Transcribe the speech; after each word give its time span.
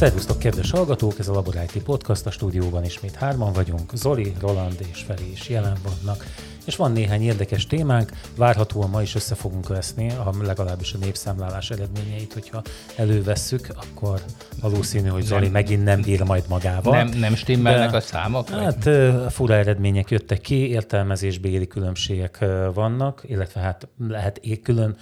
Szervusztok, 0.00 0.38
kedves 0.38 0.70
hallgatók! 0.70 1.18
Ez 1.18 1.28
a 1.28 1.32
Labor 1.32 1.54
IT 1.54 1.82
Podcast, 1.82 2.26
a 2.26 2.30
stúdióban 2.30 2.84
ismét 2.84 3.14
hárman 3.14 3.52
vagyunk. 3.52 3.90
Zoli, 3.94 4.32
Roland 4.40 4.86
és 4.92 5.02
Feri 5.02 5.30
is 5.30 5.48
jelen 5.48 5.76
vannak. 5.82 6.24
És 6.66 6.76
van 6.76 6.92
néhány 6.92 7.22
érdekes 7.22 7.66
témánk, 7.66 8.10
várhatóan 8.36 8.90
ma 8.90 9.02
is 9.02 9.14
össze 9.14 9.34
fogunk 9.34 9.68
veszni, 9.68 10.08
ha 10.08 10.34
legalábbis 10.42 10.92
a 10.92 10.98
népszámlálás 10.98 11.70
eredményeit, 11.70 12.32
hogyha 12.32 12.62
elővesszük, 12.96 13.68
akkor 13.74 14.20
valószínű, 14.60 15.08
hogy 15.08 15.22
Zoli 15.22 15.42
nem, 15.42 15.52
megint 15.52 15.84
nem 15.84 16.00
bír 16.00 16.22
majd 16.22 16.44
magával. 16.48 16.96
Nem, 16.96 17.18
nem 17.18 17.34
stimmelnek 17.34 17.90
De, 17.90 17.96
a 17.96 18.00
számok? 18.00 18.48
Hát 18.48 18.88
fura 19.32 19.54
eredmények 19.54 20.10
jöttek 20.10 20.40
ki, 20.40 20.68
értelmezésbéli 20.68 21.66
különbségek 21.66 22.44
vannak, 22.74 23.22
illetve 23.26 23.60
hát 23.60 23.88
lehet 24.08 24.40
külön 24.62 24.96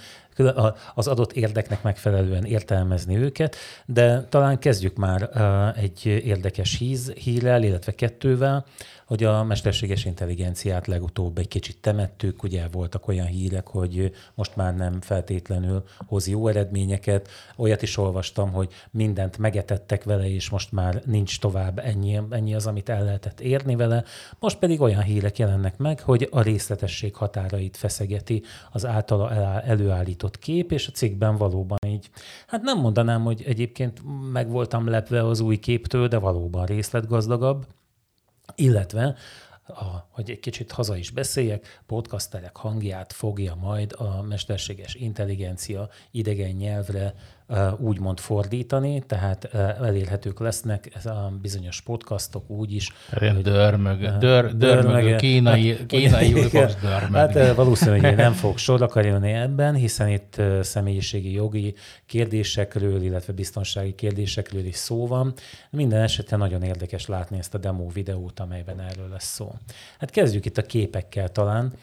az 0.95 1.07
adott 1.07 1.33
érdeknek 1.33 1.83
megfelelően 1.83 2.45
értelmezni 2.45 3.17
őket, 3.17 3.55
de 3.85 4.23
talán 4.29 4.59
kezdjük 4.59 4.95
már 4.95 5.29
egy 5.77 6.05
érdekes 6.05 6.77
híz, 6.77 7.11
hírrel, 7.11 7.63
illetve 7.63 7.91
kettővel, 7.91 8.65
hogy 9.09 9.23
a 9.23 9.43
mesterséges 9.43 10.05
intelligenciát 10.05 10.87
legutóbb 10.87 11.37
egy 11.37 11.47
kicsit 11.47 11.77
temettük, 11.81 12.43
ugye 12.43 12.67
voltak 12.71 13.07
olyan 13.07 13.25
hírek, 13.25 13.67
hogy 13.67 14.11
most 14.35 14.55
már 14.55 14.75
nem 14.75 15.01
feltétlenül 15.01 15.83
hoz 16.07 16.27
jó 16.27 16.47
eredményeket. 16.47 17.27
Olyat 17.55 17.81
is 17.81 17.97
olvastam, 17.97 18.51
hogy 18.51 18.71
mindent 18.91 19.37
megetettek 19.37 20.03
vele, 20.03 20.29
és 20.29 20.49
most 20.49 20.71
már 20.71 21.01
nincs 21.05 21.39
tovább 21.39 21.79
ennyi, 21.79 22.19
ennyi 22.29 22.55
az, 22.55 22.67
amit 22.67 22.89
el 22.89 23.03
lehetett 23.03 23.39
érni 23.39 23.75
vele. 23.75 24.03
Most 24.39 24.57
pedig 24.57 24.81
olyan 24.81 25.01
hírek 25.01 25.37
jelennek 25.37 25.77
meg, 25.77 25.99
hogy 25.99 26.27
a 26.31 26.41
részletesség 26.41 27.15
határait 27.15 27.77
feszegeti 27.77 28.43
az 28.71 28.85
általa 28.85 29.31
előállított 29.61 30.39
kép, 30.39 30.71
és 30.71 30.87
a 30.87 30.91
cikkben 30.91 31.35
valóban 31.35 31.77
így, 31.85 32.09
hát 32.47 32.61
nem 32.61 32.79
mondanám, 32.79 33.23
hogy 33.23 33.43
egyébként 33.45 34.01
meg 34.31 34.49
voltam 34.49 34.87
lepve 34.87 35.25
az 35.25 35.39
új 35.39 35.57
képtől, 35.57 36.07
de 36.07 36.17
valóban 36.17 36.65
részletgazdagabb 36.65 37.65
illetve 38.55 39.15
a, 39.67 40.07
hogy 40.09 40.29
egy 40.29 40.39
kicsit 40.39 40.71
haza 40.71 40.95
is 40.95 41.09
beszéljek, 41.09 41.81
podcasterek 41.85 42.57
hangját 42.57 43.13
fogja 43.13 43.55
majd 43.55 43.93
a 43.97 44.21
mesterséges 44.21 44.93
intelligencia 44.93 45.89
idegen 46.11 46.55
nyelvre 46.55 47.13
úgymond 47.77 48.19
fordítani, 48.19 49.03
tehát 49.07 49.53
elérhetők 49.81 50.39
lesznek 50.39 50.91
ez 50.95 51.05
a 51.05 51.33
bizonyos 51.41 51.81
podcastok 51.81 52.49
úgy 52.49 52.73
is. 52.73 52.93
Hogy, 53.17 53.41
dörmög, 53.41 54.17
dör, 54.17 54.57
dörmög, 54.57 55.15
kínai, 55.15 55.69
hát, 55.69 55.85
kínai 55.85 56.33
dörmög. 56.81 57.13
Hát 57.13 57.55
valószínűleg 57.55 58.15
nem 58.15 58.33
fog 58.33 58.57
sorra 58.57 58.87
kerülni 58.87 59.31
ebben, 59.31 59.75
hiszen 59.75 60.07
itt 60.07 60.41
személyiségi 60.61 61.31
jogi 61.31 61.73
kérdésekről, 62.05 63.01
illetve 63.01 63.33
biztonsági 63.33 63.95
kérdésekről 63.95 64.65
is 64.65 64.75
szó 64.75 65.07
van. 65.07 65.33
Minden 65.69 66.01
esetre 66.01 66.37
nagyon 66.37 66.63
érdekes 66.63 67.07
látni 67.07 67.37
ezt 67.37 67.53
a 67.53 67.57
demo 67.57 67.87
videót, 67.87 68.39
amelyben 68.39 68.79
erről 68.79 69.09
lesz 69.09 69.33
szó. 69.33 69.53
Hát 69.99 70.09
kezdjük 70.09 70.45
itt 70.45 70.57
a 70.57 70.61
képekkel 70.61 71.29
talán. 71.29 71.73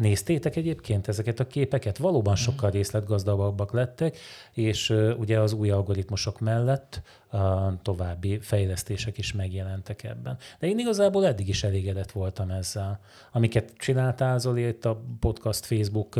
Néztétek 0.00 0.56
egyébként 0.56 1.08
ezeket 1.08 1.40
a 1.40 1.46
képeket? 1.46 1.98
Valóban 1.98 2.36
sokkal 2.36 2.70
részletgazdagabbak 2.70 3.72
lettek, 3.72 4.18
és 4.52 4.91
ugye 5.18 5.40
az 5.40 5.52
új 5.52 5.70
algoritmusok 5.70 6.40
mellett 6.40 7.02
további 7.82 8.38
fejlesztések 8.40 9.18
is 9.18 9.32
megjelentek 9.32 10.04
ebben. 10.04 10.36
De 10.58 10.66
én 10.66 10.78
igazából 10.78 11.26
eddig 11.26 11.48
is 11.48 11.64
elégedett 11.64 12.10
voltam 12.10 12.50
ezzel. 12.50 13.00
Amiket 13.32 13.72
csináltál, 13.76 14.38
Zoli, 14.38 14.66
itt 14.66 14.84
a 14.84 15.02
podcast 15.20 15.66
Facebook 15.66 16.14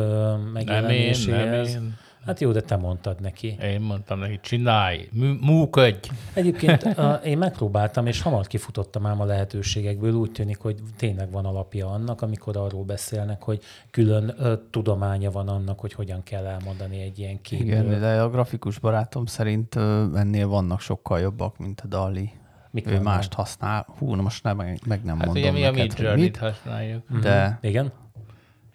megjelenéséhez. 0.52 1.28
Nem 1.28 1.52
én, 1.52 1.72
nem 1.72 1.82
én. 1.82 1.96
Hát 2.26 2.40
jó, 2.40 2.52
de 2.52 2.60
te 2.60 2.76
mondtad 2.76 3.20
neki. 3.20 3.56
Én 3.62 3.80
mondtam 3.80 4.18
neki, 4.18 4.38
csinálj, 4.42 5.08
múködj. 5.40 6.08
Egyébként 6.34 6.82
a, 6.98 7.20
én 7.24 7.38
megpróbáltam, 7.38 8.06
és 8.06 8.22
hamar 8.22 8.46
kifutottam 8.46 9.06
ám 9.06 9.20
a 9.20 9.24
lehetőségekből. 9.24 10.14
Úgy 10.14 10.32
tűnik, 10.32 10.58
hogy 10.58 10.78
tényleg 10.96 11.30
van 11.30 11.44
alapja 11.44 11.90
annak, 11.90 12.22
amikor 12.22 12.56
arról 12.56 12.84
beszélnek, 12.84 13.42
hogy 13.42 13.60
külön 13.90 14.34
ö, 14.38 14.54
tudománya 14.70 15.30
van 15.30 15.48
annak, 15.48 15.80
hogy 15.80 15.92
hogyan 15.92 16.22
kell 16.22 16.46
elmondani 16.46 17.00
egy 17.00 17.18
ilyen 17.18 17.40
képről. 17.40 17.66
Igen, 17.66 18.00
de 18.00 18.20
a 18.20 18.30
grafikus 18.30 18.78
barátom 18.78 19.26
szerint 19.26 19.74
ö, 19.74 20.16
ennél 20.16 20.48
vannak 20.48 20.80
sokkal 20.80 21.20
jobbak, 21.20 21.58
mint 21.58 21.80
a 21.80 21.86
Dali. 21.86 22.30
Mik 22.70 22.90
ő 22.90 23.00
mást 23.00 23.32
használ. 23.32 23.86
Hú, 23.98 24.14
na 24.14 24.22
most 24.22 24.42
nem, 24.42 24.56
meg 24.56 25.04
nem 25.04 25.18
hát 25.18 25.26
mondom 25.26 25.42
ugye 25.42 25.50
mi 25.52 25.60
neked, 25.60 25.78
a 25.78 25.82
Midjourney-t 25.82 26.36
használjuk. 26.36 27.20
De... 27.20 27.42
Mm-hmm. 27.42 27.54
Igen? 27.60 27.92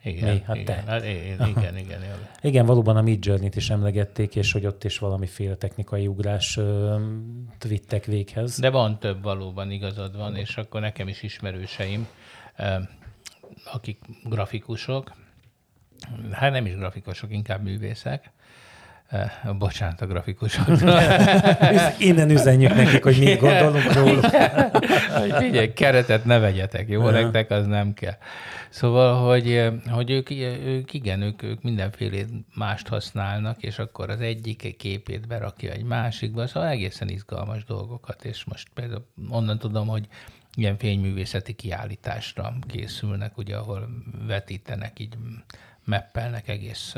Igen, 0.07 0.33
Mi? 0.33 0.41
Hát 0.45 0.55
igen, 0.55 0.65
te. 0.65 0.91
Hát 0.91 1.03
igen, 1.03 1.47
igen, 1.47 1.77
igen, 1.77 2.01
igen. 2.41 2.65
valóban 2.65 2.97
a 2.97 3.01
Mid 3.01 3.25
Journey-t 3.25 3.55
is 3.55 3.69
emlegették, 3.69 4.35
és 4.35 4.51
hogy 4.51 4.65
ott 4.65 4.83
is 4.83 4.97
valamiféle 4.97 5.55
technikai 5.55 6.07
ugrás 6.07 6.59
vittek 7.67 8.05
véghez. 8.05 8.59
De 8.59 8.69
van 8.69 8.99
több 8.99 9.23
valóban, 9.23 9.71
igazad 9.71 10.17
van, 10.17 10.35
és 10.35 10.57
akkor 10.57 10.81
nekem 10.81 11.07
is 11.07 11.23
ismerőseim, 11.23 12.07
akik 13.73 13.99
grafikusok, 14.23 15.11
hát 16.31 16.51
nem 16.51 16.65
is 16.65 16.75
grafikusok, 16.75 17.31
inkább 17.31 17.63
művészek, 17.63 18.31
bocsánat 19.57 20.01
a 20.01 20.05
grafikusoknak. 20.05 21.01
Innen 21.99 22.29
üzenjük 22.29 22.75
nekik, 22.75 23.03
hogy 23.03 23.19
mit 23.19 23.39
gondolunk 23.39 23.93
róluk. 23.93 24.25
hogy 25.19 25.33
figyelj, 25.37 25.73
keretet 25.73 26.25
ne 26.25 26.39
vegyetek, 26.39 26.89
jó? 26.89 27.09
Nektek 27.09 27.51
az 27.51 27.65
nem 27.65 27.93
kell. 27.93 28.15
Szóval, 28.69 29.27
hogy, 29.27 29.71
hogy 29.89 30.09
ők, 30.09 30.29
ők 30.65 30.93
igen, 30.93 31.21
ők, 31.21 31.43
ők 31.43 31.61
mindenféle 31.61 32.25
mást 32.55 32.87
használnak, 32.87 33.63
és 33.63 33.79
akkor 33.79 34.09
az 34.09 34.21
egyik 34.21 34.77
képét 34.77 35.27
berakja 35.27 35.71
egy 35.71 35.83
másikba, 35.83 36.47
szóval 36.47 36.69
egészen 36.69 37.09
izgalmas 37.09 37.65
dolgokat, 37.65 38.25
és 38.25 38.43
most 38.43 38.67
például 38.73 39.05
onnan 39.29 39.59
tudom, 39.59 39.87
hogy 39.87 40.07
ilyen 40.55 40.77
fényművészeti 40.77 41.53
kiállításra 41.53 42.53
készülnek, 42.67 43.37
ugye, 43.37 43.55
ahol 43.55 43.87
vetítenek, 44.27 44.99
így 44.99 45.17
meppelnek 45.83 46.47
egész 46.47 46.95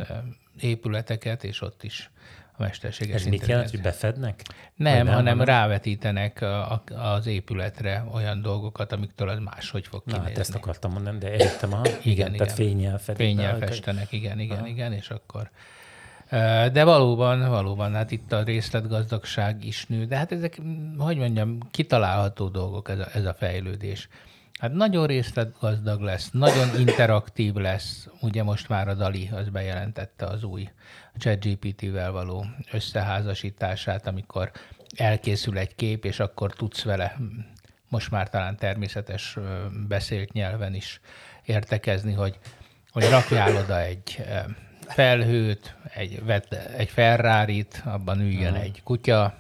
épületeket, 0.64 1.44
és 1.44 1.62
ott 1.62 1.84
is 1.84 2.10
a 2.58 2.62
mesterséges 2.62 3.16
Ez 3.16 3.26
mit 3.26 3.46
jelent, 3.46 3.70
hogy 3.70 3.82
befednek? 3.82 4.44
Nem, 4.76 5.06
nem 5.06 5.14
hanem 5.14 5.42
rávetítenek 5.42 6.42
a, 6.42 6.84
az 6.96 7.28
épületre 7.28 8.06
olyan 8.14 8.42
dolgokat, 8.42 8.92
amiktől 8.92 9.30
az 9.30 9.40
máshogy 9.40 9.88
fog 9.88 10.04
kinézni. 10.04 10.24
Na, 10.24 10.30
hát 10.30 10.40
ezt 10.40 10.56
akartam 10.56 10.92
mondani, 10.92 11.18
de 11.18 11.32
értem, 11.32 11.74
a, 11.74 11.82
igen, 11.86 11.98
igen, 12.04 12.32
tehát 12.32 12.54
fényjel 12.54 12.98
fedik. 13.00 13.26
Fényjel 13.26 13.58
festenek, 13.58 14.12
igen, 14.12 14.40
igen, 14.40 14.58
Aha. 14.58 14.68
igen, 14.68 14.94
és 14.94 15.10
akkor 15.10 15.50
de 16.72 16.84
valóban, 16.84 17.50
valóban, 17.50 17.94
hát 17.94 18.12
itt 18.12 18.32
a 18.32 18.44
részletgazdagság 18.44 19.66
is 19.66 19.86
nő, 19.86 20.06
de 20.06 20.18
hát 20.18 20.32
ezek, 20.32 20.62
hogy 20.98 21.18
mondjam, 21.18 21.58
kitalálható 21.72 22.48
dolgok 22.48 22.90
ez 22.90 23.00
a, 23.00 23.08
ez 23.14 23.26
a 23.26 23.34
fejlődés. 23.34 24.08
Hát 24.60 24.74
nagyon 24.74 25.08
részletgazdag 25.08 26.02
lesz, 26.02 26.30
nagyon 26.32 26.80
interaktív 26.80 27.54
lesz. 27.54 28.08
Ugye 28.22 28.44
most 28.44 28.70
már 28.70 28.88
a 28.88 28.94
Dali 28.94 29.30
az 29.34 29.50
bejelentette 29.50 30.26
az 30.26 30.44
új 30.44 30.70
ChatGPT-vel 31.18 32.12
való 32.12 32.46
összeházasítását, 32.72 34.08
amikor 34.08 34.52
elkészül 34.96 35.58
egy 35.58 35.76
kép, 35.76 36.06
és 36.06 36.20
akkor 36.20 36.54
tudsz 36.54 36.84
vele 36.84 37.18
most 37.90 38.12
már 38.12 38.30
talán 38.30 38.58
természetes 38.58 39.38
beszélt 39.88 40.34
nyelven 40.34 40.74
is 40.74 41.00
értekezni, 41.46 42.14
hogy, 42.14 42.38
hogy 42.92 43.10
rakjál 43.10 43.56
oda 43.56 43.82
egy 43.82 44.24
felhőt, 44.88 45.76
egy, 45.94 46.22
egy 46.78 46.90
ferrari 46.90 47.66
abban 47.86 48.20
üljön 48.20 48.52
uh-huh. 48.52 48.66
egy 48.66 48.82
kutya, 48.84 49.38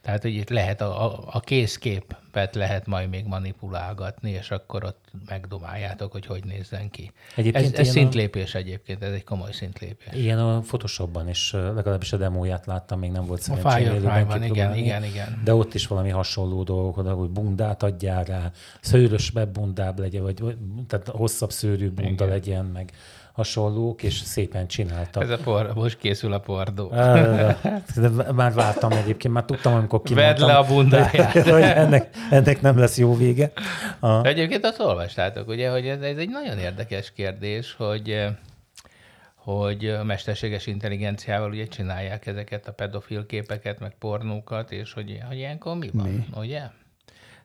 tehát, 0.00 0.22
hogy 0.22 0.34
itt 0.34 0.48
lehet 0.48 0.80
a, 0.80 1.04
a, 1.04 1.28
a 1.32 1.40
készképet 1.40 2.54
lehet 2.54 2.86
majd 2.86 3.08
még 3.08 3.24
manipulálgatni, 3.24 4.30
és 4.30 4.50
akkor 4.50 4.84
ott 4.84 5.04
megdomáljátok, 5.28 6.12
hogy 6.12 6.26
hogy 6.26 6.44
nézzen 6.44 6.90
ki. 6.90 7.12
Egyébként 7.36 7.72
ez, 7.72 7.78
ez 7.78 7.88
szintlépés 7.88 8.54
a... 8.54 8.58
egyébként, 8.58 9.02
ez 9.02 9.12
egy 9.12 9.24
komoly 9.24 9.52
szintlépés. 9.52 10.12
Igen, 10.12 10.38
a 10.38 10.60
Photoshopban 10.60 11.28
is, 11.28 11.52
legalábbis 11.52 12.12
a 12.12 12.16
demóját 12.16 12.66
láttam, 12.66 12.98
még 12.98 13.10
nem 13.10 13.24
volt 13.24 13.40
szerencsém. 13.40 13.70
A 13.70 13.74
Firefly-ban, 13.74 14.42
igen, 14.42 14.76
igen, 14.76 15.04
igen. 15.04 15.40
De 15.44 15.54
ott 15.54 15.74
is 15.74 15.86
valami 15.86 16.08
hasonló 16.08 16.62
dolgok, 16.62 16.94
hogy 17.18 17.30
bundát 17.30 17.82
adjál 17.82 18.24
rá, 18.24 18.50
szőrösebb 18.80 19.48
bundább 19.48 19.98
legyen, 19.98 20.22
vagy 20.22 20.56
tehát 20.86 21.08
hosszabb 21.08 21.50
szőrű 21.50 21.90
bunda 21.90 22.24
igen. 22.24 22.28
legyen, 22.28 22.64
meg 22.64 22.92
hasonlók, 23.38 24.02
és 24.02 24.18
szépen 24.18 24.66
csináltak. 24.66 25.22
Ez 25.22 25.30
a 25.30 25.36
por, 25.36 25.74
most 25.74 25.98
készül 25.98 26.32
a 26.32 26.38
pordó. 26.38 26.88
De 26.88 28.32
már 28.32 28.52
vártam 28.52 28.92
egyébként, 28.92 29.34
már 29.34 29.44
tudtam, 29.44 29.74
amikor 29.74 30.02
kimondtam. 30.02 30.46
Vedd 30.46 30.46
le 30.46 30.56
a 30.56 30.64
bundáját. 30.66 31.32
hogy 31.32 31.62
ennek, 31.62 32.16
ennek 32.30 32.60
nem 32.60 32.78
lesz 32.78 32.98
jó 32.98 33.16
vége. 33.16 33.52
A... 34.00 34.24
Egyébként 34.24 34.64
azt 34.64 34.80
olvastátok, 34.80 35.48
ugye, 35.48 35.70
hogy 35.70 35.86
ez, 35.86 36.00
ez 36.00 36.16
egy 36.16 36.28
nagyon 36.28 36.58
érdekes 36.58 37.12
kérdés, 37.12 37.74
hogy 37.78 38.26
hogy 39.34 39.86
a 39.86 40.04
mesterséges 40.04 40.66
intelligenciával 40.66 41.50
ugye 41.50 41.66
csinálják 41.66 42.26
ezeket 42.26 42.68
a 42.68 42.72
pedofil 42.72 43.26
képeket, 43.26 43.78
meg 43.78 43.94
pornókat, 43.98 44.72
és 44.72 44.92
hogy, 44.92 45.18
hogy 45.28 45.36
ilyenkor 45.36 45.76
mi 45.76 45.90
van, 45.92 46.08
mi? 46.08 46.26
ugye? 46.36 46.62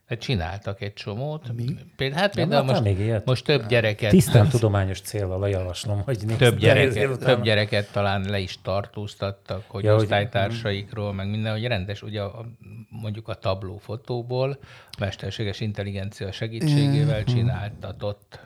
Csináltak 0.08 0.82
egy 0.82 0.94
csomót. 0.94 1.54
Mi? 1.56 1.66
Például, 1.96 2.22
hát 2.22 2.34
például 2.34 2.64
most, 2.64 2.82
még 2.82 3.00
ilyet? 3.00 3.26
most 3.26 3.46
több 3.46 3.68
gyereket... 3.68 4.10
Tisztán 4.10 4.50
tudományos 4.50 5.02
célral 5.02 5.50
javaslom, 5.50 6.02
hogy 6.02 6.18
több 6.38 6.58
gyereket, 6.58 7.20
több 7.20 7.44
gyereket 7.44 7.92
talán 7.92 8.22
le 8.30 8.40
is 8.40 8.62
tartóztattak, 8.62 9.64
hogy 9.68 9.84
ja, 9.84 9.96
osztálytársaikról, 9.96 11.08
hogy... 11.08 11.16
meg 11.16 11.30
minden, 11.30 11.52
hogy 11.52 11.66
rendes, 11.66 12.02
ugye 12.02 12.22
a, 12.22 12.46
mondjuk 12.90 13.28
a 13.28 13.34
tabló 13.34 13.78
fotóból 13.78 14.58
mesterséges 15.00 15.60
intelligencia 15.60 16.32
segítségével 16.32 17.24
csináltatott 17.24 18.40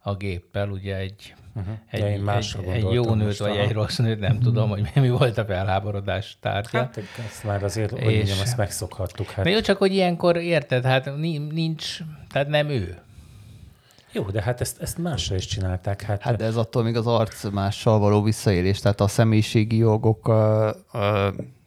a 0.00 0.14
géppel 0.14 0.68
ugye 0.68 0.96
egy, 0.96 1.34
uh-huh. 1.54 1.74
egy, 1.90 2.02
egy, 2.02 2.68
egy 2.68 2.92
jó 2.92 3.14
nőt, 3.14 3.36
vagy 3.36 3.56
egy 3.56 3.72
rossz 3.72 3.96
nőt, 3.96 4.18
nem 4.18 4.30
uh-huh. 4.30 4.44
tudom, 4.44 4.68
hogy 4.68 4.90
mi 4.94 5.10
volt 5.10 5.38
a 5.38 5.44
felháborodás 5.44 6.36
tárgya. 6.40 6.78
Hát 6.78 7.00
ezt 7.28 7.44
már 7.44 7.64
azért, 7.64 7.90
hogy 7.90 8.00
és... 8.00 8.16
mondjam, 8.16 8.38
ezt 8.40 8.56
megszokhattuk. 8.56 9.30
Hát. 9.30 9.44
Na 9.44 9.50
jó, 9.50 9.60
csak 9.60 9.78
hogy 9.78 9.92
ilyenkor 9.92 10.36
érted, 10.36 10.84
hát 10.84 11.16
nincs, 11.50 11.98
tehát 12.32 12.48
nem 12.48 12.68
ő. 12.68 12.98
Jó, 14.12 14.22
de 14.22 14.42
hát 14.42 14.60
ezt, 14.60 14.80
ezt 14.80 14.98
másra 14.98 15.34
is 15.34 15.46
csinálták. 15.46 16.02
Hát, 16.02 16.22
hát 16.22 16.36
de 16.36 16.44
ez 16.44 16.56
attól 16.56 16.82
még 16.82 16.96
az 16.96 17.06
arc 17.06 17.50
mással 17.50 17.98
való 17.98 18.22
visszaélés, 18.22 18.80
tehát 18.80 19.00
a 19.00 19.08
személyiségi 19.08 19.76
jogok, 19.76 20.28
a, 20.28 20.68
a, 20.68 20.74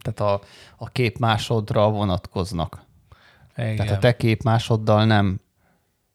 tehát 0.02 0.20
a, 0.20 0.42
a 0.78 0.90
kép 0.90 1.18
másodra 1.18 1.90
vonatkoznak. 1.90 2.86
Igen. 3.58 3.76
Tehát 3.76 3.92
a 3.92 3.98
te 3.98 4.16
kép 4.16 4.44
másoddal 4.44 5.06
nem 5.06 5.42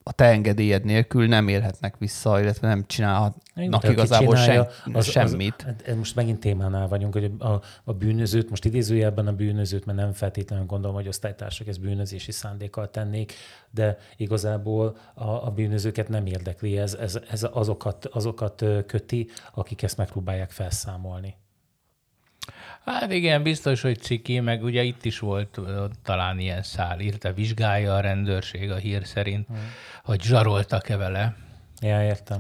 a 0.08 0.12
te 0.12 0.24
engedélyed 0.24 0.84
nélkül 0.84 1.26
nem 1.26 1.48
érhetnek 1.48 1.96
vissza, 1.98 2.40
illetve 2.40 2.68
nem 2.68 2.84
csinálhatnak 2.86 3.82
Igen, 3.82 3.92
igazából 3.92 4.36
sen, 4.36 4.66
az, 4.92 5.06
semmit. 5.06 5.54
Az, 5.58 5.74
az, 5.78 5.86
hát 5.86 5.96
most 5.96 6.14
megint 6.14 6.40
témánál 6.40 6.88
vagyunk, 6.88 7.12
hogy 7.12 7.32
a, 7.38 7.60
a 7.84 7.92
bűnözőt, 7.92 8.50
most 8.50 8.64
idézőjelben 8.64 9.26
a 9.26 9.32
bűnözőt, 9.32 9.84
mert 9.84 9.98
nem 9.98 10.12
feltétlenül 10.12 10.66
gondolom, 10.66 10.96
hogy 10.96 11.08
osztálytársak 11.08 11.66
ezt 11.66 11.80
bűnözési 11.80 12.32
szándékkal 12.32 12.90
tennék, 12.90 13.32
de 13.70 13.98
igazából 14.16 14.96
a, 15.14 15.28
a 15.28 15.50
bűnözőket 15.50 16.08
nem 16.08 16.26
érdekli, 16.26 16.78
ez, 16.78 16.94
ez, 16.94 17.18
ez 17.30 17.46
azokat, 17.52 18.06
azokat 18.06 18.64
köti, 18.86 19.28
akik 19.54 19.82
ezt 19.82 19.96
megpróbálják 19.96 20.50
felszámolni. 20.50 21.34
Hát 22.86 23.12
igen, 23.12 23.42
biztos, 23.42 23.82
hogy 23.82 23.98
ciki, 23.98 24.40
meg 24.40 24.62
ugye 24.62 24.82
itt 24.82 25.04
is 25.04 25.18
volt 25.18 25.58
talán 26.04 26.38
ilyen 26.38 26.62
szál, 26.62 27.00
írta, 27.00 27.32
vizsgálja 27.32 27.94
a 27.94 28.00
rendőrség 28.00 28.70
a 28.70 28.76
hír 28.76 29.06
szerint, 29.06 29.46
hmm. 29.46 29.56
hogy 30.04 30.22
zsaroltak-e 30.22 30.96
vele. 30.96 31.34
Ja, 31.80 32.02
értem. 32.02 32.38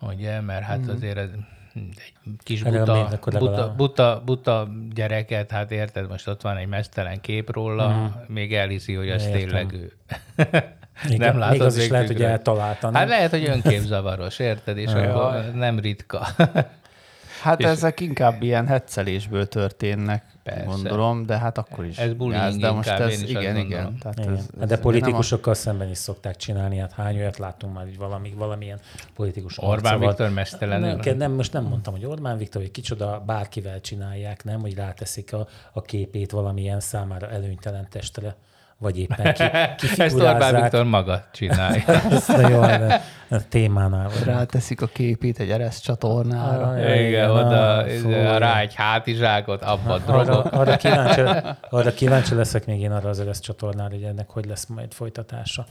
Ugye, 0.00 0.40
mert 0.40 0.64
hát 0.64 0.78
hmm. 0.78 0.94
azért 0.94 1.16
ez 1.16 1.28
egy 1.74 2.12
kis 2.42 2.62
buta, 2.62 3.18
buta, 3.38 3.74
buta, 3.76 4.22
buta 4.24 4.68
gyereket, 4.94 5.50
hát 5.50 5.70
érted, 5.70 6.08
most 6.08 6.28
ott 6.28 6.40
van 6.40 6.56
egy 6.56 6.68
mesztelen 6.68 7.20
kép 7.20 7.52
róla, 7.52 7.92
hmm. 7.92 8.14
még 8.26 8.54
elhiszi, 8.54 8.94
hogy 8.94 9.08
ez 9.08 9.26
tényleg 9.26 9.72
ő. 9.72 9.92
Igen, 11.04 11.18
nem 11.18 11.38
látod 11.38 11.58
még 11.58 11.66
az 11.66 11.76
is 11.76 11.88
lehet, 11.88 12.06
hogy 12.06 12.22
eltalálta. 12.22 12.90
Hát 12.92 13.08
lehet, 13.08 13.30
hogy 13.30 13.44
önképzavaros, 13.44 14.38
érted, 14.38 14.78
és 14.78 14.92
akkor 14.92 15.50
nem 15.54 15.78
ritka. 15.78 16.26
Hát 17.46 17.60
és 17.60 17.66
ezek 17.66 18.00
inkább 18.00 18.42
ilyen 18.42 18.66
hetszelésből 18.66 19.48
történnek, 19.48 20.24
Persze. 20.42 20.64
gondolom, 20.64 21.26
de 21.26 21.38
hát 21.38 21.58
akkor 21.58 21.84
is. 21.84 21.98
Ez 21.98 22.12
bullying 22.12 22.60
de 22.60 22.70
most 22.70 22.88
ez, 22.88 23.22
igen, 23.22 23.56
igen. 23.56 23.98
Tehát 23.98 24.18
igen. 24.18 24.32
Ez, 24.32 24.48
ez 24.60 24.68
de 24.68 24.78
politikusokkal 24.78 25.52
a... 25.52 25.56
szemben 25.56 25.90
is 25.90 25.98
szokták 25.98 26.36
csinálni, 26.36 26.78
hát 26.78 26.92
hány 26.92 27.16
olyat 27.16 27.38
látunk 27.38 27.74
már, 27.74 27.84
hogy 27.84 27.96
valami, 27.96 28.34
valamilyen 28.36 28.80
politikus 29.14 29.58
Orbán 29.62 29.98
Viktor 29.98 30.30
mesztelen. 30.30 30.80
Nem, 30.80 31.16
nem, 31.16 31.32
most 31.32 31.52
nem 31.52 31.64
mondtam, 31.64 31.92
hogy 31.92 32.04
Orbán 32.04 32.36
Viktor, 32.36 32.62
hogy 32.62 32.70
kicsoda, 32.70 33.22
bárkivel 33.26 33.80
csinálják, 33.80 34.44
nem, 34.44 34.60
hogy 34.60 34.74
ráteszik 34.74 35.32
a, 35.32 35.46
a 35.72 35.82
képét 35.82 36.30
valamilyen 36.30 36.80
számára 36.80 37.30
előnytelen 37.30 37.86
testre 37.90 38.36
vagy 38.78 38.98
éppen 38.98 39.34
ki, 39.34 39.42
Ezt 40.02 40.20
Orbán 40.20 40.62
Viktor 40.62 40.84
maga 40.84 41.24
csinálja. 41.32 41.82
Ezt 42.10 42.28
a 42.28 42.48
jó, 42.48 42.60
a, 42.62 42.92
a 43.28 43.48
témánál. 43.48 44.10
Ráteszik 44.24 44.82
a 44.82 44.86
képét 44.86 45.38
egy 45.38 45.50
ereszt 45.50 45.82
csatornára. 45.82 46.66
Ah, 46.66 46.78
igen, 46.78 47.04
igen, 47.04 47.30
oda 47.30 47.76
a, 47.76 48.38
rá 48.38 48.60
egy 48.60 48.74
hátizsákot, 48.74 49.62
abba 49.62 50.00
arra, 50.06 50.42
arra, 50.42 50.76
kíváncsi, 50.76 51.20
arra 51.70 51.94
kíváncsi 51.94 52.34
leszek 52.34 52.66
még 52.66 52.80
én 52.80 52.92
arra 52.92 53.08
az 53.08 53.20
ereszt 53.20 53.42
csatornára, 53.42 53.90
hogy 53.90 54.02
ennek 54.02 54.28
hogy 54.28 54.46
lesz 54.46 54.66
majd 54.66 54.92
folytatása. 54.92 55.66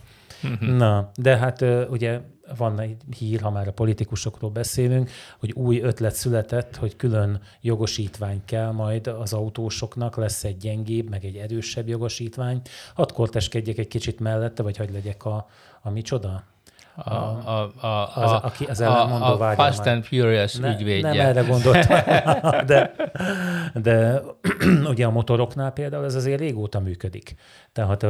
Na, 0.59 1.11
de 1.15 1.37
hát 1.37 1.61
ugye 1.89 2.21
van 2.57 2.79
egy 2.79 2.97
hír, 3.17 3.41
ha 3.41 3.51
már 3.51 3.67
a 3.67 3.71
politikusokról 3.71 4.49
beszélünk, 4.49 5.09
hogy 5.39 5.51
új 5.51 5.79
ötlet 5.81 6.15
született, 6.15 6.75
hogy 6.75 6.95
külön 6.95 7.41
jogosítvány 7.61 8.41
kell 8.45 8.71
majd 8.71 9.07
az 9.07 9.33
autósoknak, 9.33 10.15
lesz 10.15 10.43
egy 10.43 10.57
gyengébb, 10.57 11.09
meg 11.09 11.25
egy 11.25 11.35
erősebb 11.35 11.87
jogosítvány. 11.87 12.61
Hadd 12.93 13.13
korteskedjek 13.13 13.77
egy 13.77 13.87
kicsit 13.87 14.19
mellette, 14.19 14.63
vagy 14.63 14.77
hogy 14.77 14.91
legyek 14.91 15.25
a, 15.25 15.47
a 15.81 15.89
micsoda? 15.89 16.43
A, 16.97 17.09
a, 17.09 17.71
a, 17.81 18.15
az, 18.15 18.31
a, 18.31 18.43
aki 18.43 18.65
az 18.65 18.81
ellenmondó 18.81 19.25
a, 19.25 19.49
a 19.49 19.53
Fast 19.53 19.85
and 19.85 20.03
Furious 20.03 20.55
ne, 20.55 20.73
ügyvédje. 20.73 21.13
Nem 21.13 21.25
erre 21.25 21.41
gondoltam, 21.41 21.99
de, 22.65 22.95
de 23.73 24.21
ugye 24.91 25.05
a 25.05 25.11
motoroknál 25.11 25.71
például 25.71 26.05
ez 26.05 26.15
azért 26.15 26.39
régóta 26.39 26.79
működik. 26.79 27.35
Tehát 27.73 28.05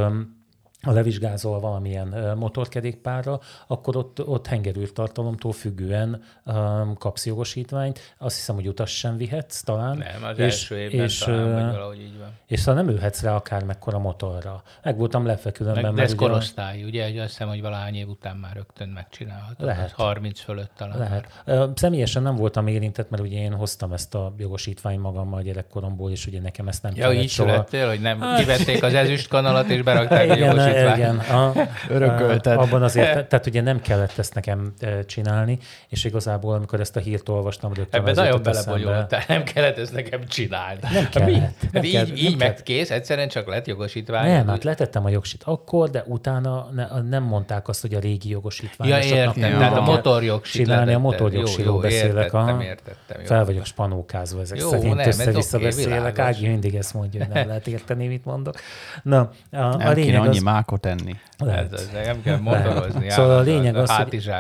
ha 0.86 0.92
levizsgázol 0.92 1.60
valamilyen 1.60 2.34
motorkerékpárra, 2.38 3.40
akkor 3.68 3.96
ott, 3.96 4.28
ott 4.28 4.48
hengerűrtartalomtól 4.48 5.52
függően 5.52 6.24
um, 6.46 6.96
kapsz 6.98 7.26
jogosítványt. 7.26 8.00
Azt 8.18 8.36
hiszem, 8.36 8.56
hogy 8.56 8.68
utas 8.68 8.98
sem 8.98 9.18
vihetsz 9.18 9.62
talán. 9.62 9.98
Nem, 9.98 10.24
az 10.24 10.38
és, 10.38 10.44
első 10.44 10.78
évben 10.78 11.06
és, 11.06 11.18
talán, 11.18 11.54
vagy 11.54 11.74
valahogy 11.74 12.00
így 12.00 12.18
van. 12.20 12.30
És 12.48 12.60
szóval 12.60 12.84
nem 12.84 12.94
ülhetsz 12.94 13.22
rá 13.22 13.36
akár 13.36 13.64
mekkora 13.64 14.00
motorra. 14.00 14.64
Meg 14.84 14.98
voltam 14.98 15.26
lepve 15.26 15.52
különben. 15.52 15.84
Meg, 15.84 15.94
de 15.94 16.02
ez 16.02 16.16
korosztály, 16.16 16.84
ugye? 16.84 17.22
Azt 17.22 17.30
hiszem, 17.30 17.48
hogy 17.48 17.62
valahány 17.62 17.96
év 17.96 18.10
után 18.10 18.38
már 18.38 18.54
rögtön 18.54 18.90
megcsinálhatod. 18.90 19.66
Lehet. 19.66 19.92
30 19.92 20.40
fölött 20.40 20.72
talán. 20.78 20.98
Lehet. 20.98 21.44
Már. 21.46 21.70
Személyesen 21.76 22.24
nem 22.24 22.36
voltam 22.36 22.68
érintett, 22.68 23.10
mert 23.10 23.24
ugye 23.24 23.38
én 23.38 23.54
hoztam 23.54 23.92
ezt 23.92 24.16
a 24.16 24.34
jogosítványt 24.38 25.02
magammal 25.02 25.42
gyerekkoromból, 25.42 26.12
és 26.12 26.28
ugye 26.28 26.42
nekem 26.42 26.68
ezt 26.68 26.84
nem 26.84 26.92
ja, 26.96 27.14
így 27.14 27.30
soha. 27.30 27.66
hogy 27.88 28.02
nem 28.02 28.20
hát- 28.20 28.40
kivették 28.40 28.84
az 28.84 28.94
ezüst 28.94 29.28
kanalat, 29.28 29.70
és 29.70 29.82
berakták 29.82 30.30
a 30.30 30.36
jogosítványt 30.46 30.75
igen, 30.76 31.18
a, 31.18 31.54
örökölted. 31.90 32.58
Abban 32.58 32.84
azért, 32.84 33.28
tehát 33.28 33.46
ugye 33.46 33.62
nem 33.62 33.82
kellett 33.82 34.18
ezt 34.18 34.34
nekem 34.34 34.74
csinálni, 35.06 35.58
és 35.90 36.04
igazából, 36.04 36.56
amikor 36.56 36.80
ezt 36.80 36.96
a 36.96 37.00
hírt 37.00 37.30
olvastam, 37.30 37.74
rögtön 37.74 38.02
Ebben 38.02 38.14
nagyon 38.14 38.44
belebonyolultál, 38.44 39.24
nem 39.28 39.44
kellett 39.44 39.78
ezt 39.78 39.94
nekem 39.94 40.26
csinálni. 40.28 40.80
Nem 40.92 41.10
kellett. 41.10 41.30
Mi? 41.30 41.34
Nem 41.34 41.52
hát 41.74 41.92
kellett, 41.92 42.08
így, 42.08 42.24
így 42.24 42.38
meg 42.38 42.64
kész, 42.64 42.92
egyszerűen 42.92 43.28
csak 43.28 43.48
lett 43.48 43.68
jogosítvány. 43.68 44.32
Nem, 44.32 44.48
hát 44.48 44.64
letettem 44.64 45.06
a 45.06 45.10
jogsit 45.10 45.44
akkor, 45.44 45.90
de 45.90 46.04
utána 46.08 46.70
ne, 46.74 47.02
nem 47.02 47.24
mondták 47.24 47.68
azt, 47.68 47.82
hogy 47.82 47.94
a 47.94 48.00
régi 48.00 48.30
jogosítvány. 48.30 48.90
Ja, 48.90 49.00
értem, 49.00 49.34
tehát 49.34 49.78
a 49.78 49.82
motorjogsit 49.82 50.66
Csinálni 50.66 50.94
a 50.94 51.00
motorjogsiról 51.00 51.80
beszélek. 51.80 52.24
Értettem, 52.24 52.62
értettem. 52.62 53.26
Fel 53.26 53.46
vagyok 53.46 53.66
spanókázva 53.66 54.42
ezek 54.42 54.60
jó, 54.60 54.70
szerint, 54.70 55.06
össze-vissza 55.06 55.60
beszélek. 55.60 56.20
Ági 56.20 56.48
mindig 56.48 56.76
ezt 56.76 56.94
mondja, 56.94 57.26
hogy 57.26 57.34
nem 57.34 57.48
lehet 57.48 57.68
érteni, 57.68 58.08
mit 58.08 58.26
mondok. 58.26 58.56
Na, 59.04 59.32
a, 59.52 59.58
a 59.58 59.92
lényeg 59.92 60.22
az... 60.22 60.40
mákot 60.56 60.82
tenni. 60.82 61.16
Lehet. 61.38 61.74
Ez, 61.74 61.82
ez 61.82 62.06
nem 62.06 62.22
kell 62.22 62.38
motorozni. 62.38 63.10
Szóval 63.10 63.38
a 63.38 63.42
lényeg 63.42 63.76
az, 63.76 63.96
hogy... 63.96 64.30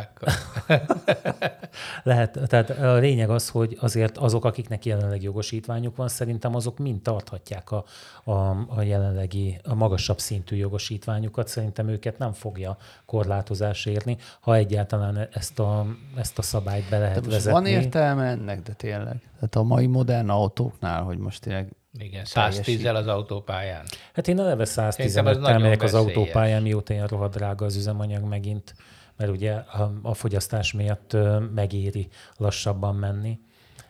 Lehet, 2.04 2.40
tehát 2.48 2.70
a 2.70 2.94
lényeg 2.94 3.30
az, 3.30 3.50
hogy 3.50 3.78
azért 3.82 4.18
azok, 4.18 4.46
akiknek 4.46 4.86
jelenleg 4.86 5.24
jogosítványuk 5.24 5.96
van, 5.96 6.08
szerintem 6.08 6.56
azok 6.56 6.78
mind 6.78 7.02
tarthatják 7.02 7.72
a, 7.72 7.86
a, 8.24 8.32
a 8.68 8.82
jelenlegi, 8.82 9.60
a 9.64 9.76
magasabb 9.76 10.20
szintű 10.20 10.56
jogosítványukat. 10.56 11.48
Szerintem 11.48 11.88
őket 11.88 12.18
nem 12.18 12.34
fogja 12.34 12.78
korlátozás 13.06 13.86
érni, 13.86 14.18
ha 14.40 14.56
egyáltalán 14.56 15.28
ezt 15.32 15.60
a, 15.60 15.86
ezt 16.16 16.38
a 16.38 16.42
szabályt 16.42 16.90
be 16.90 16.98
lehet 16.98 17.26
vezetni. 17.26 17.52
Van 17.52 17.66
értelme 17.66 18.26
ennek, 18.26 18.62
de 18.62 18.74
tényleg. 18.74 19.18
Tehát 19.36 19.56
a 19.56 19.64
mai 19.64 19.88
modern 19.88 20.30
autóknál, 20.30 21.04
hogy 21.04 21.18
most 21.18 21.42
tényleg 21.42 21.76
igen, 22.00 22.26
110 22.26 22.86
az 22.86 23.08
autópályán. 23.08 23.86
Hát 24.14 24.28
én 24.28 24.40
eleve 24.40 24.66
110 24.66 25.18
el 25.18 25.60
megyek 25.60 25.82
az 25.82 25.94
autópályán, 25.94 26.62
mióta 26.62 26.94
ilyen 26.94 27.08
rohadt 27.08 27.36
drága 27.36 27.66
az 27.66 27.76
üzemanyag 27.76 28.24
megint, 28.24 28.76
mert 29.18 29.32
ugye 29.32 29.52
a, 29.52 29.94
a 30.02 30.14
fogyasztás 30.14 30.74
miatt 30.74 31.18
megéri 31.54 32.08
lassabban 32.38 32.96
menni. 32.96 33.40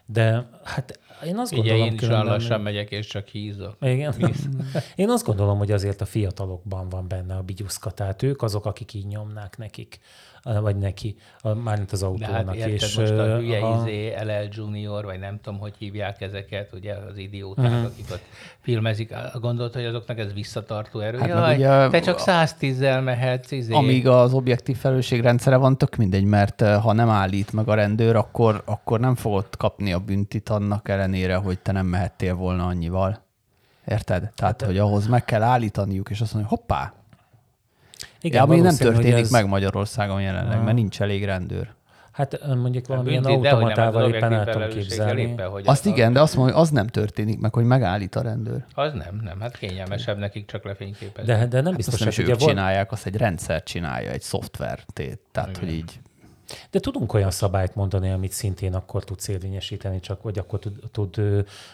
De 0.06 0.50
hát 0.64 1.00
én 1.26 1.38
azt 1.38 1.54
gondolom... 1.54 1.82
Ugye 1.82 1.92
én 1.92 1.94
is 1.94 2.08
lassan 2.08 2.62
megyek, 2.62 2.92
és 2.92 3.08
csak 3.08 3.28
hízok. 3.28 3.76
Igen. 3.82 4.16
én 4.96 5.10
azt 5.10 5.26
gondolom, 5.26 5.58
hogy 5.58 5.72
azért 5.72 6.02
a 6.02 6.06
fiatalokban 6.06 6.90
van 6.90 7.08
benne 7.08 7.36
a 7.36 7.42
bigyuszka, 7.42 7.92
tehát 7.92 8.24
ők 8.24 8.42
azok, 8.42 8.66
akik 8.66 8.94
így 8.94 9.06
nyomnák 9.06 9.58
nekik 9.58 10.00
vagy 10.62 10.76
neki, 10.76 11.16
mármint 11.64 11.92
az 11.92 12.04
autónak. 12.04 12.30
De 12.30 12.36
hát 12.36 12.56
érted, 12.56 12.72
és, 12.72 12.98
most 12.98 13.12
a 13.12 13.38
hülye 13.38 13.66
a... 13.66 13.82
izé, 13.82 14.14
LL 14.24 14.48
Junior, 14.52 15.06
vagy 15.06 15.20
nem 15.20 15.40
tudom, 15.42 15.60
hogy 15.60 15.74
hívják 15.78 16.22
ezeket, 16.22 16.74
ugye 16.74 16.94
az 16.94 17.18
idióták, 17.18 17.66
uh-huh. 17.66 17.86
akik 17.86 18.06
ott 18.12 18.24
filmezik, 18.60 19.14
gondolt, 19.34 19.74
hogy 19.74 19.86
azoknak 19.86 20.20
ez 20.20 20.34
visszatartó 20.34 21.00
erő. 21.00 21.18
Hát 21.18 21.28
Jaj, 21.28 21.56
ugye, 21.56 21.88
te 21.90 22.00
csak 22.00 22.20
110-zel 22.20 23.04
mehetsz. 23.04 23.52
Izé. 23.52 23.74
Amíg 23.74 24.08
az 24.08 24.34
objektív 24.34 24.78
felelősségrendszere 24.78 25.56
van, 25.56 25.78
tök 25.78 25.96
mindegy, 25.96 26.24
mert 26.24 26.62
ha 26.62 26.94
nem 26.94 27.10
állít 27.10 27.54
meg 27.54 27.68
a 27.68 27.74
rendőr, 27.74 28.16
akkor, 28.16 28.62
akkor 28.66 29.00
nem 29.00 29.16
fogod 29.16 29.58
kapni 29.58 29.94
a 29.94 30.00
büntit 30.00 30.50
annak 30.50 30.90
ellenére, 30.90 31.36
hogy 31.36 31.60
te 31.60 31.72
nem 31.72 31.86
mehettél 31.86 32.36
volna 32.36 32.66
annyival. 32.66 33.24
Érted? 33.88 34.32
Tehát, 34.36 34.62
hát, 34.62 34.62
hogy 34.62 34.78
ahhoz 34.78 35.08
meg 35.08 35.26
kell 35.26 35.42
állítaniuk, 35.42 36.10
és 36.10 36.22
azt 36.22 36.34
mondani, 36.34 36.56
hoppá, 36.56 36.94
Igen, 38.26 38.38
ja, 38.38 38.54
ami 38.54 38.62
nem 38.62 38.76
történik 38.76 39.14
ez... 39.14 39.32
meg 39.32 39.48
Magyarországon 39.48 40.22
jelenleg, 40.22 40.64
mert 40.64 40.76
nincs 40.76 41.02
elég 41.02 41.26
rendőr. 41.26 41.74
Hát 42.12 42.56
mondjuk 42.56 42.88
valamilyen 42.88 43.22
Bünti, 43.22 43.48
automatával 43.48 44.14
éppen 44.14 44.34
el 44.34 44.46
tudom 44.46 44.70
képzelni. 44.70 45.22
Éppen, 45.22 45.50
hogy 45.50 45.64
azt 45.66 45.86
igen, 45.86 46.14
de 46.14 46.22
azt 46.22 46.36
mondja, 46.36 46.56
az 46.56 46.70
nem 46.70 46.88
történik 46.88 47.40
meg, 47.40 47.54
hogy 47.54 47.64
megállít 47.64 48.16
a 48.16 48.22
rendőr. 48.22 48.66
Az 48.74 48.94
nem, 48.94 49.22
nem. 49.24 49.40
Hát 49.40 49.58
kényelmesebb 49.58 50.18
nekik 50.18 50.46
csak 50.46 50.64
lefényképezni. 50.64 51.34
De, 51.34 51.46
de 51.46 51.56
nem 51.56 51.66
hát 51.66 51.76
biztos, 51.76 52.16
hogy 52.16 52.30
ők 52.30 52.36
csinálják, 52.36 52.92
azt 52.92 53.06
egy 53.06 53.16
rendszer 53.16 53.64
csinálja, 53.64 54.12
egy 54.12 54.22
szoftver. 54.22 54.80
Tehát, 55.32 55.50
igen. 55.50 55.60
hogy 55.60 55.72
így 55.72 56.00
de 56.72 56.80
tudunk 56.80 57.14
olyan 57.14 57.32
szabályt 57.32 57.76
mondani, 57.76 58.12
amit 58.12 58.32
szintén 58.32 58.74
akkor 58.74 59.04
tudsz 59.04 59.28
érvényesíteni, 59.28 60.00
csak 60.00 60.22
vagy 60.22 60.40
akkor 60.40 60.60
tud, 60.60 60.80
tud 60.92 61.22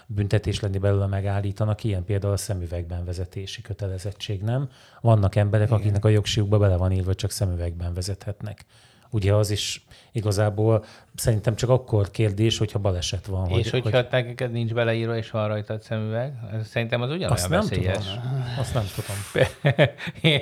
büntetés 0.05 0.59
lenni 0.59 0.77
belőle, 0.77 1.05
megállítanak. 1.05 1.83
Ilyen 1.83 2.05
például 2.05 2.33
a 2.33 2.37
szemüvegben 2.37 3.05
vezetési 3.05 3.61
kötelezettség, 3.61 4.41
nem? 4.41 4.69
Vannak 5.01 5.35
emberek, 5.35 5.67
Igen. 5.67 5.79
akiknek 5.79 6.05
a 6.05 6.09
jogsiukba 6.09 6.57
bele 6.57 6.75
van 6.75 6.91
írva, 6.91 7.05
hogy 7.05 7.15
csak 7.15 7.31
szemüvegben 7.31 7.93
vezethetnek. 7.93 8.65
Ugye 9.13 9.33
az 9.33 9.49
is 9.49 9.85
igazából 10.11 10.85
szerintem 11.15 11.55
csak 11.55 11.69
akkor 11.69 12.11
kérdés, 12.11 12.57
hogyha 12.57 12.79
baleset 12.79 13.25
van. 13.25 13.49
És 13.49 13.69
hogy, 13.69 13.81
hogyha 13.81 14.01
hogy... 14.01 14.07
neked 14.11 14.51
nincs 14.51 14.73
beleírva, 14.73 15.17
és 15.17 15.31
van 15.31 15.47
rajtad 15.47 15.81
szemüveg, 15.81 16.33
szerintem 16.63 17.01
az 17.01 17.09
ugyanolyan 17.09 17.31
Azt 17.31 17.49
nem 17.49 17.59
veszélyes. 17.59 18.05
Tudom. 18.05 18.43
Azt 18.59 18.73
nem 18.73 18.85
tudom. 18.95 19.49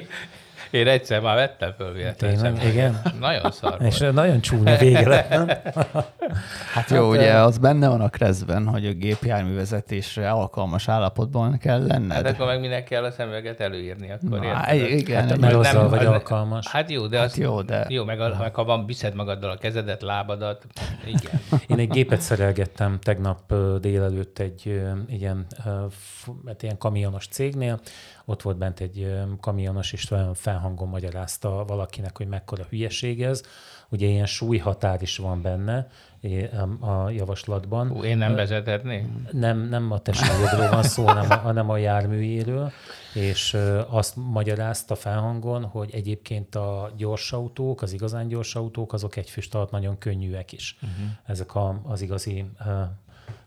Én 0.69 0.87
egyszer 0.87 1.21
már 1.21 1.35
vettem 1.35 1.73
föl 1.77 1.93
véletlenül. 1.93 2.61
Igen? 2.61 3.01
Nagyon 3.19 3.51
szar 3.51 3.81
És 3.81 3.97
nagyon 3.97 4.41
csúnya 4.41 4.77
vége 4.77 5.07
lett, 5.07 5.29
nem? 5.29 5.47
Hát 6.73 6.89
jó, 6.89 7.09
hát, 7.09 7.17
ugye 7.19 7.33
az 7.33 7.57
benne 7.57 7.87
van 7.87 8.01
a 8.01 8.09
kreszben, 8.09 8.67
hogy 8.67 8.85
a 8.85 8.91
gépjárművezetésre 8.91 10.29
alkalmas 10.29 10.87
állapotban 10.87 11.57
kell 11.57 11.85
lenned. 11.87 12.11
Hát 12.11 12.27
akkor 12.27 12.45
meg 12.45 12.59
minek 12.59 12.83
kell 12.83 13.03
a 13.03 13.11
szemüveget 13.11 13.59
előírni, 13.59 14.11
akkor 14.11 14.39
Na, 14.39 14.73
igen. 14.73 15.27
Hát, 15.27 15.37
mert 15.37 15.53
azzal 15.53 15.81
nem, 15.81 15.89
vagy 15.89 16.05
az, 16.05 16.05
alkalmas. 16.05 16.67
Hát 16.67 16.91
jó, 16.91 17.07
de, 17.07 17.17
hát 17.17 17.25
az, 17.25 17.37
jó, 17.37 17.61
de... 17.61 17.85
jó 17.89 18.03
meg, 18.03 18.19
a, 18.19 18.35
meg 18.39 18.55
ha 18.55 18.63
van, 18.63 18.85
viszed 18.85 19.15
magaddal 19.15 19.49
a 19.49 19.57
kezedet, 19.57 20.01
lábadat, 20.01 20.65
igen. 21.05 21.41
Én 21.67 21.79
egy 21.79 21.89
gépet 21.89 22.21
szerelgettem 22.21 22.99
tegnap 22.99 23.53
délelőtt 23.79 24.39
egy 24.39 24.81
ilyen, 25.07 25.45
hát 26.45 26.63
ilyen 26.63 26.77
kamionos 26.77 27.27
cégnél, 27.27 27.79
ott 28.29 28.41
volt 28.41 28.57
bent 28.57 28.79
egy 28.79 29.13
kamionos, 29.41 29.93
és 29.93 30.11
olyan 30.11 30.33
felhangon 30.33 30.87
magyarázta 30.87 31.65
valakinek, 31.65 32.17
hogy 32.17 32.27
mekkora 32.27 32.63
hülyeség 32.69 33.23
ez. 33.23 33.43
Ugye 33.89 34.07
ilyen 34.07 34.25
súlyhatár 34.25 35.01
is 35.01 35.17
van 35.17 35.41
benne 35.41 35.87
a 36.79 37.09
javaslatban. 37.09 37.91
Ú, 37.91 38.03
én 38.03 38.17
nem 38.17 38.35
vezethetnék? 38.35 39.05
Nem, 39.31 39.59
nem 39.59 39.91
a 39.91 39.99
te 39.99 40.13
súlyodról 40.13 40.69
van 40.69 40.83
szó, 40.83 41.05
hanem 41.05 41.31
a, 41.31 41.35
hanem 41.35 41.69
a 41.69 41.77
járműjéről, 41.77 42.71
és 43.13 43.57
azt 43.87 44.15
magyarázta 44.15 44.95
felhangon, 44.95 45.65
hogy 45.65 45.89
egyébként 45.93 46.55
a 46.55 46.91
gyorsautók, 46.97 47.81
az 47.81 47.93
igazán 47.93 48.27
gyors 48.27 48.55
autók, 48.55 48.93
azok 48.93 49.15
egy 49.15 49.29
füst 49.29 49.55
alatt 49.55 49.71
nagyon 49.71 49.97
könnyűek 49.97 50.51
is. 50.51 50.77
Uh-huh. 50.81 51.09
Ezek 51.25 51.55
a, 51.55 51.81
az 51.83 52.01
igazi 52.01 52.45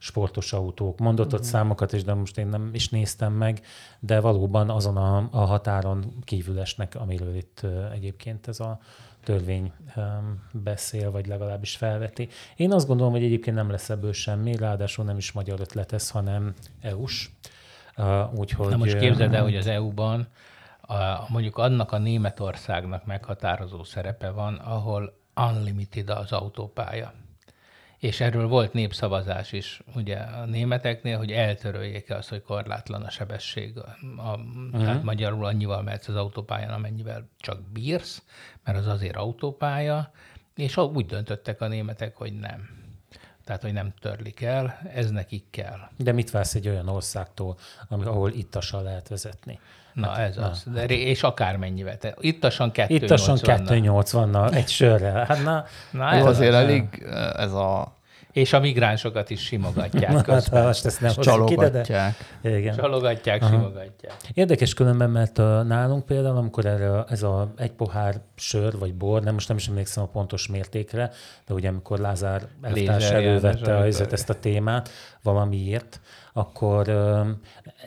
sportos 0.02 0.52
autók. 0.52 0.98
Mondott 0.98 1.26
uh-huh. 1.26 1.40
ott 1.40 1.46
mhm. 1.46 1.56
számokat 1.56 1.92
is, 1.92 2.04
de 2.04 2.14
most 2.14 2.38
én 2.38 2.46
nem 2.46 2.70
is 2.72 2.88
néztem 2.88 3.32
meg, 3.32 3.60
de 4.00 4.20
valóban 4.20 4.70
azon 4.70 4.96
a, 4.96 5.28
a 5.30 5.44
határon 5.44 6.04
kívül 6.24 6.60
esnek, 6.60 6.94
amiről 6.94 7.36
itt 7.36 7.66
egyébként 7.92 8.48
ez 8.48 8.60
a 8.60 8.78
törvény 9.24 9.72
beszél, 10.52 11.10
vagy 11.10 11.26
legalábbis 11.26 11.76
felveti. 11.76 12.28
Én 12.56 12.72
azt 12.72 12.86
gondolom, 12.86 13.12
hogy 13.12 13.24
egyébként 13.24 13.56
nem 13.56 13.70
lesz 13.70 13.90
ebből 13.90 14.12
semmi, 14.12 14.56
ráadásul 14.56 15.04
nem 15.04 15.16
is 15.16 15.32
magyar 15.32 15.60
ötlet 15.60 15.92
ez, 15.92 16.10
hanem 16.10 16.54
EU-s. 16.80 17.30
Úgyhogy, 18.34 18.68
Na 18.68 18.76
most 18.76 18.98
képzeld 18.98 19.34
el, 19.34 19.42
hogy 19.42 19.56
az 19.56 19.66
EU-ban 19.66 20.28
a, 20.80 20.94
mondjuk 21.28 21.58
annak 21.58 21.92
a 21.92 21.98
Németországnak 21.98 23.04
meghatározó 23.04 23.84
szerepe 23.84 24.30
van, 24.30 24.54
ahol 24.54 25.18
unlimited 25.34 26.10
az 26.10 26.32
autópálya 26.32 27.12
és 28.02 28.20
erről 28.20 28.48
volt 28.48 28.72
népszavazás 28.72 29.52
is 29.52 29.82
ugye 29.94 30.16
a 30.16 30.44
németeknél, 30.44 31.18
hogy 31.18 31.30
eltöröljék 31.30 32.10
azt, 32.10 32.28
hogy 32.28 32.42
korlátlan 32.42 33.02
a 33.02 33.10
sebesség. 33.10 33.78
A, 33.78 33.96
uh-huh. 34.16 34.84
Hát 34.84 35.02
magyarul 35.02 35.44
annyival 35.44 35.82
mehetsz 35.82 36.08
az 36.08 36.16
autópályán, 36.16 36.70
amennyivel 36.70 37.28
csak 37.38 37.62
bírsz, 37.72 38.22
mert 38.64 38.78
az 38.78 38.86
azért 38.86 39.16
autópálya, 39.16 40.12
és 40.54 40.76
úgy 40.76 41.06
döntöttek 41.06 41.60
a 41.60 41.68
németek, 41.68 42.16
hogy 42.16 42.32
nem. 42.32 42.68
Tehát, 43.44 43.62
hogy 43.62 43.72
nem 43.72 43.92
törlik 44.00 44.40
el, 44.40 44.78
ez 44.94 45.10
nekik 45.10 45.44
kell. 45.50 45.78
De 45.96 46.12
mit 46.12 46.30
vársz 46.30 46.54
egy 46.54 46.68
olyan 46.68 46.88
országtól, 46.88 47.56
ahol 47.88 48.30
ittassal 48.30 48.82
lehet 48.82 49.08
vezetni? 49.08 49.58
Na 49.92 50.08
hát, 50.08 50.18
ez 50.28 50.36
na. 50.36 50.50
az. 50.50 50.64
De, 50.72 50.84
és 50.84 51.22
akármennyivel. 51.22 51.98
Te, 51.98 52.14
ittasan 52.20 52.70
2,80. 52.74 52.86
Ittasan 52.88 53.38
2,80 53.42 54.54
egy 54.54 54.68
sörrel. 54.68 55.24
Hát 55.24 55.44
na, 55.44 55.64
na 55.90 56.10
ez 56.10 56.24
azért 56.24 56.54
az, 56.54 56.62
elég 56.62 57.06
ez 57.36 57.52
a 57.52 58.00
és 58.32 58.52
a 58.52 58.60
migránsokat 58.60 59.30
is 59.30 59.40
simogatják. 59.44 60.26
hát, 60.30 60.50
most 60.50 60.84
ezt 60.84 61.00
nem 61.00 61.12
csalogatják. 61.14 61.88
Ide, 61.88 62.14
de... 62.42 62.56
Igen. 62.56 62.76
Csalogatják, 62.76 63.42
Aha. 63.42 63.50
simogatják. 63.50 64.14
Érdekes 64.34 64.74
különben, 64.74 65.10
mert 65.10 65.38
a, 65.38 65.62
nálunk 65.62 66.04
például, 66.04 66.36
amikor 66.36 66.66
erre, 66.66 67.04
ez 67.08 67.22
a 67.22 67.52
egy 67.56 67.72
pohár 67.72 68.20
sör 68.36 68.78
vagy 68.78 68.94
bor, 68.94 69.22
nem 69.22 69.34
most 69.34 69.48
nem 69.48 69.56
is 69.56 69.68
emlékszem 69.68 70.02
a 70.02 70.06
pontos 70.06 70.48
mértékre, 70.48 71.10
de 71.46 71.54
ugye 71.54 71.68
amikor 71.68 71.98
Lázár 71.98 72.42
elvtárs 72.62 73.10
elővette 73.10 73.76
a, 73.76 73.84
ezt 73.84 74.30
a 74.30 74.34
témát 74.34 74.90
valamiért, 75.22 76.00
akkor 76.32 76.88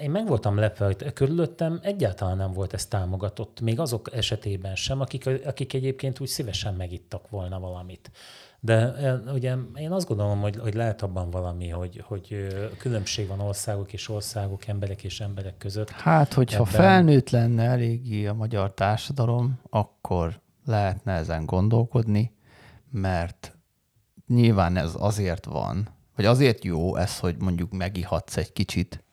én 0.01 0.11
meg 0.11 0.27
voltam 0.27 0.57
lepve, 0.57 0.85
hogy 0.85 1.13
körülöttem 1.13 1.79
egyáltalán 1.81 2.37
nem 2.37 2.51
volt 2.51 2.73
ez 2.73 2.85
támogatott, 2.85 3.61
még 3.61 3.79
azok 3.79 4.13
esetében 4.13 4.75
sem, 4.75 5.01
akik, 5.01 5.29
akik 5.45 5.73
egyébként 5.73 6.19
úgy 6.19 6.27
szívesen 6.27 6.73
megittak 6.73 7.29
volna 7.29 7.59
valamit. 7.59 8.11
De 8.59 8.93
ugye 9.33 9.55
én 9.75 9.91
azt 9.91 10.07
gondolom, 10.07 10.41
hogy, 10.41 10.57
hogy 10.57 10.73
lehet 10.73 11.01
abban 11.01 11.29
valami, 11.29 11.69
hogy, 11.69 12.03
hogy 12.05 12.47
különbség 12.77 13.27
van 13.27 13.39
országok 13.39 13.93
és 13.93 14.09
országok, 14.09 14.67
emberek 14.67 15.03
és 15.03 15.19
emberek 15.19 15.57
között. 15.57 15.89
Hát, 15.89 16.33
hogyha 16.33 16.61
ebben... 16.61 16.73
felnőtt 16.73 17.29
lenne 17.29 17.63
eléggé 17.63 18.25
a 18.25 18.33
magyar 18.33 18.73
társadalom, 18.73 19.59
akkor 19.69 20.39
lehetne 20.65 21.13
ezen 21.13 21.45
gondolkodni, 21.45 22.35
mert 22.91 23.57
nyilván 24.27 24.77
ez 24.77 24.91
azért 24.97 25.45
van, 25.45 25.94
vagy 26.15 26.25
azért 26.25 26.63
jó 26.63 26.95
ez, 26.95 27.19
hogy 27.19 27.35
mondjuk 27.39 27.71
megihatsz 27.71 28.37
egy 28.37 28.53
kicsit, 28.53 29.03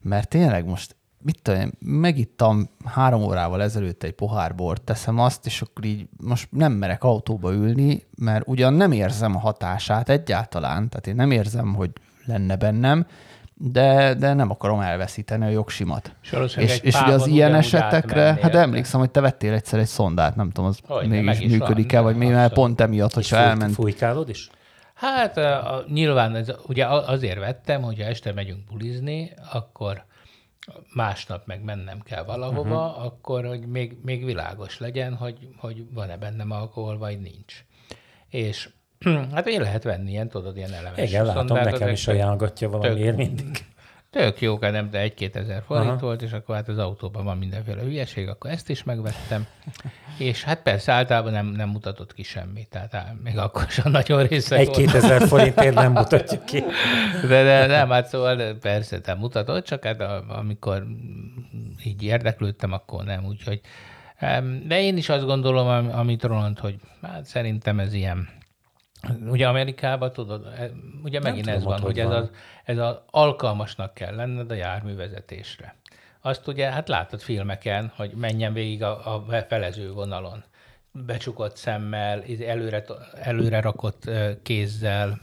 mert 0.00 0.28
tényleg 0.28 0.64
most 0.64 0.96
mit 1.24 1.42
tudom, 1.42 1.70
megittam 1.78 2.68
három 2.84 3.22
órával 3.22 3.62
ezelőtt 3.62 4.02
egy 4.02 4.12
pohár 4.12 4.54
bort, 4.54 4.82
teszem 4.82 5.18
azt, 5.18 5.46
és 5.46 5.62
akkor 5.62 5.84
így 5.84 6.08
most 6.24 6.48
nem 6.50 6.72
merek 6.72 7.04
autóba 7.04 7.52
ülni, 7.52 8.06
mert 8.16 8.48
ugyan 8.48 8.74
nem 8.74 8.92
érzem 8.92 9.36
a 9.36 9.38
hatását 9.38 10.08
egyáltalán, 10.08 10.88
tehát 10.88 11.06
én 11.06 11.14
nem 11.14 11.30
érzem, 11.30 11.74
hogy 11.74 11.90
lenne 12.26 12.56
bennem, 12.56 13.06
de, 13.54 14.14
de 14.14 14.32
nem 14.32 14.50
akarom 14.50 14.80
elveszíteni 14.80 15.44
a 15.44 15.48
jogsimat. 15.48 16.14
És, 16.22 16.56
és, 16.56 16.78
és 16.78 17.00
ugye 17.00 17.12
az 17.12 17.26
ilyen 17.26 17.54
esetekre, 17.54 18.38
hát 18.42 18.54
emlékszem, 18.54 19.00
hogy 19.00 19.10
te 19.10 19.20
vettél 19.20 19.52
egyszer 19.52 19.78
egy 19.78 19.86
szondát, 19.86 20.36
nem 20.36 20.50
tudom, 20.50 20.70
az 20.70 20.78
hogy 20.86 21.08
mégis 21.08 21.38
működik-e, 21.38 22.00
vagy 22.00 22.16
mi, 22.16 22.26
mert 22.26 22.52
pont 22.52 22.80
emiatt, 22.80 23.12
hogyha 23.12 23.36
elment. 23.36 23.74
Fújkálod 23.74 24.28
is? 24.28 24.50
Hát 25.02 25.36
uh, 25.36 25.92
nyilván 25.92 26.34
ez, 26.34 26.52
ugye 26.66 26.86
azért 26.86 27.38
vettem, 27.38 27.82
hogyha 27.82 28.04
este 28.04 28.32
megyünk 28.32 28.64
bulizni, 28.64 29.32
akkor 29.52 30.04
másnap 30.94 31.46
meg 31.46 31.62
mennem 31.64 32.00
kell 32.00 32.24
valahova, 32.24 32.86
uh-huh. 32.86 33.04
akkor 33.04 33.46
hogy 33.46 33.66
még, 33.66 33.96
még 34.02 34.24
világos 34.24 34.78
legyen, 34.78 35.14
hogy, 35.14 35.48
hogy 35.56 35.84
van-e 35.94 36.16
bennem 36.16 36.50
alkohol, 36.50 36.98
vagy 36.98 37.20
nincs. 37.20 37.64
És 38.28 38.68
hát 39.34 39.46
én 39.46 39.60
lehet 39.60 39.82
venni 39.82 40.10
ilyen, 40.10 40.28
tudod, 40.28 40.56
ilyen 40.56 40.72
elemes. 40.72 41.08
Igen, 41.08 41.24
látom, 41.24 41.56
nekem 41.56 41.88
is 41.88 42.08
ajánlgatja 42.08 42.68
valamiért 42.70 43.16
mindig. 43.16 43.64
Tök 44.12 44.40
jó, 44.40 44.58
nem, 44.60 44.90
de 44.90 44.98
egy-két 44.98 45.36
ezer 45.36 45.62
forint 45.66 45.86
Aha. 45.86 45.98
volt, 45.98 46.22
és 46.22 46.32
akkor 46.32 46.54
hát 46.54 46.68
az 46.68 46.78
autóban 46.78 47.24
van 47.24 47.38
mindenféle 47.38 47.82
hülyeség, 47.82 48.28
akkor 48.28 48.50
ezt 48.50 48.70
is 48.70 48.82
megvettem. 48.82 49.46
és 50.18 50.44
hát 50.44 50.62
persze 50.62 50.92
általában 50.92 51.32
nem, 51.32 51.46
nem 51.46 51.68
mutatott 51.68 52.14
ki 52.14 52.22
semmit, 52.22 52.68
tehát 52.68 52.94
á, 52.94 53.14
még 53.22 53.38
akkor 53.38 53.66
sem 53.68 53.90
nagyon 53.90 54.26
része 54.26 54.56
Egy-két 54.56 54.94
ezer 54.94 55.26
forintért 55.26 55.74
nem 55.74 55.92
mutatjuk 55.92 56.44
ki. 56.44 56.64
de, 57.28 57.42
de 57.42 57.66
nem, 57.66 57.90
hát 57.90 58.06
szóval 58.06 58.36
de 58.36 58.54
persze, 58.54 59.00
te 59.00 59.14
mutatod, 59.14 59.62
csak 59.62 59.84
hát 59.84 60.00
amikor 60.28 60.86
így 61.84 62.02
érdeklődtem, 62.02 62.72
akkor 62.72 63.04
nem, 63.04 63.24
úgyhogy 63.24 63.60
de 64.66 64.80
én 64.80 64.96
is 64.96 65.08
azt 65.08 65.24
gondolom, 65.24 65.90
amit 65.90 66.24
Roland, 66.24 66.58
hogy 66.58 66.74
hát 67.02 67.24
szerintem 67.24 67.80
ez 67.80 67.94
ilyen 67.94 68.28
Ugye 69.26 69.48
Amerikában 69.48 70.12
tudod, 70.12 70.46
e, 70.46 70.70
ugye 71.02 71.20
megint 71.20 71.48
ez 71.48 71.62
van, 71.62 71.80
hogy, 71.80 71.98
ez 71.98 72.10
az, 72.10 72.30
ez 72.64 72.78
az 72.78 72.96
alkalmasnak 73.10 73.94
kell 73.94 74.14
lenned 74.14 74.50
a 74.50 74.54
járművezetésre. 74.54 75.74
Azt 76.20 76.48
ugye, 76.48 76.70
hát 76.70 76.88
látod 76.88 77.20
filmeken, 77.20 77.92
hogy 77.96 78.12
menjen 78.14 78.52
végig 78.52 78.82
a, 78.82 79.14
a 79.14 79.24
felező 79.48 79.92
vonalon. 79.92 80.44
Becsukott 80.92 81.56
szemmel, 81.56 82.24
előre, 82.46 82.84
előre 83.14 83.60
rakott 83.60 84.10
kézzel, 84.42 85.20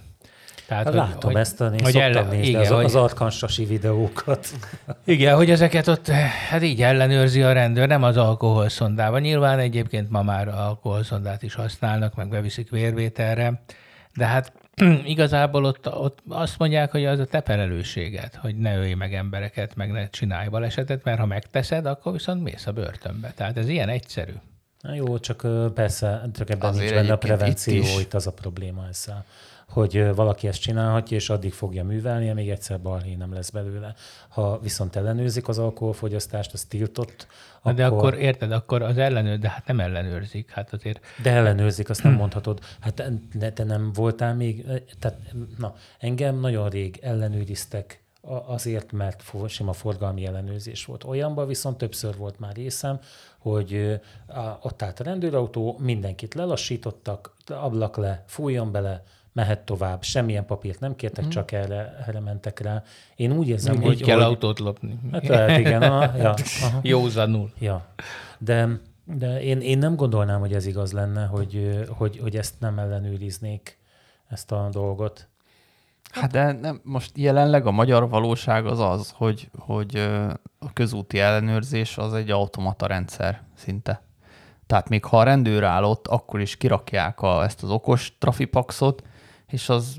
Tehát, 0.70 0.84
hát 0.84 0.94
hogy, 0.94 1.04
Láttam 1.04 1.32
hogy, 1.32 1.40
ezt, 1.40 1.62
én 1.62 1.70
hogy 1.70 1.80
szoktam 1.80 2.02
ellen, 2.02 2.28
nézni 2.28 2.48
igen, 2.48 2.62
az, 2.62 2.68
hogy, 2.68 2.84
az 2.84 2.96
arkansasi 2.96 3.66
videókat. 3.66 4.48
Igen, 5.06 5.36
hogy 5.36 5.50
ezeket 5.50 5.88
ott 5.88 6.08
hát 6.50 6.64
így 6.64 6.82
ellenőrzi 6.82 7.42
a 7.42 7.52
rendőr, 7.52 7.88
nem 7.88 8.04
az 8.04 8.18
alkoholszondával. 8.18 9.20
Nyilván 9.20 9.60
egyébként 9.60 10.10
ma 10.10 10.22
már 10.22 10.48
alkoholszondát 10.48 11.44
is 11.44 11.54
használnak, 11.54 12.16
meg 12.16 12.30
beviszik 12.30 12.70
vérvételre, 12.70 13.62
de 14.16 14.26
hát 14.26 14.54
igazából 15.06 15.66
ott, 15.66 15.94
ott 15.94 16.20
azt 16.28 16.58
mondják, 16.58 16.92
hogy 16.92 17.06
az 17.06 17.20
a 17.20 17.26
te 17.26 17.42
felelősséged, 17.42 18.36
hogy 18.36 18.58
ne 18.58 18.78
ölj 18.78 18.94
meg 18.94 19.14
embereket, 19.14 19.76
meg 19.76 19.92
ne 19.92 20.10
csinálj 20.10 20.48
balesetet, 20.48 21.04
mert 21.04 21.20
ha 21.20 21.26
megteszed, 21.26 21.86
akkor 21.86 22.12
viszont 22.12 22.44
mész 22.44 22.68
a 22.68 22.72
börtönbe. 22.72 23.34
Tehát 23.36 23.58
ez 23.58 23.68
ilyen 23.68 23.90
egyszerű. 23.90 24.34
Na 24.82 24.94
jó, 24.94 25.20
csak 25.20 25.48
persze, 25.74 26.22
csak 26.34 26.50
ebben 26.50 26.70
Azért 26.70 26.84
nincs 26.84 27.02
benne 27.02 27.14
a 27.14 27.18
prevenció, 27.18 27.74
itt, 27.74 28.00
itt 28.00 28.14
az 28.14 28.28
a 28.28 28.32
probléma 28.32 28.88
ezzel 28.90 29.26
hogy 29.70 30.16
valaki 30.16 30.48
ezt 30.48 30.62
csinálhatja, 30.62 31.18
és 31.18 31.30
addig 31.30 31.54
fogja 31.54 31.84
művelni, 31.84 32.30
amíg 32.30 32.50
egyszer 32.50 32.82
balhé 32.82 33.14
nem 33.14 33.34
lesz 33.34 33.50
belőle. 33.50 33.94
Ha 34.30 34.60
viszont 34.60 34.96
ellenőrzik 34.96 35.48
az 35.48 35.58
alkoholfogyasztást, 35.58 36.54
az 36.54 36.64
tiltott, 36.64 37.28
akkor... 37.60 37.74
De 37.74 37.86
akkor 37.86 38.14
érted, 38.14 38.52
akkor 38.52 38.82
az 38.82 38.98
ellenőr, 38.98 39.40
de 39.40 39.50
hát 39.50 39.68
nem 39.68 39.80
ellenőrzik. 39.80 40.52
Hát 40.52 40.74
azért... 40.74 41.06
De 41.24 41.32
ellenőrzik, 41.32 41.90
azt 41.90 42.04
nem 42.04 42.14
mondhatod. 42.14 42.60
Hát 42.80 42.94
te, 43.40 43.52
te 43.52 43.64
nem 43.64 43.92
voltál 43.94 44.36
még, 44.36 44.66
tehát 45.00 45.18
na, 45.58 45.76
engem 46.00 46.40
nagyon 46.40 46.70
rég 46.70 47.00
ellenőriztek 47.02 48.04
azért, 48.46 48.92
mert 48.92 49.24
sima 49.48 49.74
forgalmi 49.74 50.26
ellenőrzés 50.26 50.86
volt. 50.86 51.04
Olyanban 51.04 51.48
viszont 51.48 51.78
többször 51.78 52.18
volt 52.18 52.40
már 52.40 52.56
részem, 52.56 53.00
hogy 53.38 54.00
ott 54.62 54.82
állt 54.82 55.00
a 55.00 55.04
rendőrautó, 55.04 55.78
mindenkit 55.80 56.34
lelassítottak, 56.34 57.36
ablak 57.48 57.98
le, 57.98 58.24
fújjon 58.28 58.72
bele, 58.72 59.04
mehet 59.34 59.60
tovább, 59.60 60.04
semmilyen 60.04 60.46
papírt 60.46 60.80
nem 60.80 60.96
kértek, 60.96 61.24
hmm. 61.24 61.32
csak 61.32 61.52
erre, 61.52 62.04
erre 62.08 62.20
mentek 62.20 62.60
rá. 62.60 62.84
Én 63.16 63.32
úgy 63.32 63.48
érzem, 63.48 63.78
Még 63.78 63.86
hogy... 63.86 64.04
kell 64.04 64.16
hogy, 64.16 64.26
autót 64.26 64.60
lopni. 64.60 65.00
Hát 65.12 65.28
lehet, 65.28 65.60
igen. 65.60 65.82
A, 65.82 66.16
ja, 66.18 66.34
Józanul. 66.82 67.52
Ja. 67.60 67.86
De, 68.38 68.80
de 69.04 69.42
én, 69.42 69.62
én 69.62 69.78
nem 69.78 69.96
gondolnám, 69.96 70.40
hogy 70.40 70.54
ez 70.54 70.66
igaz 70.66 70.92
lenne, 70.92 71.26
hogy, 71.26 71.86
hogy, 71.88 72.20
hogy 72.20 72.36
ezt 72.36 72.54
nem 72.60 72.80
ellenőriznék, 72.80 73.78
ezt 74.30 74.52
a 74.52 74.70
dolgot. 74.72 75.28
Hát 76.12 76.32
de 76.32 76.52
nem, 76.52 76.82
most 76.84 77.12
jelenleg 77.18 77.66
a 77.66 77.72
magyar 77.72 78.10
valóság 78.10 78.66
az 78.66 78.80
az, 78.80 79.14
hogy, 79.16 79.50
hogy 79.58 79.96
a 80.60 80.74
közúti 80.74 81.20
ellenőrzés 81.20 81.98
az 81.98 82.14
egy 82.14 82.30
automata 82.30 82.86
rendszer 82.88 83.42
szinte. 83.56 84.02
Tehát 84.68 84.90
még 84.90 85.06
ha 85.06 85.20
a 85.20 85.24
rendőr 85.24 85.64
áll 85.64 85.84
ott, 85.84 86.08
akkor 86.08 86.40
is 86.40 86.58
kirakják 86.58 87.22
a, 87.22 87.44
ezt 87.44 87.64
az 87.64 87.70
okos 87.70 88.14
trafipaxot, 88.20 89.04
és 89.50 89.70
az 89.70 89.98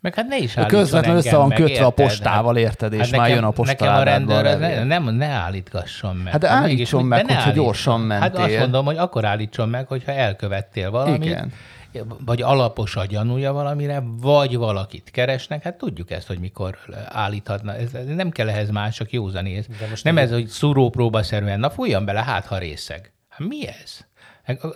meg 0.00 0.14
hát 0.14 0.26
ne 0.26 0.36
is 0.38 0.56
állítson 0.56 0.80
Közvetlenül 0.80 1.18
össze 1.18 1.36
van 1.36 1.48
kötve 1.48 1.68
érted? 1.68 1.84
a 1.84 1.90
postával, 1.90 2.56
érted, 2.56 2.92
és 2.92 2.98
hát 2.98 3.10
nekem, 3.10 3.26
már 3.26 3.34
jön 3.34 3.44
a 3.44 3.50
postával. 3.50 4.04
Nekem 4.04 4.28
a 4.28 4.32
rendőr 4.32 4.58
ne, 4.58 4.84
nem, 4.84 5.14
ne 5.14 5.26
állítgasson 5.26 6.16
meg. 6.16 6.32
Hát 6.32 6.40
de 6.40 6.48
hát 6.48 6.62
állítson 6.62 7.04
meg, 7.04 7.26
hogyha 7.26 7.50
gyorsan 7.50 8.00
mentél. 8.00 8.40
Hát 8.40 8.50
azt 8.50 8.58
mondom, 8.58 8.84
hogy 8.84 8.96
akkor 8.96 9.24
állítson 9.24 9.68
meg, 9.68 9.86
hogyha 9.86 10.12
elkövettél 10.12 10.90
valamit. 10.90 11.24
Igen 11.24 11.52
vagy 12.24 12.42
alapos 12.42 12.96
a 12.96 13.04
gyanúja 13.04 13.52
valamire, 13.52 14.02
vagy 14.20 14.56
valakit 14.56 15.10
keresnek, 15.10 15.62
hát 15.62 15.74
tudjuk 15.74 16.10
ezt, 16.10 16.26
hogy 16.26 16.38
mikor 16.38 16.78
állíthatna. 17.04 17.74
Ez, 17.74 17.90
nem 18.06 18.30
kell 18.30 18.48
ehhez 18.48 18.70
más, 18.70 18.94
csak 18.94 19.12
józanész. 19.12 19.66
Nem 20.02 20.18
ez, 20.18 20.30
hogy 20.30 20.46
szúrópróbaszerűen, 20.46 21.60
na 21.60 21.70
fújjam 21.70 22.04
bele, 22.04 22.22
hát 22.22 22.46
ha 22.46 22.58
részeg. 22.58 23.12
Hát 23.28 23.48
mi 23.48 23.68
ez? 23.68 24.06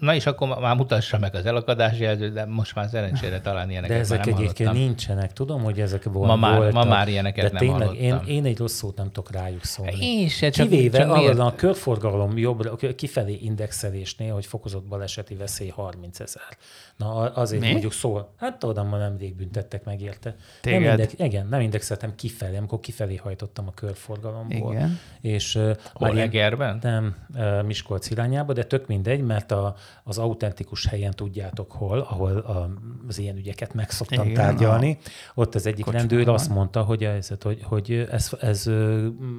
Na 0.00 0.14
és 0.14 0.26
akkor 0.26 0.48
már 0.48 0.76
mutassa 0.76 1.18
meg 1.18 1.34
az 1.34 1.46
elakadás 1.46 1.98
jelzőt, 1.98 2.32
de 2.32 2.44
most 2.44 2.74
már 2.74 2.88
szerencsére 2.88 3.40
talán 3.40 3.70
ilyeneket 3.70 3.96
De 3.96 4.02
ezek 4.02 4.18
már 4.18 4.26
nem 4.26 4.36
egyébként 4.36 4.72
nincsenek. 4.72 5.32
Tudom, 5.32 5.62
hogy 5.62 5.80
ezek. 5.80 6.04
Ma 6.04 6.36
már, 6.36 6.56
voltak, 6.56 6.72
ma 6.72 6.84
már 6.84 7.08
ilyeneket 7.08 7.44
de 7.44 7.50
nem 7.50 7.58
tényleg, 7.58 7.88
hallottam. 7.88 8.26
Én, 8.28 8.36
én 8.36 8.44
egy 8.44 8.58
rossz 8.58 8.74
szót 8.74 8.96
nem 8.96 9.06
tudok 9.06 9.30
rájuk 9.30 9.64
szólni. 9.64 9.96
Én 10.00 10.28
se, 10.28 10.50
csak, 10.50 10.68
Kivéve 10.68 10.98
csak 10.98 11.16
miért? 11.16 11.38
a 11.38 11.52
körforgalom 11.56 12.38
jobbra, 12.38 12.76
kifelé 12.96 13.38
indexelésnél, 13.42 14.34
hogy 14.34 14.46
fokozott 14.46 14.84
baleseti 14.84 15.34
veszély 15.34 15.68
30 15.68 16.20
ezer. 16.20 16.56
Na 16.96 17.14
azért 17.14 17.62
Mi? 17.62 17.70
mondjuk 17.70 17.92
szól. 17.92 18.32
Hát 18.36 18.64
oda 18.64 18.82
ma 18.82 18.96
nemrég 18.96 19.34
büntettek 19.34 19.84
meg 19.84 20.00
érte. 20.00 20.34
Nem 20.62 20.82
index, 20.82 21.14
igen, 21.16 21.46
nem 21.46 21.60
indexeltem 21.60 22.14
kifelé, 22.14 22.56
amikor 22.56 22.80
kifelé 22.80 23.16
hajtottam 23.16 23.66
a 23.66 23.72
körforgalomból. 23.74 24.72
Igen. 24.72 24.98
És, 25.20 25.54
uh, 25.54 25.76
Hol 25.92 26.18
Egerben? 26.18 26.78
Nem, 26.82 27.16
uh, 27.34 27.62
Miskolc 27.62 28.10
irányába, 28.10 28.52
de 28.52 28.64
tök 28.64 28.86
mindegy, 28.86 29.20
mert 29.20 29.50
a, 29.50 29.57
az 30.04 30.18
autentikus 30.18 30.86
helyen 30.86 31.12
tudjátok 31.12 31.72
hol, 31.72 31.98
ahol 31.98 32.36
a, 32.36 32.70
az 33.08 33.18
ilyen 33.18 33.36
ügyeket 33.36 33.74
meg 33.74 33.90
szoktam 33.90 34.28
Igen, 34.28 34.34
tárgyalni. 34.34 34.98
A 35.02 35.10
Ott 35.34 35.54
az 35.54 35.66
egyik 35.66 35.86
rendőr 35.86 36.28
azt 36.28 36.48
mondta, 36.48 36.82
hogy, 36.82 37.04
ez, 37.04 37.30
hogy, 37.42 37.62
hogy 37.62 38.06
ez, 38.10 38.30
ez, 38.40 38.64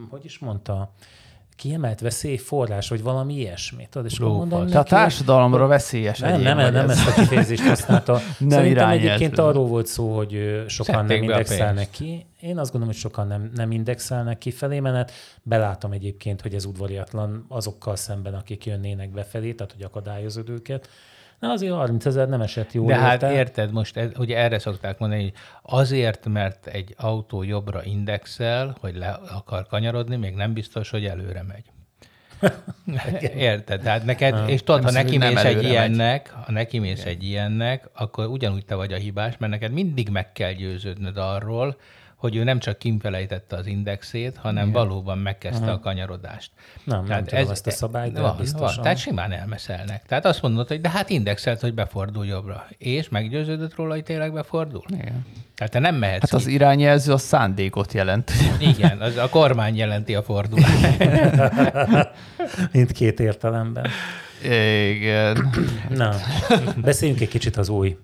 hogy 0.09 0.25
is 0.25 0.39
mondta, 0.39 0.93
kiemelt 1.59 1.99
veszélyforrás, 1.99 2.89
vagy 2.89 3.03
valami 3.03 3.33
ilyesmit. 3.33 3.89
Tudod, 3.89 4.11
és 4.11 4.19
mondom, 4.19 4.63
neki, 4.63 4.75
a 4.75 4.83
társadalomra 4.83 5.67
veszélyes. 5.67 6.19
Nem, 6.19 6.41
nem, 6.41 6.57
nem, 6.57 6.73
nem 6.73 6.89
ezt 6.89 7.07
a 7.07 7.13
kifejezést 7.13 7.67
használta. 7.67 8.13
nem 8.39 8.49
Szerintem 8.49 8.89
egyébként 8.89 9.31
ez. 9.31 9.39
arról 9.39 9.67
volt 9.67 9.85
szó, 9.85 10.15
hogy 10.15 10.63
sokan 10.67 10.95
Szedték 10.95 11.19
nem 11.19 11.29
indexelnek 11.29 11.89
ki. 11.89 12.25
Én 12.39 12.57
azt 12.57 12.71
gondolom, 12.71 12.87
hogy 12.87 13.03
sokan 13.03 13.27
nem, 13.27 13.51
nem 13.55 13.71
indexelnek 13.71 14.37
kifelé 14.37 14.79
menet. 14.79 15.11
Belátom 15.43 15.91
egyébként, 15.91 16.41
hogy 16.41 16.53
ez 16.53 16.65
udvariatlan 16.65 17.45
azokkal 17.47 17.95
szemben, 17.95 18.33
akik 18.33 18.65
jönnének 18.65 19.11
befelé, 19.11 19.53
tehát 19.53 19.71
hogy 19.71 19.83
akadályozod 19.83 20.49
őket. 20.49 20.89
Na 21.39 21.51
azért 21.51 21.73
30 21.73 22.05
ezer 22.05 22.29
nem 22.29 22.41
esett 22.41 22.73
jól. 22.73 22.87
De 22.87 22.95
hát 22.95 23.23
érted, 23.23 23.71
most 23.71 23.97
ez, 23.97 24.09
ugye 24.17 24.37
erre 24.37 24.59
szokták 24.59 24.99
mondani, 24.99 25.21
hogy 25.21 25.33
azért, 25.61 26.25
mert 26.25 26.67
egy 26.67 26.95
autó 26.97 27.43
jobbra 27.43 27.83
indexel, 27.83 28.75
hogy 28.79 28.95
le 28.95 29.19
akar 29.31 29.67
kanyarodni, 29.67 30.15
még 30.15 30.35
nem 30.35 30.53
biztos, 30.53 30.89
hogy 30.89 31.05
előre 31.05 31.43
megy. 31.43 31.63
Érted? 33.35 33.81
Tehát 33.81 34.05
neked, 34.05 34.33
ha. 34.33 34.49
és 34.49 34.63
tudod, 34.63 34.83
ha 34.83 34.91
neki 34.91 35.17
mész 35.17 35.43
egy 35.43 35.63
ilyennek, 35.63 36.31
megy. 36.33 36.43
ha 36.45 36.51
neki 36.51 36.79
mész 36.79 37.05
egy 37.05 37.23
ilyennek, 37.23 37.89
akkor 37.93 38.25
ugyanúgy 38.25 38.65
te 38.65 38.75
vagy 38.75 38.93
a 38.93 38.97
hibás, 38.97 39.37
mert 39.37 39.51
neked 39.51 39.71
mindig 39.71 40.09
meg 40.09 40.31
kell 40.31 40.51
győződnöd 40.51 41.17
arról, 41.17 41.77
hogy 42.19 42.35
ő 42.35 42.43
nem 42.43 42.59
csak 42.59 42.77
kimfelejtette 42.77 43.55
az 43.55 43.65
indexét, 43.65 44.37
hanem 44.37 44.67
Igen. 44.67 44.81
valóban 44.81 45.17
megkezdte 45.17 45.61
uh-huh. 45.61 45.77
a 45.77 45.79
kanyarodást. 45.79 46.51
Nem, 46.83 47.05
Tehát 47.05 47.07
nem 47.07 47.23
tudom 47.23 47.43
ez, 47.43 47.49
ezt 47.49 47.67
a 47.67 47.71
szabályt, 47.71 48.13
de 48.13 48.21
van, 48.21 48.37
biztosan. 48.37 48.75
Van. 48.75 48.83
Tehát 48.83 48.97
simán 48.97 49.31
elmeszelnek. 49.31 50.03
Tehát 50.05 50.25
azt 50.25 50.41
mondod, 50.41 50.67
hogy 50.67 50.81
de 50.81 50.89
hát 50.89 51.09
indexelt, 51.09 51.61
hogy 51.61 51.73
befordul 51.73 52.25
jobbra. 52.25 52.65
És 52.77 53.09
meggyőződött 53.09 53.75
róla, 53.75 53.93
hogy 53.93 54.03
tényleg 54.03 54.33
befordul? 54.33 54.83
Igen. 54.87 55.25
Tehát 55.55 55.73
te 55.73 55.79
nem 55.79 55.95
mehetsz. 55.95 56.21
Hát 56.21 56.33
az 56.33 56.47
így. 56.47 56.53
irányjelző 56.53 57.13
a 57.13 57.17
szándékot 57.17 57.93
jelent. 57.93 58.31
Igen, 58.59 59.01
az 59.01 59.17
a 59.17 59.29
kormány 59.29 59.75
jelenti 59.75 60.15
a 60.15 60.23
fordulást. 60.23 60.97
Mindkét 62.71 63.19
értelemben. 63.19 63.87
Igen. 64.43 65.49
Na, 65.89 66.15
beszéljünk 66.75 67.21
egy 67.21 67.27
kicsit 67.27 67.57
az 67.57 67.69
új 67.69 67.97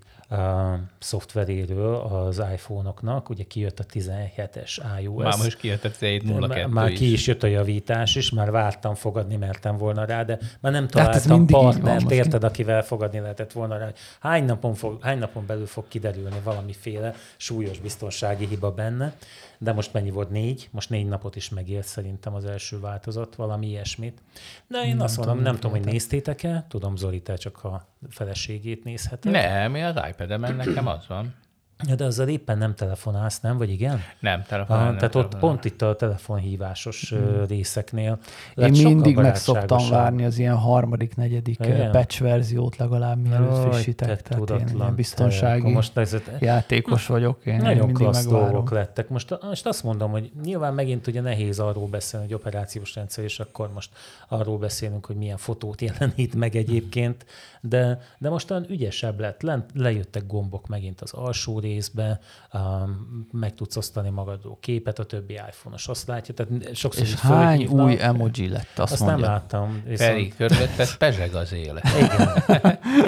szoftveréről 0.99 1.95
az 1.95 2.43
iPhone-oknak. 2.53 3.29
Ugye 3.29 3.43
kijött 3.43 3.79
a 3.79 3.83
17-es 3.83 4.77
iOS. 5.01 5.23
Már 5.23 5.37
most 5.37 5.57
kijött 5.57 5.85
a 5.85 5.89
17.02 5.89 6.69
Már 6.69 6.91
ki 6.91 7.11
is 7.11 7.27
jött 7.27 7.43
a 7.43 7.47
javítás 7.47 8.15
is, 8.15 8.29
már 8.29 8.51
vártam 8.51 8.95
fogadni, 8.95 9.35
mertem 9.35 9.77
volna 9.77 10.05
rá, 10.05 10.23
de 10.23 10.39
már 10.59 10.71
nem 10.71 10.83
hát 10.83 10.91
találtam 10.91 11.39
hát 11.39 11.49
partnert, 11.49 12.11
érted, 12.11 12.43
akivel 12.43 12.83
fogadni 12.83 13.19
lehetett 13.19 13.51
volna 13.51 13.77
rá. 13.77 13.91
Hány 14.19 14.45
napon, 14.45 14.73
fog, 14.73 15.01
hány 15.01 15.17
napon 15.17 15.45
belül 15.45 15.67
fog 15.67 15.87
kiderülni 15.87 16.39
valamiféle 16.43 17.15
súlyos 17.37 17.79
biztonsági 17.79 18.45
hiba 18.47 18.71
benne 18.71 19.13
de 19.59 19.73
most 19.73 19.93
mennyi 19.93 20.09
volt? 20.09 20.29
Négy? 20.29 20.69
Most 20.71 20.89
négy 20.89 21.07
napot 21.07 21.35
is 21.35 21.49
megélt 21.49 21.85
szerintem 21.85 22.33
az 22.33 22.45
első 22.45 22.79
változat, 22.79 23.35
valami 23.35 23.67
ilyesmit. 23.67 24.21
De 24.67 24.83
én 24.83 24.95
nem 24.95 24.99
azt 24.99 25.17
mondom, 25.17 25.39
nem 25.39 25.55
tudom, 25.55 25.71
hogy 25.71 25.85
néztétek-e, 25.85 26.65
tudom, 26.67 26.95
Zoli, 26.95 27.21
te 27.21 27.35
csak 27.35 27.63
a 27.63 27.87
feleségét 28.09 28.83
nézheted. 28.83 29.31
Nem, 29.31 29.71
mi 29.71 29.83
az 29.83 29.95
iPad-emen 30.09 30.55
nekem 30.55 30.87
az 30.87 31.07
van. 31.07 31.35
Ja, 31.83 31.95
de 31.95 32.03
azzal 32.03 32.27
éppen 32.27 32.57
nem 32.57 32.75
telefonálsz, 32.75 33.39
nem? 33.39 33.57
Vagy 33.57 33.69
igen? 33.69 34.01
Nem, 34.19 34.43
telefonálsz. 34.47 34.89
Ah, 34.89 34.95
tehát 34.95 35.15
ott 35.15 35.37
pont 35.37 35.65
itt 35.65 35.81
a 35.81 35.95
telefonhívásos 35.95 37.09
hmm. 37.09 37.45
részeknél. 37.47 38.19
Én 38.55 38.71
mindig 38.71 39.15
meg 39.15 39.35
szoktam 39.35 39.89
várni 39.89 40.25
az 40.25 40.37
ilyen 40.37 40.55
harmadik, 40.55 41.15
negyedik 41.15 41.59
igen? 41.59 41.91
patch 41.91 42.21
verziót 42.21 42.77
legalább, 42.77 43.17
mielőtt 43.17 43.73
frissítek. 43.73 44.21
Tehát 44.21 44.39
tudatlan, 44.39 44.67
én 44.67 44.75
ilyen 44.75 44.95
biztonsági 44.95 45.71
most 45.71 45.97
ez, 45.97 46.15
játékos 46.39 47.07
vagyok. 47.07 47.45
Én 47.45 47.55
nagyon 47.57 47.93
klassz 47.93 48.25
dolgok 48.25 48.71
lettek. 48.71 49.09
Most, 49.09 49.37
most 49.41 49.65
azt 49.65 49.83
mondom, 49.83 50.11
hogy 50.11 50.31
nyilván 50.43 50.73
megint 50.73 51.07
ugye 51.07 51.21
nehéz 51.21 51.59
arról 51.59 51.87
beszélni, 51.87 52.25
hogy 52.25 52.35
operációs 52.35 52.95
rendszer, 52.95 53.23
és 53.23 53.39
akkor 53.39 53.73
most 53.73 53.89
arról 54.27 54.57
beszélünk, 54.57 55.05
hogy 55.05 55.15
milyen 55.15 55.37
fotót 55.37 55.81
jelenít 55.81 56.35
meg 56.35 56.55
egyébként, 56.55 57.25
de, 57.61 58.01
de 58.17 58.29
mostan 58.29 58.65
ügyesebb 58.69 59.19
lett. 59.19 59.41
Le, 59.41 59.65
lejöttek 59.73 60.27
gombok 60.27 60.67
megint 60.67 61.01
az 61.01 61.13
alsó 61.13 61.59
stories-be, 61.65 62.19
um, 62.53 63.27
meg 63.31 63.53
tudsz 63.53 63.75
osztani 63.77 64.09
magadról 64.09 64.57
képet, 64.59 64.99
a 64.99 65.03
többi 65.03 65.33
iPhone-os 65.33 65.87
azt 65.87 66.07
látja. 66.07 66.33
Tehát 66.33 66.75
sokszor 66.75 67.03
És 67.03 67.15
hány 67.15 67.57
fölhívnak. 67.57 67.85
új 67.85 67.97
emoji 67.99 68.49
lett, 68.49 68.79
azt, 68.79 68.91
azt 68.91 69.01
mondja. 69.01 69.17
nem 69.17 69.29
láttam. 69.31 69.81
Viszont... 69.85 70.09
Feri, 70.09 70.33
körülötted 70.37 70.95
pezseg 70.97 71.33
az 71.33 71.53
élet. 71.53 71.87
Igen. 71.97 72.29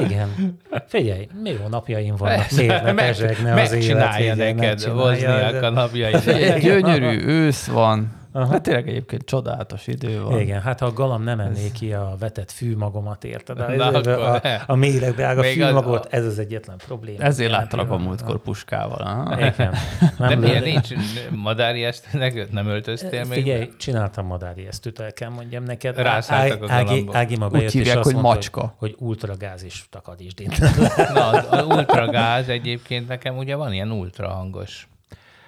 Igen. 0.05 0.57
Figyelj, 0.87 1.27
mi 1.41 1.49
jó 1.49 1.67
napjaim 1.67 2.15
vannak, 2.15 2.51
miért 2.51 2.83
ne 2.83 2.93
pezsegne 2.93 3.61
az 3.61 3.71
élet. 3.71 3.71
Megcsinálja 3.71 4.35
neked, 4.35 4.91
Vozniak 4.91 5.63
a 5.63 5.69
napjaid. 5.69 6.59
Gyönyörű 6.59 7.25
ősz 7.25 7.65
van, 7.65 8.15
Aha. 8.37 8.51
Hát 8.51 8.61
tényleg 8.61 8.87
egyébként 8.87 9.25
csodálatos 9.25 9.87
idő 9.87 10.21
van. 10.21 10.39
Igen, 10.39 10.61
hát 10.61 10.79
ha 10.79 10.85
a 10.85 10.93
galam 10.93 11.23
nem 11.23 11.39
enné 11.39 11.71
ki 11.71 11.93
a 11.93 12.15
vetett 12.19 12.51
fűmagomat, 12.51 13.23
érted? 13.23 13.59
A, 13.59 13.93
a, 13.93 14.33
a, 14.33 14.41
a 14.65 14.75
méleg 14.75 15.13
drága 15.13 15.43
fűmagot, 15.43 16.05
a... 16.05 16.07
ez 16.15 16.25
az 16.25 16.39
egyetlen 16.39 16.77
probléma. 16.87 17.23
Ezért 17.23 17.51
láttalak 17.51 17.89
a 17.89 17.97
múltkor 17.97 18.41
puskával. 18.41 19.37
Igen. 19.37 19.73
Nem 20.17 20.29
De 20.29 20.35
miért 20.35 20.63
nincs 20.63 20.89
madári 21.29 21.83
esztőnek? 21.83 22.51
Nem 22.51 22.67
öltöztél 22.67 23.23
még? 23.23 23.43
Figyelj, 23.43 23.69
csináltam 23.77 24.25
madári 24.25 24.67
esztőt, 24.67 24.99
el 24.99 25.13
kell 25.13 25.29
mondjam 25.29 25.63
neked. 25.63 25.97
Rászálltak 25.97 26.63
a 26.63 26.71
Ági, 26.71 27.09
Ági 27.11 27.37
ma 27.37 27.47
bejött, 27.47 27.67
Úgy 27.67 27.73
hívják, 27.73 27.97
és 27.97 28.03
hogy 28.03 28.15
macska. 28.15 28.75
Hogy, 28.77 28.95
ultragáz 28.99 29.63
is 29.63 29.85
takadítsd 29.89 30.41
Na, 31.13 31.27
az, 31.27 31.47
az 31.49 31.65
ultragáz 31.65 32.49
egyébként 32.49 33.07
nekem 33.07 33.37
ugye 33.37 33.55
van 33.55 33.73
ilyen 33.73 33.91
ultrahangos 33.91 34.87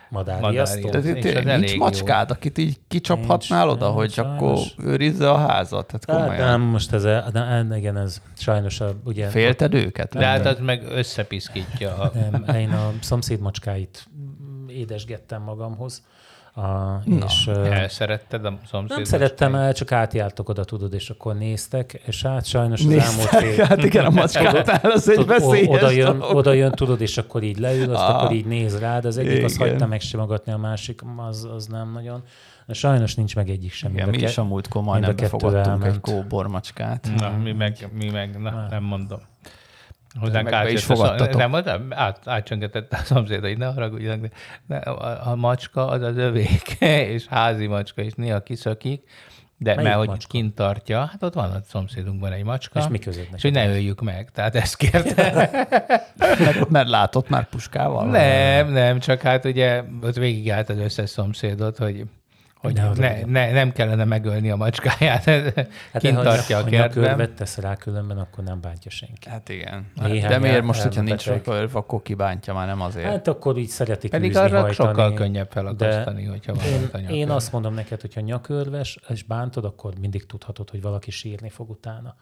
madárriasztó. 0.10 0.89
Tehát 0.89 1.43
nincs 1.43 1.78
macskád, 1.78 2.32
akit 2.32 2.58
így 2.58 2.78
kicsaphatnál 2.88 3.65
nincs, 3.65 3.78
oda, 3.78 3.89
hogy 3.89 4.12
sajnos. 4.12 4.36
akkor 4.36 4.60
őrizze 4.78 5.30
a 5.32 5.38
házat? 5.38 5.88
Tehát 5.88 6.06
komolyan. 6.06 6.45
Hát, 6.45 6.50
nem, 6.50 6.62
most 6.62 6.93
ez, 6.93 7.04
a, 7.04 7.30
de, 7.32 7.65
igen, 7.78 7.98
ez 7.98 8.22
sajnos 8.38 8.82
a, 8.82 8.95
ugye... 9.04 9.28
Félted 9.28 9.74
őket? 9.74 10.13
De 10.13 10.26
hát 10.26 10.45
az 10.45 10.58
meg 10.60 10.84
összepiszkítja. 10.89 11.98
A... 11.98 12.12
Nem, 12.32 12.56
én 12.56 12.72
a 12.72 12.93
szomszéd 13.02 13.39
macskáit 13.39 14.08
édesgettem 14.67 15.41
magamhoz, 15.41 16.04
a, 16.54 16.62
Na, 17.06 17.26
és, 17.26 17.48
elszeretted 17.48 18.46
a 18.46 18.58
szomszéd? 18.70 18.96
Nem 18.96 19.04
szerettem 19.04 19.56
el, 19.56 19.74
csak 19.74 19.92
átjártok 19.92 20.50
oda, 20.50 20.64
tudod, 20.64 20.94
és 20.94 21.10
akkor 21.10 21.36
néztek, 21.36 22.02
és 22.06 22.22
hát 22.22 22.46
sajnos 22.46 22.86
az 22.86 22.92
elmúlt 22.92 23.28
fél... 23.28 23.66
Hát 23.66 23.84
igen, 23.84 24.06
a 24.06 24.10
macskátál 24.22 24.92
az 24.92 25.10
egy 25.10 25.26
veszélyes 25.26 25.68
oda 25.68 25.90
jön, 25.90 26.22
oda 26.22 26.54
jön, 26.54 26.72
tudod, 26.72 27.02
és 27.02 27.18
akkor 27.18 27.44
így 27.44 27.58
leül, 27.58 27.94
azt 27.94 28.04
ah, 28.04 28.16
akkor 28.16 28.32
így 28.32 28.46
néz 28.46 28.80
rád, 28.80 29.06
az 29.06 29.18
egyik, 29.18 29.32
igen. 29.32 29.44
az 29.44 29.58
hagyta 29.58 29.86
megsimogatni, 29.88 30.52
a 30.52 30.58
másik, 30.58 31.02
az, 31.30 31.48
az 31.56 31.68
nem 31.68 31.92
nagyon. 31.92 32.24
De 32.66 32.74
sajnos 32.74 33.16
nincs 33.16 33.36
meg 33.36 33.50
egyik 33.50 33.72
sem. 33.72 33.92
Igen, 33.92 34.10
mi 34.10 34.18
is 34.18 34.38
a 34.38 34.44
múltkor 34.44 34.84
majdnem 34.84 35.16
befogadtunk 35.16 35.86
egy 35.86 36.00
kóbormacskát. 36.00 37.10
Na, 37.18 37.30
mi 37.44 37.52
meg, 37.52 37.90
mi 37.94 38.10
meg 38.10 38.40
na, 38.42 38.68
nem 38.70 38.84
mondom. 38.84 39.20
Hozzánk 40.19 40.52
át 40.52 40.72
is 40.72 40.84
fogadtatok. 40.84 41.38
Nem, 41.38 41.52
nem 41.52 41.88
át, 41.89 42.19
átcsöngetett 42.26 42.93
a 42.93 42.98
szomszéd, 42.98 43.41
hogy 43.41 43.58
ne 43.58 43.65
haragudjanak, 43.65 44.19
de 44.19 44.30
ne, 44.65 44.78
a, 44.78 45.30
a, 45.32 45.36
macska 45.36 45.88
az 45.88 46.02
az 46.02 46.17
övék, 46.17 46.78
és 47.13 47.26
házi 47.28 47.67
macska, 47.67 48.02
és 48.02 48.13
néha 48.13 48.39
kiszakik, 48.39 49.04
de 49.58 49.76
Melyik 49.76 49.89
mert 49.89 50.10
hogy 50.10 50.28
kint 50.28 50.56
tartja, 50.56 51.06
hát 51.06 51.24
ott 51.24 51.34
van 51.34 51.52
a 51.52 51.60
szomszédunkban 51.67 52.32
egy 52.32 52.43
macska. 52.43 52.80
És 52.80 52.88
mi 52.88 53.00
között 53.00 53.28
És 53.36 53.41
hogy 53.41 53.52
ne 53.52 53.69
öljük 53.69 54.02
meg, 54.02 54.32
tehát 54.32 54.56
ezt 54.56 54.76
kérte. 54.76 55.50
mert, 56.39 56.69
mert 56.69 56.89
látott 56.89 57.30
már 57.30 57.50
puskával? 57.50 58.06
Nem, 58.06 58.72
nem, 58.72 59.00
csak 59.00 59.22
hát 59.22 59.45
ugye 59.45 59.84
ott 60.02 60.15
végigállt 60.15 60.69
az 60.69 60.78
összes 60.78 61.10
szomszédot, 61.10 61.78
hogy 61.78 62.06
hogy 62.60 62.74
ne, 62.74 62.93
ne, 62.93 63.22
ne, 63.26 63.52
nem 63.52 63.72
kellene 63.72 64.04
megölni 64.04 64.50
a 64.50 64.56
macskáját, 64.56 65.24
hát 65.93 66.02
kint 66.02 66.22
tartja 66.22 66.58
a 66.58 66.63
kertben. 66.63 67.19
Ha 67.19 67.34
tesz 67.34 67.58
rá 67.58 67.76
különben, 67.76 68.17
akkor 68.17 68.43
nem 68.43 68.62
bántja 68.62 68.91
senki. 68.91 69.30
Hát 69.30 69.50
igen. 69.50 69.91
Néhány 69.95 70.30
De 70.30 70.38
miért 70.38 70.63
most, 70.63 70.82
hogyha 70.82 71.02
nincs 71.02 71.26
rakörv, 71.26 71.76
akkor 71.76 72.02
kibántja 72.02 72.54
már, 72.54 72.67
nem 72.67 72.82
azért? 72.82 73.06
Hát 73.06 73.28
akkor 73.28 73.58
így 73.58 73.67
szeretik 73.67 74.12
Pedig 74.12 74.30
űzni, 74.30 74.41
arra 74.41 74.62
hajtani, 74.62 74.89
sokkal 74.89 75.13
könnyebb 75.13 75.52
felakasztani, 75.52 76.26
hogyha 76.26 76.54
van 76.54 77.02
én, 77.02 77.08
én 77.08 77.30
azt 77.30 77.52
mondom 77.52 77.74
neked, 77.74 78.02
hogyha 78.02 78.22
nyakörves, 78.22 79.00
és 79.08 79.24
bántod, 79.24 79.65
akkor 79.65 79.93
mindig 80.00 80.26
tudhatod, 80.26 80.69
hogy 80.69 80.82
valaki 80.82 81.12
sírni 81.12 81.50
fog 81.50 81.69
utána. 81.69 82.15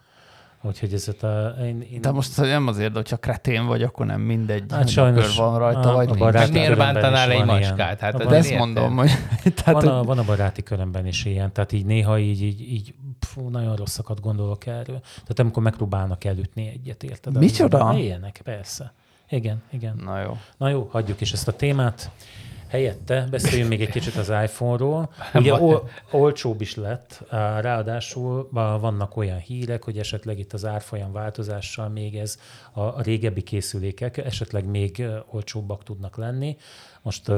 Úgyhogy 0.62 0.92
ez 0.92 1.08
a... 1.22 1.26
Én, 1.62 1.80
én... 1.80 2.00
De 2.00 2.10
most 2.10 2.36
nem 2.36 2.66
azért, 2.66 2.94
hogyha 2.94 3.16
kretén 3.16 3.66
vagy, 3.66 3.82
akkor 3.82 4.06
nem 4.06 4.20
mindegy. 4.20 4.64
Hát 4.70 4.88
sajnos 4.88 5.36
van 5.36 5.58
rajta, 5.58 5.90
a, 5.90 5.94
vagy 5.94 6.10
a 6.10 6.14
baráti 6.14 6.52
miért 6.52 6.76
bántanál 6.76 7.30
egy 7.30 7.44
macskát? 7.44 8.00
Hát 8.00 8.16
de 8.26 8.36
ezt 8.36 8.56
mondom, 8.56 8.96
hogy... 8.96 9.10
Tehát, 9.64 9.82
van, 9.82 9.94
a, 9.98 10.02
van 10.02 10.18
a 10.18 10.24
baráti 10.24 10.62
körömben 10.62 11.06
is 11.06 11.24
ilyen, 11.24 11.52
tehát 11.52 11.72
így 11.72 11.84
néha 11.84 12.18
így, 12.18 12.42
így, 12.42 12.60
így 12.60 12.94
fú, 13.20 13.48
nagyon 13.48 13.76
rosszakat 13.76 14.20
gondolok 14.20 14.66
erről. 14.66 15.00
Tehát 15.00 15.38
amikor 15.38 15.62
megpróbálnak 15.62 16.24
elütni 16.24 16.68
egyet, 16.68 17.02
érted? 17.02 17.38
Micsoda? 17.38 17.94
Ilyenek, 17.96 18.40
persze. 18.44 18.92
Igen, 19.28 19.62
igen. 19.70 20.00
Na 20.04 20.20
jó. 20.20 20.36
Na 20.56 20.68
jó, 20.68 20.88
hagyjuk 20.90 21.20
is 21.20 21.32
ezt 21.32 21.48
a 21.48 21.52
témát. 21.52 22.10
Helyette 22.68 23.26
beszéljünk 23.30 23.68
még 23.68 23.80
egy 23.80 23.90
kicsit 23.90 24.16
az 24.16 24.28
iPhone-ról. 24.28 25.10
Ugye 25.34 25.54
ol, 25.54 25.88
olcsóbb 26.10 26.60
is 26.60 26.74
lett, 26.74 27.24
ráadásul 27.60 28.48
vannak 28.80 29.16
olyan 29.16 29.38
hírek, 29.38 29.84
hogy 29.84 29.98
esetleg 29.98 30.38
itt 30.38 30.52
az 30.52 30.64
árfolyam 30.64 31.12
változással 31.12 31.88
még 31.88 32.16
ez 32.16 32.38
a, 32.72 32.80
a 32.80 33.02
régebbi 33.02 33.42
készülékek 33.42 34.16
esetleg 34.16 34.64
még 34.64 35.06
olcsóbbak 35.30 35.82
tudnak 35.82 36.16
lenni. 36.16 36.56
Most, 37.08 37.32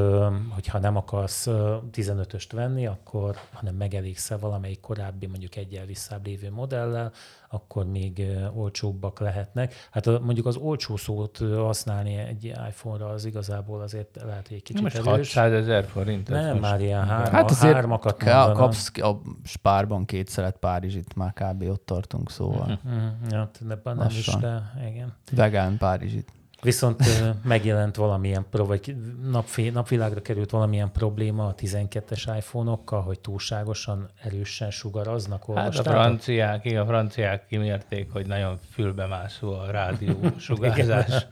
hogyha 0.49 0.79
nem 0.79 0.97
akarsz 0.97 1.47
15-öst 1.93 2.49
venni, 2.53 2.87
akkor, 2.87 3.37
hanem 3.53 3.75
megelégszel 3.75 4.39
valamelyik 4.39 4.81
korábbi, 4.81 5.27
mondjuk 5.27 5.57
egyel 5.57 5.87
visszább 5.87 6.27
lévő 6.27 6.51
modellel, 6.51 7.13
akkor 7.49 7.87
még 7.87 8.23
olcsóbbak 8.55 9.21
lehetnek. 9.21 9.75
Hát 9.91 10.21
mondjuk 10.21 10.47
az 10.47 10.57
olcsó 10.57 10.97
szót 10.97 11.39
használni 11.55 12.17
egy 12.17 12.45
iPhone-ra 12.45 13.09
az 13.09 13.25
igazából 13.25 13.81
azért 13.81 14.19
lehet, 14.25 14.49
hogy 14.49 14.57
egy 14.57 14.63
kicsit 14.63 14.83
Most 14.83 14.97
erős. 14.97 15.35
600 15.35 15.53
ezer 15.53 15.85
forint. 15.85 16.29
Nem, 16.29 16.49
most 16.49 16.61
már 16.61 16.81
ilyen 16.81 17.07
hárma, 17.07 17.37
hát 17.37 17.51
azért 17.51 17.75
hármakat 17.75 18.17
kapsz 18.53 18.99
a 18.99 19.21
spárban 19.45 20.05
kétszeret 20.05 20.57
Párizsit, 20.57 21.15
már 21.15 21.33
kb. 21.33 21.63
ott 21.63 21.87
tartunk, 21.87 22.31
szóval. 22.31 22.79
Uh-huh. 22.85 23.03
Ja, 23.31 23.51
de 23.61 23.79
nem 23.85 24.07
is, 24.09 24.27
de 24.27 24.73
igen. 24.89 25.13
Vegán 25.33 25.79
Párizsit. 25.79 26.33
Viszont 26.63 27.03
megjelent 27.45 27.97
valamilyen, 27.97 28.47
vagy 28.51 28.97
napfé, 29.31 29.69
napvilágra 29.69 30.23
került 30.23 30.51
valamilyen 30.51 30.93
probléma 30.93 31.47
a 31.47 31.55
12-es 31.55 32.35
iPhone-okkal, 32.37 33.03
hogy 33.03 33.21
túlságosan 33.21 34.11
erősen 34.23 34.71
sugaraznak. 34.71 35.45
Hát 35.55 35.79
a 35.79 35.83
franciák, 35.83 36.65
igen, 36.65 36.83
a 36.83 36.87
franciák 36.87 37.47
kimérték, 37.47 38.13
hogy 38.13 38.27
nagyon 38.27 38.59
fülbemászó 38.71 39.53
a 39.53 39.71
rádió 39.71 40.19
sugárzás, 40.39 41.27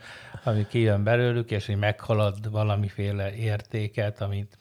ami 0.45 0.67
kijön 0.67 1.03
belőlük, 1.03 1.51
és 1.51 1.67
hogy 1.67 1.79
meghalad 1.79 2.51
valamiféle 2.51 3.35
értéket, 3.35 4.21
amit 4.21 4.59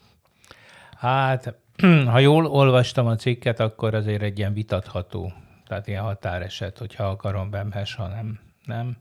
hát, 0.97 1.55
ha 2.11 2.19
jól 2.19 2.45
olvastam 2.45 3.07
a 3.07 3.15
cikket, 3.15 3.59
akkor 3.59 3.93
azért 3.93 4.21
egy 4.21 4.37
ilyen 4.37 4.53
vitatható, 4.53 5.33
tehát 5.67 5.87
ilyen 5.87 6.03
határeset, 6.03 6.77
hogyha 6.77 7.03
akarom 7.03 7.49
bemhes, 7.49 7.95
ha 7.95 8.07
nem, 8.07 8.39
nem 8.65 8.97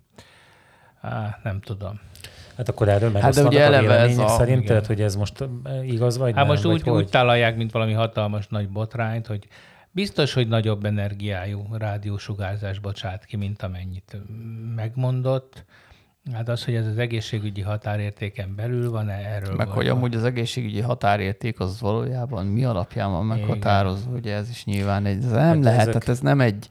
Á, 1.01 1.39
nem 1.43 1.61
tudom. 1.61 2.01
Hát 2.57 2.69
akkor 2.69 2.89
erről 2.89 3.11
meg 3.11 3.23
hát 3.23 3.35
de 3.35 3.45
ugye 3.45 3.63
eleve 3.63 3.99
ez 3.99 4.19
a... 4.19 4.29
szerinted, 4.29 4.77
igen. 4.77 4.87
hogy 4.87 5.01
ez 5.01 5.17
most 5.17 5.45
igaz 5.85 6.19
vagy 6.19 6.35
hát 6.35 6.39
nem? 6.39 6.47
most 6.47 6.65
úgy, 6.65 6.83
hogy? 6.83 6.93
úgy 6.93 7.09
találják, 7.09 7.57
mint 7.57 7.73
valami 7.73 7.93
hatalmas 7.93 8.47
nagy 8.49 8.69
botrányt, 8.69 9.27
hogy 9.27 9.47
biztos, 9.91 10.33
hogy 10.33 10.49
nagyobb 10.49 10.85
energiájú 10.85 11.67
rádiósugárzás 11.73 12.79
bocsát 12.79 13.25
ki, 13.25 13.37
mint 13.37 13.63
amennyit 13.63 14.17
megmondott. 14.75 15.65
Hát 16.33 16.49
az, 16.49 16.65
hogy 16.65 16.75
ez 16.75 16.87
az 16.87 16.99
egészségügyi 16.99 17.61
határértéken 17.61 18.55
belül 18.55 18.91
van, 18.91 19.09
erről 19.09 19.55
Meg 19.55 19.69
hogy 19.69 19.89
amúgy 19.89 20.15
az 20.15 20.25
egészségügyi 20.25 20.81
határérték 20.81 21.61
az 21.61 21.81
valójában 21.81 22.47
mi 22.47 22.65
alapján 22.65 23.11
van 23.11 23.25
meghatározva, 23.25 24.11
ugye 24.11 24.35
ez 24.35 24.49
is 24.51 24.65
nyilván 24.65 25.07
egy, 25.07 25.17
ez 25.17 25.31
nem 25.31 25.41
hát 25.41 25.65
lehet, 25.65 25.81
ezek... 25.81 25.93
tehát 25.93 26.09
ez 26.09 26.21
nem 26.21 26.41
egy 26.41 26.69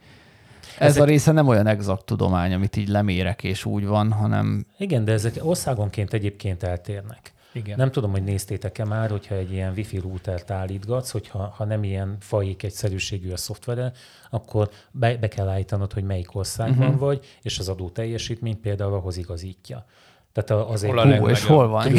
ez 0.78 0.90
ezek... 0.90 1.02
a 1.02 1.04
része 1.04 1.32
nem 1.32 1.48
olyan 1.48 1.66
exakt 1.66 2.04
tudomány, 2.04 2.52
amit 2.52 2.76
így 2.76 2.88
lemérek, 2.88 3.44
és 3.44 3.64
úgy 3.64 3.86
van, 3.86 4.12
hanem... 4.12 4.66
Igen, 4.78 5.04
de 5.04 5.12
ezek 5.12 5.34
országonként 5.40 6.12
egyébként 6.12 6.62
eltérnek. 6.62 7.34
Igen. 7.56 7.76
Nem 7.76 7.90
tudom, 7.90 8.10
hogy 8.10 8.24
néztétek-e 8.24 8.84
már, 8.84 9.10
hogyha 9.10 9.34
egy 9.34 9.52
ilyen 9.52 9.72
wifi 9.76 9.98
routert 9.98 10.50
állítgatsz, 10.50 11.10
hogyha 11.10 11.52
ha 11.56 11.64
nem 11.64 11.84
ilyen 11.84 12.16
fajék 12.20 12.62
egyszerűségű 12.62 13.30
a 13.30 13.36
szoftvere, 13.36 13.92
akkor 14.30 14.70
be, 14.90 15.16
be 15.16 15.28
kell 15.28 15.48
állítanod, 15.48 15.92
hogy 15.92 16.04
melyik 16.04 16.34
országban 16.34 16.86
uh-huh. 16.86 17.00
vagy, 17.00 17.24
és 17.42 17.58
az 17.58 17.68
adó 17.68 17.88
teljesítményt 17.88 18.60
például 18.60 18.94
ahhoz 18.94 19.16
igazítja. 19.16 19.84
Tehát 20.36 20.64
azért 20.68 20.92
hol 20.92 21.12
a 21.12 21.16
hú, 21.16 21.28
és 21.28 21.44
hol 21.44 21.68
van? 21.68 21.92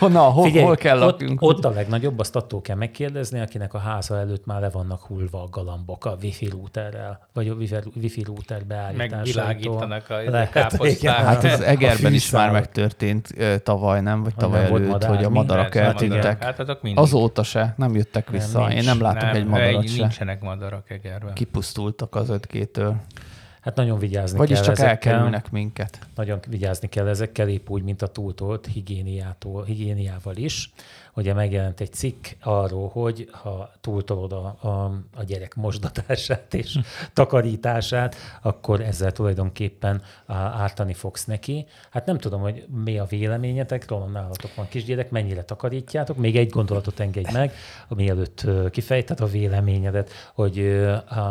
Na, 0.12 0.20
hol, 0.20 0.44
Figyelj, 0.44 0.64
hol 0.64 0.76
kell 0.76 0.98
lakjunk? 0.98 1.42
Ott, 1.42 1.56
ott 1.56 1.64
a 1.64 1.70
legnagyobb, 1.70 2.18
azt 2.18 2.36
attól 2.36 2.60
kell 2.60 2.76
megkérdezni, 2.76 3.40
akinek 3.40 3.74
a 3.74 3.78
háza 3.78 4.18
előtt 4.18 4.46
már 4.46 4.60
le 4.60 4.70
vannak 4.70 5.02
hullva 5.02 5.42
a 5.42 5.48
galambok 5.50 6.04
a 6.04 6.16
wifi 6.22 6.48
routerrel, 6.48 7.28
vagy 7.32 7.48
a 7.48 7.54
wifi 7.94 8.22
router 8.22 8.64
beállításától. 8.64 9.18
Megvilágítanak 9.18 10.10
a 10.10 10.48
káposztát. 10.52 11.24
Hát 11.24 11.44
ez 11.44 11.60
Egerben 11.60 12.12
is 12.12 12.30
már 12.30 12.50
megtörtént 12.50 13.34
tavaly, 13.62 14.00
nem? 14.00 14.22
Vagy 14.22 14.34
tavaly 14.34 14.62
nem 14.62 14.74
előtt, 14.74 15.04
hogy 15.04 15.24
a 15.24 15.30
madarak 15.30 15.74
eltűntek. 15.74 16.42
Hát 16.42 16.58
azok 16.58 16.80
Azóta 16.94 17.42
se, 17.42 17.74
nem 17.76 17.94
jöttek 17.94 18.30
vissza. 18.30 18.60
Nem, 18.60 18.70
Én 18.70 18.84
nem 18.84 19.00
látok 19.00 19.34
egy 19.34 19.46
madarat 19.46 19.88
se. 19.88 19.96
Nincsenek 19.96 20.40
madarak 20.40 20.90
Egerben. 20.90 21.34
Kipusztultak 21.34 22.14
az 22.14 22.28
5 22.28 22.68
től 22.72 22.96
Hát 23.60 23.74
nagyon 23.74 23.98
vigyázni 23.98 24.38
Vagyis 24.38 24.56
kell 24.56 24.64
csak 24.64 24.78
ezekkel. 24.78 25.12
elkerülnek 25.12 25.50
minket. 25.50 25.98
Nagyon 26.14 26.38
vigyázni 26.48 26.88
kell 26.88 27.08
ezekkel, 27.08 27.48
épp 27.48 27.68
úgy, 27.70 27.82
mint 27.82 28.02
a 28.02 28.06
túltolt 28.06 28.66
higiéniától, 28.66 29.64
higiéniával 29.64 30.36
is. 30.36 30.72
Ugye 31.14 31.34
megjelent 31.34 31.80
egy 31.80 31.92
cikk 31.92 32.26
arról, 32.42 32.88
hogy 32.88 33.28
ha 33.32 33.70
túltolod 33.80 34.32
a, 34.32 34.56
a, 34.60 34.84
a 35.16 35.22
gyerek 35.22 35.54
mosdatását 35.54 36.54
és 36.54 36.78
takarítását, 37.12 38.14
akkor 38.42 38.80
ezzel 38.80 39.12
tulajdonképpen 39.12 40.02
ártani 40.26 40.94
fogsz 40.94 41.24
neki. 41.24 41.66
Hát 41.90 42.06
nem 42.06 42.18
tudom, 42.18 42.40
hogy 42.40 42.66
mi 42.84 42.98
a 42.98 43.04
véleményetek, 43.04 43.88
róla 43.88 44.06
nálatok 44.06 44.54
van 44.54 44.68
kisgyerek, 44.68 45.10
mennyire 45.10 45.44
takarítjátok. 45.44 46.16
Még 46.16 46.36
egy 46.36 46.50
gondolatot 46.50 47.00
engedj 47.00 47.32
meg, 47.32 47.52
mielőtt 47.88 48.46
kifejted 48.70 49.20
a 49.20 49.26
véleményedet, 49.26 50.10
hogy 50.34 50.86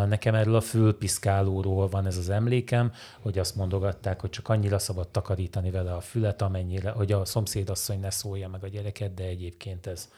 nekem 0.07 0.35
erről 0.35 0.55
a 0.55 0.61
fülpiszkálóról 0.61 1.87
van 1.87 2.05
ez 2.05 2.17
az 2.17 2.29
emlékem, 2.29 2.91
hogy 3.19 3.39
azt 3.39 3.55
mondogatták, 3.55 4.21
hogy 4.21 4.29
csak 4.29 4.49
annyira 4.49 4.79
szabad 4.79 5.07
takarítani 5.07 5.71
vele 5.71 5.93
a 5.93 6.01
fület, 6.01 6.41
amennyire, 6.41 6.89
hogy 6.89 7.11
a 7.11 7.25
szomszédasszony 7.25 7.99
ne 7.99 8.09
szólja 8.09 8.47
meg 8.47 8.63
a 8.63 8.67
gyereket, 8.67 9.13
de 9.13 9.23
egyébként 9.23 9.68
ez 9.87 10.09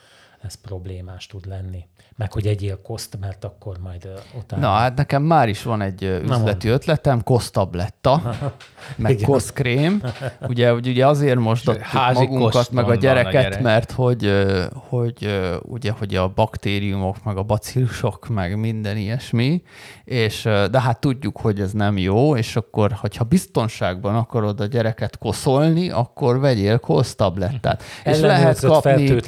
ez 0.41 0.55
problémás 0.55 1.27
tud 1.27 1.45
lenni. 1.45 1.87
Meg 2.21 2.31
hogy 2.31 2.47
egyél 2.47 2.81
koszt, 2.81 3.17
mert 3.19 3.43
akkor 3.43 3.77
majd 3.83 4.07
utána... 4.37 4.61
Na, 4.61 4.73
hát 4.73 4.95
nekem 4.95 5.23
már 5.23 5.49
is 5.49 5.63
van 5.63 5.81
egy 5.81 6.03
üzleti 6.23 6.67
Na, 6.67 6.73
ötletem, 6.73 7.23
kosztabletta, 7.23 8.35
meg 8.95 9.19
koszkrém. 9.25 10.01
Ugye, 10.47 10.73
ugye 10.73 11.07
azért 11.07 11.39
most 11.39 11.79
magunkat, 12.13 12.71
meg 12.71 12.89
a 12.89 12.95
gyereket, 12.95 13.35
a 13.35 13.41
gyerek. 13.41 13.61
mert 13.61 13.91
hogy, 13.91 14.45
hogy 14.73 15.39
ugye, 15.61 15.91
hogy 15.91 16.15
a 16.15 16.27
baktériumok, 16.27 17.23
meg 17.23 17.37
a 17.37 17.43
bacillusok, 17.43 18.27
meg 18.27 18.59
minden 18.59 18.97
ilyesmi, 18.97 19.61
és 20.03 20.41
de 20.71 20.81
hát 20.81 20.99
tudjuk, 20.99 21.37
hogy 21.37 21.59
ez 21.59 21.71
nem 21.71 21.97
jó, 21.97 22.35
és 22.35 22.55
akkor, 22.55 22.91
hogyha 22.91 23.23
biztonságban 23.23 24.15
akarod 24.15 24.59
a 24.59 24.65
gyereket 24.65 25.17
koszolni, 25.17 25.89
akkor 25.89 26.39
vegyél 26.39 26.79
kosztablettát. 26.79 27.83
és 28.03 28.19
lehet 28.19 28.59
kapni, 28.59 29.21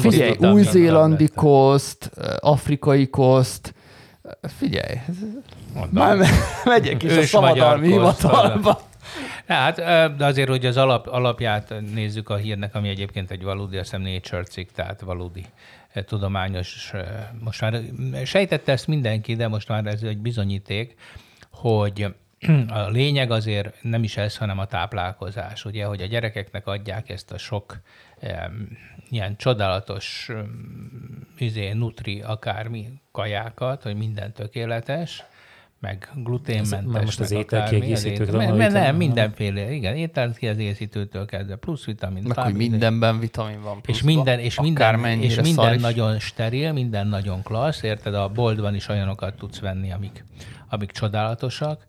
figyelj, 0.00 0.36
új-zélandi 0.40 1.28
koszt, 1.34 2.10
afrikai 2.40 3.08
koszt, 3.08 3.74
figyelj, 4.42 4.98
Mondom. 5.74 5.92
már 5.92 6.16
megyek 6.64 7.02
is 7.02 7.10
Ős 7.10 7.18
a 7.18 7.26
szabadalmi 7.26 7.86
hivatalba. 7.86 8.80
Hát, 9.46 9.76
de 10.16 10.24
azért, 10.24 10.48
hogy 10.48 10.66
az 10.66 10.76
alap, 10.76 11.06
alapját 11.06 11.74
nézzük 11.94 12.28
a 12.28 12.36
hírnek, 12.36 12.74
ami 12.74 12.88
egyébként 12.88 13.30
egy 13.30 13.42
valódi, 13.42 13.76
azt 13.76 13.90
hiszem 13.90 14.12
Nature 14.12 14.42
cikk, 14.42 14.68
tehát 14.74 15.00
valódi 15.00 15.44
tudományos, 15.94 16.92
most 17.44 17.60
már 17.60 17.82
sejtette 18.24 18.72
ezt 18.72 18.86
mindenki, 18.86 19.34
de 19.34 19.48
most 19.48 19.68
már 19.68 19.86
ez 19.86 20.02
egy 20.02 20.18
bizonyíték, 20.18 20.94
hogy 21.50 22.14
a 22.68 22.88
lényeg 22.88 23.30
azért 23.30 23.82
nem 23.82 24.02
is 24.02 24.16
ez, 24.16 24.36
hanem 24.36 24.58
a 24.58 24.66
táplálkozás. 24.66 25.64
Ugye, 25.64 25.84
hogy 25.84 26.02
a 26.02 26.06
gyerekeknek 26.06 26.66
adják 26.66 27.08
ezt 27.08 27.32
a 27.32 27.38
sok 27.38 27.80
ilyen 29.08 29.36
csodálatos 29.36 30.30
izé, 31.38 31.72
nutri 31.72 32.20
akármi 32.20 33.00
kajákat, 33.12 33.82
hogy 33.82 33.96
minden 33.96 34.32
tökéletes, 34.32 35.24
meg 35.80 36.10
gluténmentes, 36.14 37.04
most 37.04 37.20
az 37.20 37.30
ételkiegészítőkről 37.30 38.40
nem, 38.40 38.56
nem, 38.56 38.72
nem, 38.72 38.96
mindenféle, 38.96 39.72
igen, 39.72 39.96
ételkiegészítőtől 39.96 41.26
kezdve, 41.26 41.56
plusz 41.56 41.84
vitamin. 41.84 42.22
Meg, 42.26 42.38
hogy 42.38 42.54
mindenben 42.54 43.18
vitamin 43.18 43.62
van 43.62 43.82
pluszba, 43.82 43.92
És 43.92 44.14
minden, 44.14 44.38
és 44.38 44.60
minden, 44.60 45.20
és 45.20 45.40
minden 45.40 45.80
nagyon 45.80 46.18
steril, 46.18 46.72
minden 46.72 47.06
nagyon 47.06 47.42
klassz, 47.42 47.82
érted, 47.82 48.14
a 48.14 48.28
boltban 48.28 48.74
is 48.74 48.88
olyanokat 48.88 49.34
tudsz 49.34 49.60
venni, 49.60 49.92
amik, 49.92 50.24
amik 50.68 50.90
csodálatosak, 50.90 51.86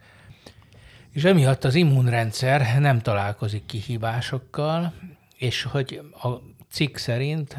és 1.12 1.24
emiatt 1.24 1.64
az 1.64 1.76
immunrendszer 1.76 2.80
nem 2.80 3.00
találkozik 3.00 3.66
kihívásokkal, 3.66 4.94
és 5.38 5.64
hogy 5.64 6.02
a 6.24 6.28
cikk 6.70 6.96
szerint 6.96 7.58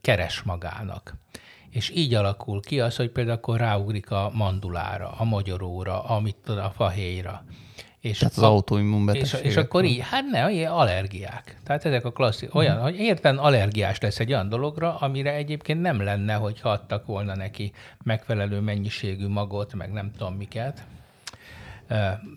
keres 0.00 0.42
magának. 0.42 1.14
És 1.70 1.90
így 1.94 2.14
alakul 2.14 2.60
ki 2.60 2.80
az, 2.80 2.96
hogy 2.96 3.10
például 3.10 3.36
akkor 3.36 3.58
ráugrik 3.58 4.10
a 4.10 4.30
mandulára, 4.34 5.12
a 5.12 5.24
magyaróra, 5.24 6.02
amit 6.02 6.48
a 6.48 6.72
fahéjra. 6.76 7.44
És 8.00 8.18
Tehát 8.18 8.36
az 8.36 8.42
autoimmunbetegségek. 8.42 9.44
És, 9.44 9.50
és 9.50 9.56
akkor 9.56 9.84
így, 9.84 9.98
hát 10.00 10.24
ne, 10.24 10.70
allergiák. 10.70 11.58
Tehát 11.64 11.84
ezek 11.84 12.04
a 12.04 12.12
klasszik, 12.12 12.54
olyan, 12.54 12.80
hogy 12.80 12.98
érten 12.98 13.38
allergiás 13.38 14.00
lesz 14.00 14.20
egy 14.20 14.32
olyan 14.32 14.48
dologra, 14.48 14.96
amire 14.96 15.32
egyébként 15.34 15.80
nem 15.80 16.00
lenne, 16.00 16.34
hogy 16.34 16.58
adtak 16.62 17.06
volna 17.06 17.36
neki 17.36 17.72
megfelelő 18.02 18.60
mennyiségű 18.60 19.26
magot, 19.26 19.74
meg 19.74 19.92
nem 19.92 20.12
tudom 20.12 20.34
miket 20.34 20.84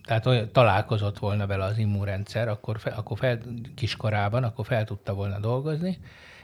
tehát 0.06 0.26
olyan, 0.26 0.50
találkozott 0.52 1.20
volna 1.20 1.48
vele 1.48 1.64
az 1.64 1.78
immunrendszer, 1.78 2.48
akkor, 2.48 2.80
fe, 2.80 2.90
akkor 2.90 3.18
fel, 3.18 3.40
kiskorában, 3.76 4.44
akkor 4.44 4.66
fel 4.66 4.84
tudta 4.84 5.14
volna 5.14 5.40
dolgozni, 5.40 5.98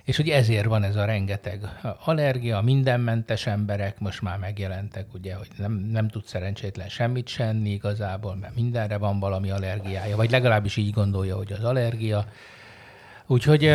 és 0.04 0.18
hogy 0.18 0.30
ezért 0.30 0.66
van 0.66 0.84
ez 0.84 0.96
a 0.96 1.06
rengeteg 1.06 1.80
allergia, 2.06 2.62
mindenmentes 2.62 3.48
emberek 3.48 4.00
most 4.00 4.22
már 4.22 4.38
megjelentek, 4.38 5.14
ugye, 5.14 5.36
hogy 5.36 5.48
nem, 5.58 5.72
nem 5.72 6.08
tud 6.08 6.26
szerencsétlen 6.26 6.90
semmit 6.90 7.28
senni 7.28 7.70
igazából, 7.70 8.36
mert 8.36 8.56
mindenre 8.56 8.98
van 8.98 9.20
valami 9.20 9.50
allergiája, 9.50 10.16
vagy 10.16 10.32
legalábbis 10.32 10.78
így 10.78 10.92
gondolja, 10.92 11.36
hogy 11.36 11.52
az 11.52 11.64
allergia. 11.64 12.26
Úgyhogy 13.28 13.66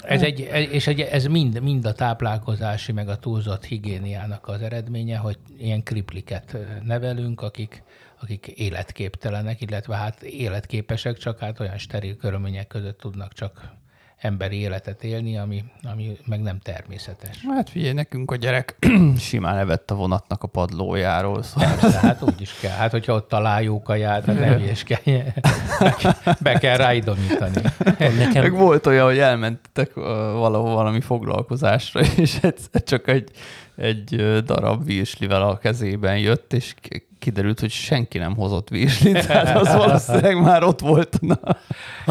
ez 0.00 0.22
egy, 0.22 0.40
és 0.72 0.86
ez 0.86 1.24
mind, 1.24 1.62
mind 1.62 1.84
a 1.84 1.92
táplálkozási, 1.92 2.92
meg 2.92 3.08
a 3.08 3.16
túlzott 3.16 3.64
higiéniának 3.64 4.48
az 4.48 4.60
eredménye, 4.62 5.16
hogy 5.16 5.38
ilyen 5.58 5.82
kripliket 5.82 6.56
nevelünk, 6.84 7.42
akik, 7.42 7.82
akik 8.20 8.46
életképtelenek, 8.46 9.60
illetve 9.60 9.96
hát 9.96 10.22
életképesek, 10.22 11.16
csak 11.16 11.38
hát 11.38 11.60
olyan 11.60 11.78
steril 11.78 12.16
körülmények 12.16 12.66
között 12.66 12.98
tudnak 12.98 13.32
csak 13.32 13.74
emberi 14.16 14.56
életet 14.56 15.04
élni, 15.04 15.38
ami, 15.38 15.64
ami 15.82 16.16
meg 16.26 16.40
nem 16.40 16.58
természetes. 16.58 17.40
Hát 17.48 17.70
figyelj, 17.70 17.92
nekünk 17.92 18.30
a 18.30 18.36
gyerek 18.36 18.76
simán 19.18 19.54
levett 19.54 19.90
a 19.90 19.94
vonatnak 19.94 20.42
a 20.42 20.46
padlójáról. 20.46 21.42
Szóval. 21.42 21.74
Persze, 21.80 21.98
hát 21.98 22.22
úgy 22.22 22.40
is 22.40 22.52
kell. 22.60 22.76
Hát, 22.76 22.90
hogyha 22.90 23.14
ott 23.14 23.28
találjuk 23.28 23.92
ját, 23.98 24.24
hát 24.24 24.38
nem 24.38 24.58
is 24.70 24.82
kell. 24.82 25.22
Be 26.42 26.58
kell 26.58 26.76
ráidomítani. 26.76 27.60
Nekem... 27.98 28.42
Meg 28.42 28.52
volt 28.52 28.86
olyan, 28.86 29.06
hogy 29.06 29.18
elmentetek 29.18 29.94
valahol 29.94 30.74
valami 30.74 31.00
foglalkozásra, 31.00 32.00
és 32.16 32.38
ez 32.40 32.82
csak 32.84 33.08
egy, 33.08 33.30
egy 33.76 34.42
darab 34.44 34.84
virslivel 34.84 35.42
a 35.42 35.58
kezében 35.58 36.18
jött, 36.18 36.52
és 36.52 36.74
kiderült, 37.18 37.60
hogy 37.60 37.70
senki 37.70 38.18
nem 38.18 38.34
hozott 38.34 38.68
virslit, 38.68 39.26
tehát 39.26 39.56
az 39.56 39.74
valószínűleg 39.74 40.40
már 40.40 40.62
ott 40.62 40.80
volt. 40.80 41.20
Na. 41.20 41.38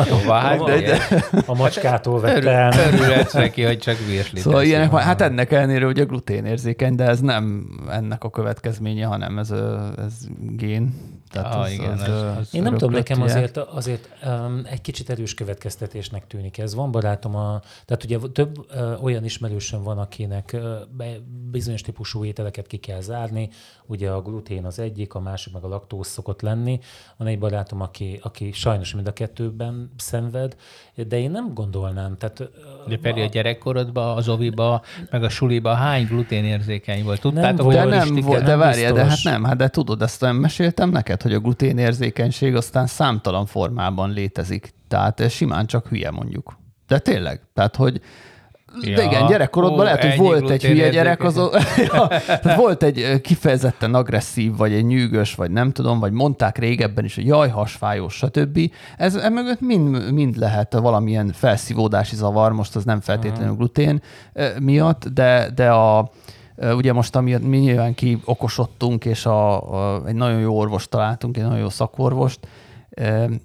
Jó, 0.10 0.32
hát 0.32 0.64
de, 0.64 0.82
de, 0.82 1.24
a 1.46 1.56
macskától 1.56 2.20
vette 2.20 2.50
el. 2.50 2.94
Örülhetsz 2.94 3.34
neki, 3.34 3.64
hogy 3.64 3.80
csak 3.80 3.98
virslit. 4.08 4.42
Szóval 4.42 4.64
ilyenek 4.64 4.92
van. 4.92 5.02
Hát 5.02 5.22
ennek 5.22 5.52
ellenére 5.52 5.86
ugye 5.86 6.04
gluténérzékeny, 6.04 6.96
de 6.96 7.04
ez 7.04 7.20
nem 7.20 7.70
ennek 7.90 8.24
a 8.24 8.30
következménye, 8.30 9.06
hanem 9.06 9.38
ez, 9.38 9.52
ez 9.98 10.14
gén 10.56 10.94
tehát 11.36 11.54
ah, 11.54 11.62
az, 11.62 11.72
igen, 11.72 11.92
az, 11.92 12.02
az, 12.02 12.38
az 12.38 12.54
Én 12.54 12.62
nem 12.62 12.78
tudom, 12.78 12.92
nekem 12.92 13.22
azért, 13.22 13.58
azért 13.58 14.10
um, 14.26 14.62
egy 14.70 14.82
kicsit 14.82 15.10
erős 15.10 15.34
következtetésnek 15.34 16.28
tűnik 16.28 16.58
ez. 16.58 16.76
Van 16.76 16.92
barátom, 16.92 17.36
a, 17.36 17.62
tehát 17.86 18.04
ugye 18.04 18.18
több 18.34 18.58
uh, 18.58 19.04
olyan 19.04 19.24
ismerősöm 19.24 19.84
van, 19.84 19.98
akinek 19.98 20.52
uh, 20.54 21.06
bizonyos 21.52 21.82
típusú 21.82 22.26
ételeket 22.26 22.68
ki 22.68 22.78
kell 22.78 23.02
zárni. 23.02 23.50
Ugye 23.86 24.10
a 24.10 24.22
glutén 24.22 24.66
az 24.66 24.80
egyik, 24.80 25.14
a 25.14 25.20
másik 25.20 25.54
meg 25.54 25.64
a 25.64 25.68
laktóz 25.68 26.08
szokott 26.08 26.42
lenni. 26.42 26.80
Van 27.18 27.28
egy 27.28 27.40
barátom, 27.40 27.82
aki, 27.82 28.20
aki 28.24 28.52
sajnos 28.52 28.94
mind 28.94 29.08
a 29.08 29.14
kettőben 29.14 29.92
szenved, 29.98 30.56
de 31.08 31.20
én 31.20 31.32
nem 31.32 31.54
gondolnám. 31.54 32.18
Tehát, 32.18 32.40
uh, 32.40 32.48
de 32.88 32.98
pedig 32.98 33.24
a, 33.24 33.26
a 33.26 33.30
gyerekkorodban, 33.30 34.18
az 34.18 34.28
oviba, 34.28 34.82
meg 35.10 35.24
a 35.24 35.30
suliba 35.30 35.74
hány 35.74 36.06
gluténérzékeny 36.06 37.04
volt? 37.04 37.22
Tudtátok, 37.22 37.58
nem, 37.58 37.66
hogy 37.66 37.76
de 37.76 37.86
nem, 37.86 38.16
volt, 38.16 38.44
de 38.44 38.56
várjál, 38.56 38.94
de 38.94 39.06
hát 39.06 39.24
nem, 39.24 39.44
hát 39.44 39.58
de 39.58 39.68
tudod, 39.68 40.02
ezt 40.02 40.22
nem 40.22 40.36
meséltem 40.36 40.90
neked, 40.90 41.22
hogy 41.26 41.34
a 41.34 41.40
gluténérzékenység 41.40 42.56
aztán 42.56 42.88
számtalan 42.88 43.46
formában 43.46 44.10
létezik. 44.10 44.74
Tehát 44.88 45.30
simán 45.30 45.66
csak 45.66 45.88
hülye 45.88 46.12
mondjuk. 46.12 46.58
De 46.88 47.00
tényleg, 47.00 47.42
tehát 47.54 47.76
hogy 47.76 48.02
Ja, 48.82 48.96
de 48.96 49.04
igen, 49.04 49.26
gyerekkorodban 49.26 49.80
ó, 49.80 49.84
lehet, 49.84 50.04
hogy 50.04 50.18
volt 50.18 50.50
egy 50.50 50.64
hülye 50.64 50.90
gyerek, 50.90 51.24
az, 51.24 51.36
ja, 51.92 52.08
volt 52.56 52.84
egy 52.84 53.22
kifejezetten 53.22 53.94
agresszív, 53.94 54.56
vagy 54.58 54.74
egy 54.74 54.86
nyűgös, 54.86 55.36
vagy 55.36 55.52
nem 55.52 55.72
tudom, 55.72 56.00
vagy 56.00 56.12
mondták 56.12 56.58
régebben 56.58 57.06
is, 57.06 57.16
hogy 57.16 57.26
jaj, 57.26 57.50
hasfájós, 57.50 58.14
stb. 58.14 58.60
Ez 58.98 59.16
emögött 59.16 59.62
mind, 59.62 60.14
mind 60.14 60.38
lehet 60.38 60.74
valamilyen 60.74 61.32
felszívódási 61.34 62.16
zavar, 62.16 62.54
most 62.54 62.76
az 62.76 62.84
nem 62.84 63.02
feltétlenül 63.02 63.56
glutén 63.56 64.02
miatt, 64.60 65.08
de, 65.08 65.50
de 65.56 65.72
a, 65.72 66.12
Ugye 66.58 66.94
most 66.94 67.16
amiatt 67.16 67.44
mi 67.44 67.58
nyilván 67.58 67.94
ki 67.94 68.22
okosodtunk, 68.26 69.06
és 69.06 69.26
a, 69.26 69.74
a, 69.74 70.08
egy 70.08 70.16
nagyon 70.16 70.40
jó 70.40 70.58
orvost 70.58 70.90
találtunk, 70.90 71.38
egy 71.38 71.44
nagyon 71.44 71.60
jó 71.60 71.70
szakorvost, 71.70 72.48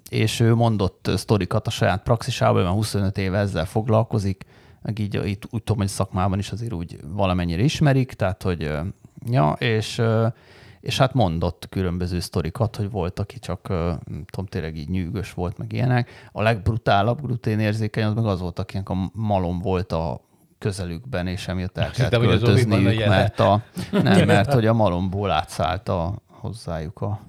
és 0.09 0.41
ő 0.41 0.55
mondott 0.55 1.11
sztorikat 1.17 1.67
a 1.67 1.71
saját 1.71 2.03
praxisában, 2.03 2.63
mert 2.63 2.75
25 2.75 3.19
éve 3.19 3.39
ezzel 3.39 3.65
foglalkozik, 3.65 4.45
meg 4.83 4.99
így 4.99 5.15
itt, 5.25 5.47
úgy 5.51 5.63
tudom, 5.63 5.79
hogy 5.79 5.89
szakmában 5.89 6.39
is 6.39 6.51
azért 6.51 6.73
úgy 6.73 6.99
valamennyire 7.09 7.63
ismerik, 7.63 8.13
tehát 8.13 8.43
hogy 8.43 8.71
ja, 9.31 9.53
és 9.59 10.03
és 10.81 10.99
hát 10.99 11.15
mondott 11.15 11.67
különböző 11.71 12.21
sztorikat, 12.21 12.77
hogy 12.77 12.91
volt, 12.91 13.19
aki 13.19 13.39
csak, 13.39 13.61
tudom, 14.31 14.47
tényleg 14.49 14.77
így 14.77 14.89
nyűgös 14.89 15.33
volt, 15.33 15.59
meg 15.59 15.73
ilyenek. 15.73 16.11
A 16.33 16.43
legbrutálabb 16.43 17.21
gluténérzékeny 17.21 18.05
az 18.05 18.15
meg 18.15 18.25
az 18.25 18.41
volt, 18.41 18.59
akinek 18.59 18.89
a 18.89 19.11
malom 19.13 19.59
volt 19.59 19.93
a 19.93 20.21
közelükben, 20.61 21.27
és 21.27 21.49
emiatt 21.49 21.79
el 21.79 21.91
kellett 21.91 22.21
költözniük, 22.21 23.07
mert, 23.07 23.41
a, 23.41 23.63
nem, 23.91 24.27
mert 24.27 24.53
hogy 24.53 24.67
a 24.67 24.73
malomból 24.73 25.31
átszállt 25.31 25.89
a, 25.89 26.15
hozzájuk 26.27 27.01
a 27.01 27.21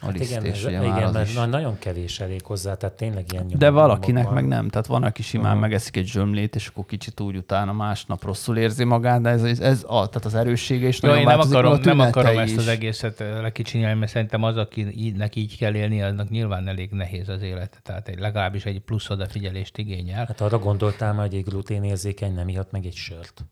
a 0.00 0.04
hát 0.06 0.20
igen, 0.20 0.44
ez, 0.44 0.64
igen, 0.64 1.12
mert 1.12 1.28
is. 1.28 1.34
nagyon 1.34 1.78
kevés 1.78 2.20
elég 2.20 2.44
hozzá, 2.44 2.74
tehát 2.74 2.96
tényleg 2.96 3.24
ilyen 3.32 3.46
De 3.56 3.70
valakinek 3.70 4.24
van. 4.24 4.34
meg 4.34 4.46
nem, 4.46 4.68
tehát 4.68 4.86
van, 4.86 5.02
aki 5.02 5.22
simán 5.22 5.46
uh-huh. 5.46 5.60
megeszik 5.60 5.96
egy 5.96 6.06
zsömlét, 6.06 6.54
és 6.54 6.66
akkor 6.66 6.86
kicsit 6.86 7.20
úgy 7.20 7.36
utána 7.36 7.72
másnap 7.72 8.24
rosszul 8.24 8.56
érzi 8.56 8.84
magát, 8.84 9.20
de 9.20 9.28
ez, 9.28 9.42
ez, 9.42 9.60
ez 9.60 9.84
a, 9.86 10.08
tehát 10.08 10.24
az 10.24 10.34
erőssége 10.34 10.88
is 10.88 11.00
nagyon 11.00 11.18
én 11.18 11.24
nem 11.24 11.40
akarom, 11.40 11.78
nem 11.82 12.00
akarom 12.00 12.38
ezt 12.38 12.56
az 12.56 12.68
egészet 12.68 13.18
lekicsinyelni, 13.18 13.98
mert 13.98 14.10
szerintem 14.10 14.42
az, 14.42 14.56
akinek 14.56 15.36
így 15.36 15.56
kell 15.56 15.74
élni, 15.74 16.02
annak 16.02 16.28
nyilván 16.28 16.68
elég 16.68 16.90
nehéz 16.90 17.28
az 17.28 17.42
élet, 17.42 17.80
tehát 17.82 18.08
egy, 18.08 18.18
legalábbis 18.18 18.64
egy 18.64 18.80
plusz 18.80 19.10
odafigyelést 19.10 19.78
igényel. 19.78 20.24
Hát 20.26 20.40
arra 20.40 20.58
gondoltál 20.58 21.12
már, 21.12 21.26
hogy 21.26 21.36
egy 21.36 21.44
gluténérzékeny 21.44 22.34
nem 22.34 22.48
ihat 22.48 22.70
meg 22.70 22.86
egy 22.86 22.94
sört 22.94 23.44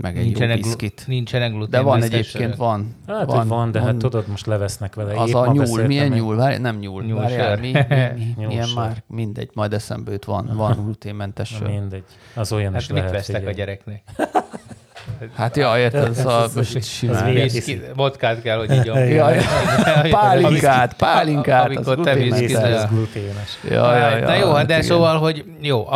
meg 0.00 0.16
egy 0.16 0.24
nincsenek 0.24 0.56
jó 0.56 0.62
biszkit. 0.62 1.04
Nincsenek 1.06 1.50
glutén. 1.50 1.70
De 1.70 1.80
van 1.80 2.02
egyébként, 2.02 2.56
van. 2.56 2.96
Hát, 3.06 3.26
van, 3.26 3.48
van, 3.48 3.70
de 3.70 3.78
hát 3.78 3.86
van. 3.86 4.00
hát 4.00 4.10
tudod, 4.10 4.28
most 4.28 4.46
levesznek 4.46 4.94
vele. 4.94 5.20
Az 5.20 5.28
Épp 5.28 5.34
a 5.34 5.52
nyúl, 5.52 5.86
milyen 5.86 6.08
nyúl? 6.08 6.36
Várj, 6.36 6.56
nem 6.56 6.76
nyúl. 6.76 7.02
nyúl 7.04 7.18
Várjál, 7.18 7.56
mi, 7.56 7.70
mi, 7.70 8.34
mi, 8.36 8.44
milyen 8.46 8.68
már? 8.74 9.02
Mindegy, 9.06 9.50
majd 9.54 9.72
eszembe 9.72 10.12
jut, 10.12 10.24
van, 10.24 10.50
van 10.54 10.72
gluténmentes 10.84 11.48
sör. 11.48 11.68
Mindegy, 11.68 12.04
az 12.34 12.52
olyan 12.52 12.72
hát 12.72 12.80
is 12.80 12.88
mit 12.88 12.96
lehet. 12.96 13.12
vesztek 13.12 13.46
a 13.46 13.50
gyereknek? 13.50 14.02
Hát 15.34 15.56
ja, 15.56 15.78
érted, 15.78 16.08
ez 16.08 16.26
a 16.26 16.48
most 16.54 16.82
simán. 16.82 17.50
Vodkát 17.94 18.42
kell, 18.42 18.58
hogy 18.58 18.70
így 18.72 18.84
ja, 18.84 19.32
Pálinkát, 20.10 20.96
pálinkát. 20.96 21.66
Amikor 21.66 22.00
te 22.00 22.14
visz 22.14 22.54
Ez 22.54 22.86
gluténes. 22.86 23.58
Ja, 23.70 23.96
ja, 23.96 24.16
ja, 24.16 24.26
Na 24.26 24.34
jó, 24.34 24.52
hát 24.52 24.66
de 24.66 24.82
szóval, 24.82 25.18
hogy 25.18 25.44
jó, 25.60 25.86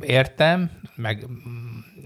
értem, 0.00 0.70
meg 0.94 1.26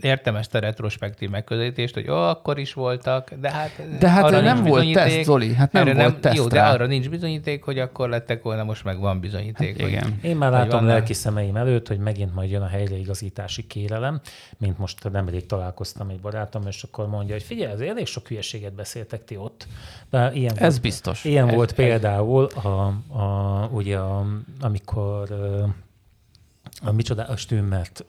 értem 0.05 0.37
ezt 0.37 0.55
a 0.55 0.59
retrospektív 0.59 1.31
megközelítést, 1.31 1.95
hogy 1.95 2.11
ó, 2.11 2.15
akkor 2.15 2.59
is 2.59 2.73
voltak, 2.73 3.33
de 3.41 3.51
hát... 3.51 3.99
De 3.99 4.09
hát 4.09 4.25
arra 4.25 4.41
nem 4.41 4.65
volt 4.65 4.93
teszt, 4.93 5.23
Zoli, 5.23 5.55
hát 5.55 5.73
nem 5.73 5.85
volt 5.85 5.97
nem, 5.97 6.21
teszt 6.21 6.37
Jó, 6.37 6.47
rá. 6.47 6.49
de 6.49 6.75
arra 6.75 6.87
nincs 6.87 7.09
bizonyíték, 7.09 7.63
hogy 7.63 7.79
akkor 7.79 8.09
lettek 8.09 8.43
volna, 8.43 8.65
most 8.65 8.85
meg 8.85 8.99
van 8.99 9.21
bizonyíték. 9.21 9.81
Hát, 9.81 9.89
igen. 9.89 10.19
Én 10.23 10.37
már 10.37 10.51
látom 10.51 10.71
vannak... 10.71 10.89
lelki 10.89 11.13
szemeim 11.13 11.57
előtt, 11.57 11.89
hogy 11.89 11.99
megint 11.99 12.35
majd 12.35 12.51
jön 12.51 12.63
a 12.63 12.67
helyreigazítási 12.67 13.67
kérelem, 13.67 14.21
mint 14.59 14.79
most 14.79 15.11
nemrég 15.13 15.47
találkoztam 15.47 16.09
egy 16.09 16.21
barátom, 16.21 16.63
és 16.67 16.83
akkor 16.83 17.09
mondja, 17.09 17.35
hogy 17.35 17.43
figyelj, 17.43 17.73
ez 17.73 17.81
elég 17.81 18.07
sok 18.07 18.29
hülyeséget 18.29 18.73
beszéltek 18.73 19.25
ti 19.25 19.37
ott. 19.37 19.67
De 20.11 20.31
ilyen 20.33 20.55
ez 20.57 20.71
volt, 20.71 20.81
biztos. 20.81 21.25
Ilyen 21.25 21.49
ez, 21.49 21.55
volt 21.55 21.71
ez, 21.71 21.77
például, 21.77 22.45
a, 22.45 22.69
a, 23.19 23.69
ugye, 23.73 23.97
a, 23.97 24.27
amikor 24.61 25.29
a 26.83 26.93
micsoda 26.93 27.23
a 27.23 27.37
stümmert 27.37 28.05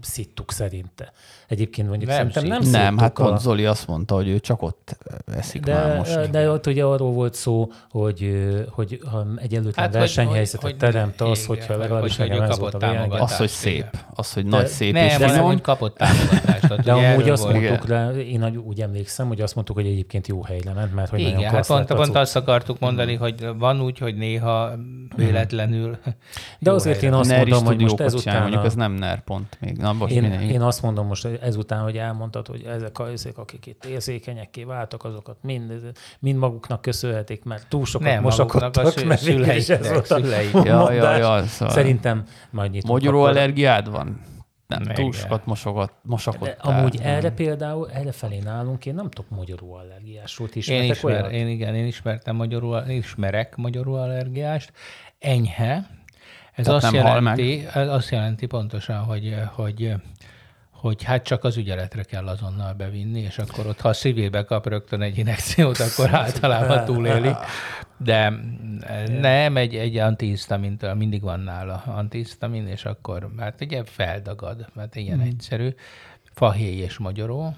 szittuk 0.00 0.52
szerinte. 0.52 1.12
Egyébként 1.48 1.88
mondjuk 1.88 2.10
nem 2.10 2.30
szerintem 2.30 2.62
nem 2.62 2.70
Nem, 2.70 2.98
hát 2.98 3.12
pont 3.12 3.36
a... 3.36 3.36
Zoli 3.36 3.66
azt 3.66 3.86
mondta, 3.86 4.14
hogy 4.14 4.28
ő 4.28 4.40
csak 4.40 4.62
ott 4.62 4.96
eszik 5.32 5.62
de, 5.62 5.74
már 5.74 5.96
most. 5.96 6.30
De 6.30 6.50
ott 6.50 6.66
ugye 6.66 6.84
arról 6.84 7.12
volt 7.12 7.34
szó, 7.34 7.70
hogy, 7.90 8.46
hogy 8.70 9.00
ha 9.10 9.26
egyenlőtlen 9.36 9.84
hát, 9.84 9.94
versenyhelyzetet 9.94 10.70
hogy, 10.70 10.76
teremt 10.76 11.20
az, 11.20 11.38
igen, 11.38 11.46
hogyha 11.46 11.76
legalábbis 11.76 12.16
hogy, 12.16 12.30
ez 12.30 12.58
volt 12.58 12.74
a 12.74 12.78
vége. 12.78 13.22
Az, 13.22 13.36
hogy 13.36 13.48
szép. 13.48 13.86
Az, 14.14 14.32
hogy 14.32 14.46
nagy 14.46 14.66
szép 14.66 14.92
nem, 14.92 15.06
és 15.06 15.16
nem, 15.16 15.44
hogy 15.44 15.60
kapott 15.60 15.96
támogatást. 15.96 16.82
De 16.82 16.92
amúgy 16.92 17.28
azt 17.28 17.52
mondtuk 17.52 17.86
rá, 17.86 18.10
én 18.10 18.56
úgy 18.56 18.80
emlékszem, 18.80 19.28
hogy 19.28 19.40
azt 19.40 19.54
mondtuk, 19.54 19.76
hogy 19.76 19.86
egyébként 19.86 20.26
jó 20.26 20.42
helyre 20.42 20.72
ment, 20.72 20.94
mert 20.94 21.10
hogy 21.10 21.20
Igen, 21.20 21.42
hát 21.42 21.66
pont, 21.66 21.94
pont 21.94 22.16
azt 22.16 22.36
akartuk 22.36 22.78
mondani, 22.78 23.14
hogy 23.14 23.48
van 23.58 23.80
úgy, 23.80 23.98
hogy 23.98 24.16
néha 24.16 24.72
véletlenül. 25.16 25.98
De 26.58 26.70
azért 26.70 27.02
én 27.02 27.12
azt 27.12 27.36
mondom, 27.36 27.64
hogy 27.64 27.87
most 27.90 28.00
ezután... 28.00 28.40
Mondjuk 28.40 28.64
ez 28.64 28.74
nem 28.74 28.92
NER 28.92 29.20
pont 29.20 29.56
még. 29.60 29.76
Na, 29.76 29.92
most 29.92 30.12
én, 30.12 30.32
én 30.32 30.60
azt 30.60 30.82
mondom 30.82 31.06
most 31.06 31.24
ezután, 31.24 31.82
hogy 31.82 31.96
elmondtad, 31.96 32.46
hogy 32.46 32.62
ezek 32.62 32.98
a 32.98 33.08
ezek, 33.08 33.38
akik 33.38 33.66
itt 33.66 33.84
érzékenyekké 33.84 34.64
váltak, 34.64 35.04
azokat 35.04 35.36
mind, 35.40 35.72
mind 36.18 36.38
maguknak 36.38 36.80
köszönhetik, 36.80 37.44
mert 37.44 37.68
túl 37.68 37.84
sokat 37.84 38.08
nem, 38.08 38.22
mosakodtak, 38.22 39.04
mert 39.04 39.20
szüleik, 39.20 39.68
ez 39.68 39.88
volt 39.88 40.06
szüleik. 40.06 40.54
a 40.54 40.64
ja, 40.64 40.92
ja, 40.92 41.16
ja, 41.16 41.46
szóval 41.46 41.74
Szerintem 41.74 42.24
majd 42.50 42.70
nyitunk. 42.70 42.92
Magyarul 42.92 43.26
allergiád 43.26 43.90
van? 43.90 44.20
Nem, 44.68 44.82
Meg 44.82 44.96
túl 44.96 45.12
sokat 45.12 45.46
mosogat, 45.46 45.92
mosakodtál. 46.02 46.72
De 46.72 46.78
amúgy 46.78 46.96
hmm. 46.96 47.06
erre 47.06 47.30
például, 47.30 47.90
erre 47.90 48.12
felé 48.12 48.38
nálunk 48.38 48.86
én 48.86 48.94
nem 48.94 49.10
tudok 49.10 49.30
magyarul 49.30 49.78
allergiásról 49.78 50.48
is. 50.52 50.68
Én, 50.68 50.90
ismer, 50.90 51.32
én 51.32 51.48
igen, 51.48 51.74
én 51.74 51.86
ismertem 51.86 52.36
magyarul, 52.36 52.82
ismerek 52.88 53.56
magyarul 53.56 53.98
allergiást. 53.98 54.72
Enyhe, 55.18 55.86
ez 56.58 56.64
Tehát 56.64 56.82
azt 56.82 56.92
jelenti, 56.92 57.66
ez 57.74 57.88
azt 57.88 58.10
jelenti 58.10 58.46
pontosan, 58.46 58.98
hogy, 58.98 59.36
hogy 59.54 59.94
hogy 60.70 61.02
hát 61.02 61.22
csak 61.22 61.44
az 61.44 61.56
ügyeletre 61.56 62.02
kell 62.02 62.26
azonnal 62.26 62.72
bevinni, 62.72 63.20
és 63.20 63.38
akkor 63.38 63.66
ott, 63.66 63.80
ha 63.80 63.88
a 63.88 63.92
szívébe 63.92 64.44
kap 64.44 64.66
rögtön 64.66 65.02
egy 65.02 65.18
inekciót, 65.18 65.78
akkor 65.78 66.14
általában 66.14 66.84
túléli. 66.84 67.30
De 67.96 68.32
nem, 69.20 69.56
egy, 69.56 69.74
egy 69.74 69.96
antihisztamintől 69.96 70.94
mindig 70.94 71.22
van 71.22 71.40
nála 71.40 71.82
antihisztamin, 71.86 72.66
és 72.66 72.84
akkor 72.84 73.28
hát 73.38 73.60
ugye 73.60 73.84
feldagad, 73.84 74.66
mert 74.74 74.96
ilyen 74.96 75.18
mm. 75.18 75.20
egyszerű. 75.20 75.74
Fahéj 76.32 76.76
és 76.76 76.98
magyaró, 76.98 77.56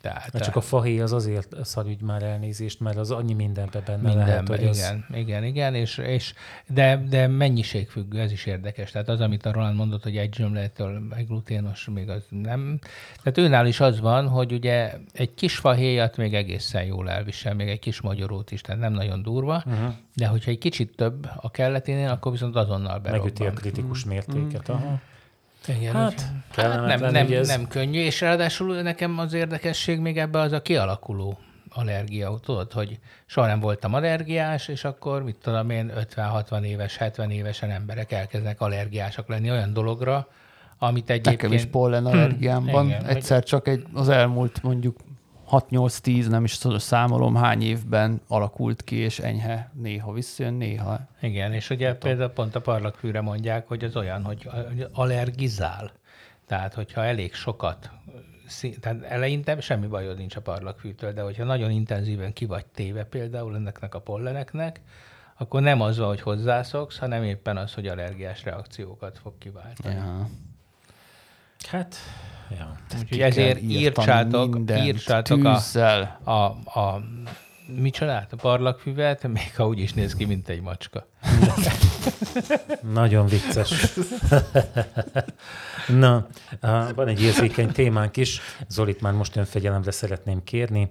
tehát, 0.00 0.32
Mert 0.32 0.44
csak 0.44 0.56
a 0.56 0.60
fahéj 0.60 1.00
az 1.00 1.12
azért 1.12 1.56
szarügy 1.62 2.02
már 2.02 2.22
elnézést, 2.22 2.80
mert 2.80 2.96
az 2.96 3.10
annyi 3.10 3.32
mindenbe 3.32 3.80
benne 3.80 4.02
mindenbe, 4.02 4.24
lehet, 4.24 4.48
hogy 4.48 4.60
igen, 4.60 5.04
az... 5.10 5.16
igen, 5.16 5.44
igen, 5.44 5.74
és, 5.74 5.98
és 5.98 6.34
de, 6.66 7.04
de 7.08 7.26
mennyiségfüggő, 7.26 8.20
ez 8.20 8.32
is 8.32 8.46
érdekes. 8.46 8.90
Tehát 8.90 9.08
az, 9.08 9.20
amit 9.20 9.46
a 9.46 9.52
Roland 9.52 9.76
mondott, 9.76 10.02
hogy 10.02 10.16
egy 10.16 10.34
zsömlettől 10.34 11.02
egy 11.16 11.26
gluténos, 11.26 11.88
még 11.94 12.08
az 12.08 12.26
nem. 12.28 12.78
Tehát 13.22 13.38
őnál 13.38 13.66
is 13.66 13.80
az 13.80 14.00
van, 14.00 14.28
hogy 14.28 14.52
ugye 14.52 14.94
egy 15.12 15.34
kis 15.34 15.56
fahéjat 15.56 16.16
még 16.16 16.34
egészen 16.34 16.84
jól 16.84 17.10
elvisel, 17.10 17.54
még 17.54 17.68
egy 17.68 17.78
kis 17.78 18.00
magyarót 18.00 18.50
is, 18.50 18.60
tehát 18.60 18.80
nem 18.80 18.92
nagyon 18.92 19.22
durva, 19.22 19.62
uh-huh. 19.66 19.94
de 20.14 20.26
hogyha 20.26 20.50
egy 20.50 20.58
kicsit 20.58 20.96
több 20.96 21.28
a 21.36 21.50
kelleténél, 21.50 22.08
akkor 22.08 22.32
viszont 22.32 22.56
azonnal 22.56 22.98
berobban. 22.98 23.20
Megüti 23.20 23.46
a 23.46 23.52
kritikus 23.52 24.04
mértéket. 24.04 24.68
Uh-huh. 24.68 24.84
Aha. 24.84 25.00
Igen, 25.68 25.94
hát, 25.94 26.26
hát 26.56 26.86
nem, 26.86 27.12
nem, 27.12 27.32
ez... 27.32 27.48
nem 27.48 27.68
könnyű, 27.68 28.00
és 28.00 28.20
ráadásul 28.20 28.82
nekem 28.82 29.18
az 29.18 29.32
érdekesség 29.32 29.98
még 29.98 30.18
ebbe 30.18 30.38
az 30.38 30.52
a 30.52 30.62
kialakuló 30.62 31.38
allergia, 31.74 32.38
tudod, 32.42 32.72
hogy 32.72 32.98
soha 33.26 33.46
nem 33.46 33.60
voltam 33.60 33.94
allergiás, 33.94 34.68
és 34.68 34.84
akkor 34.84 35.22
mit 35.22 35.36
tudom 35.36 35.70
én, 35.70 35.92
50-60 36.14 36.62
éves, 36.62 36.96
70 36.96 37.30
évesen 37.30 37.70
emberek 37.70 38.12
elkezdenek 38.12 38.60
allergiások 38.60 39.28
lenni 39.28 39.50
olyan 39.50 39.72
dologra, 39.72 40.28
amit 40.78 41.10
egyébként... 41.10 41.42
Nekem 41.42 41.52
is 41.52 41.64
pollen 41.64 42.06
allergiám 42.10 42.64
van. 42.64 42.86
Igen, 42.86 43.04
Egyszer 43.04 43.36
hogy... 43.36 43.46
csak 43.46 43.68
egy, 43.68 43.86
az 43.92 44.08
elmúlt 44.08 44.62
mondjuk 44.62 44.96
6-8-10, 45.50 46.28
nem 46.28 46.44
is 46.44 46.58
tudom, 46.58 46.78
számolom, 46.78 47.34
hány 47.34 47.62
évben 47.62 48.20
alakult 48.28 48.82
ki, 48.82 48.96
és 48.96 49.18
enyhe 49.18 49.70
néha 49.74 50.12
visszajön, 50.12 50.54
néha. 50.54 51.00
Igen, 51.20 51.52
és 51.52 51.70
ugye 51.70 51.86
hát 51.86 51.98
például 51.98 52.30
pont 52.30 52.54
a 52.54 52.60
parlagfűre 52.60 53.20
mondják, 53.20 53.68
hogy 53.68 53.84
az 53.84 53.96
olyan, 53.96 54.24
hogy 54.24 54.48
allergizál. 54.92 55.92
Tehát, 56.46 56.74
hogyha 56.74 57.04
elég 57.04 57.34
sokat, 57.34 57.90
tehát 58.80 59.02
eleinte 59.02 59.60
semmi 59.60 59.86
bajod 59.86 60.16
nincs 60.16 60.36
a 60.36 60.40
parlagfűtől, 60.40 61.12
de 61.12 61.22
hogyha 61.22 61.44
nagyon 61.44 61.70
intenzíven 61.70 62.32
ki 62.32 62.44
vagy 62.44 62.66
téve 62.66 63.04
például 63.04 63.54
ennek 63.54 63.94
a 63.94 64.00
polleneknek, 64.00 64.80
akkor 65.36 65.60
nem 65.62 65.80
az 65.80 65.98
van, 65.98 66.08
hogy 66.08 66.20
hozzászoksz, 66.20 66.98
hanem 66.98 67.22
éppen 67.22 67.56
az, 67.56 67.74
hogy 67.74 67.86
allergiás 67.86 68.44
reakciókat 68.44 69.18
fog 69.18 69.38
kiváltani. 69.38 69.94
Ja. 69.94 70.28
Hát 71.68 71.96
Ja. 72.50 72.72
Úgyhogy 73.00 73.20
ezért 73.20 73.62
írtsátok, 73.62 74.58
írtsátok 74.84 75.44
a, 75.44 75.60
a, 76.24 76.32
a, 76.80 77.00
micsodát, 77.66 78.32
a 78.32 78.36
parlagfüvet, 78.36 79.28
még 79.28 79.56
ha 79.56 79.66
úgy 79.66 79.78
is 79.78 79.92
néz 79.92 80.14
ki, 80.14 80.24
mint 80.24 80.48
egy 80.48 80.60
macska. 80.60 81.06
Nagyon 82.92 83.26
vicces. 83.26 83.94
Na, 85.88 86.26
van 86.94 87.08
egy 87.08 87.22
érzékeny 87.22 87.72
témánk 87.72 88.16
is. 88.16 88.40
Zolit 88.68 89.00
már 89.00 89.12
most 89.12 89.36
önfegyelemre 89.36 89.90
szeretném 89.90 90.44
kérni. 90.44 90.90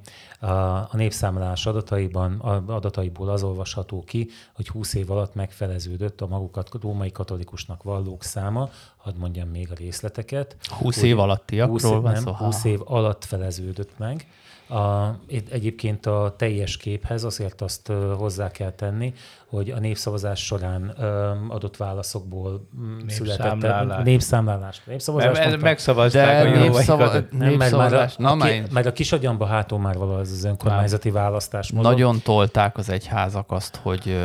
A 0.90 0.98
népszámlálás 0.98 1.66
adataiban, 1.66 2.40
adataiból 2.68 3.30
az 3.30 3.44
olvasható 3.44 4.04
ki, 4.04 4.30
hogy 4.54 4.68
20 4.68 4.94
év 4.94 5.12
alatt 5.12 5.36
megfeleződött 5.36 6.22
a 6.22 6.28
magukat 6.28 6.70
római 6.82 7.12
katolikusnak 7.12 7.84
vallók 7.84 8.24
száma. 8.24 8.70
Hadd 8.98 9.18
mondjam 9.18 9.50
még 9.50 9.72
a 9.72 9.76
részleteket. 9.76 10.56
20 10.70 11.02
év 11.02 11.20
alattiakról 11.20 11.80
20 11.80 11.92
év, 11.92 12.02
van 12.02 12.16
szó? 12.16 12.32
20 12.32 12.64
év 12.64 12.80
alatt 12.84 13.26
feleződött 13.26 13.98
meg 13.98 14.26
A, 14.74 15.16
egyébként 15.52 16.06
a 16.06 16.36
teljes 16.38 16.78
képhez 16.78 17.24
azért 17.24 17.62
azt 17.62 17.92
hozzá 18.18 18.52
kell 18.52 18.72
tenni, 18.72 19.14
hogy 19.46 19.70
a 19.70 19.80
népszavazás 19.80 20.46
során 20.46 20.88
adott 21.50 21.78
válaszokból 21.78 22.68
született 23.08 24.04
népszámlálás. 24.04 24.82
Népszavazás. 24.86 25.38
Mert 25.38 25.62
megszavazták 25.62 26.44
De 26.44 26.50
a 26.50 26.62
népszava, 26.62 27.12
nem, 27.32 27.54
mert 27.54 27.72
már 27.72 27.94
a, 27.94 28.10
Na, 28.18 28.32
a, 28.32 28.38
ki, 28.38 28.64
mert 28.72 28.86
a 28.86 28.92
kisagyamba 28.92 29.46
hátul 29.46 29.80
már 29.80 29.98
való 29.98 30.14
az 30.14 30.32
az 30.32 30.44
önkormányzati 30.44 31.12
választás. 31.12 31.72
Mozog. 31.72 31.92
Nagyon 31.92 32.20
tolták 32.24 32.78
az 32.78 32.90
egyházak 32.90 33.52
azt, 33.52 33.76
hogy 33.76 34.18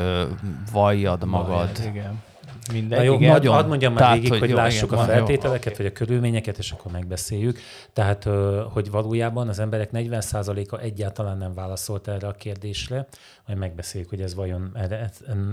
valljad 0.73 1.25
magad. 1.25 1.49
Vajad, 1.49 1.81
igen. 1.91 2.27
Mindegy, 2.73 2.99
Na 2.99 3.05
jó, 3.05 3.15
igen. 3.15 3.47
Hadd 3.47 3.67
mondjam 3.67 3.93
már 3.93 4.15
végig, 4.15 4.31
hogy, 4.31 4.39
hogy 4.39 4.51
lássuk 4.51 4.93
igen, 4.93 5.05
a 5.05 5.07
feltételeket, 5.07 5.77
vagy 5.77 5.87
a 5.87 5.93
körülményeket, 5.93 6.59
és 6.59 6.71
akkor 6.71 6.93
megbeszéljük. 6.93 7.59
Tehát, 7.93 8.29
hogy 8.73 8.91
valójában 8.91 9.49
az 9.49 9.59
emberek 9.59 9.91
40%-a 9.93 10.79
egyáltalán 10.79 11.39
nem 11.39 11.55
válaszolt 11.55 12.09
erre 12.09 12.27
a 12.27 12.33
kérdésre, 12.33 13.07
majd 13.47 13.59
megbeszéljük, 13.59 14.11
hogy 14.11 14.21
ez 14.21 14.35
vajon 14.35 14.77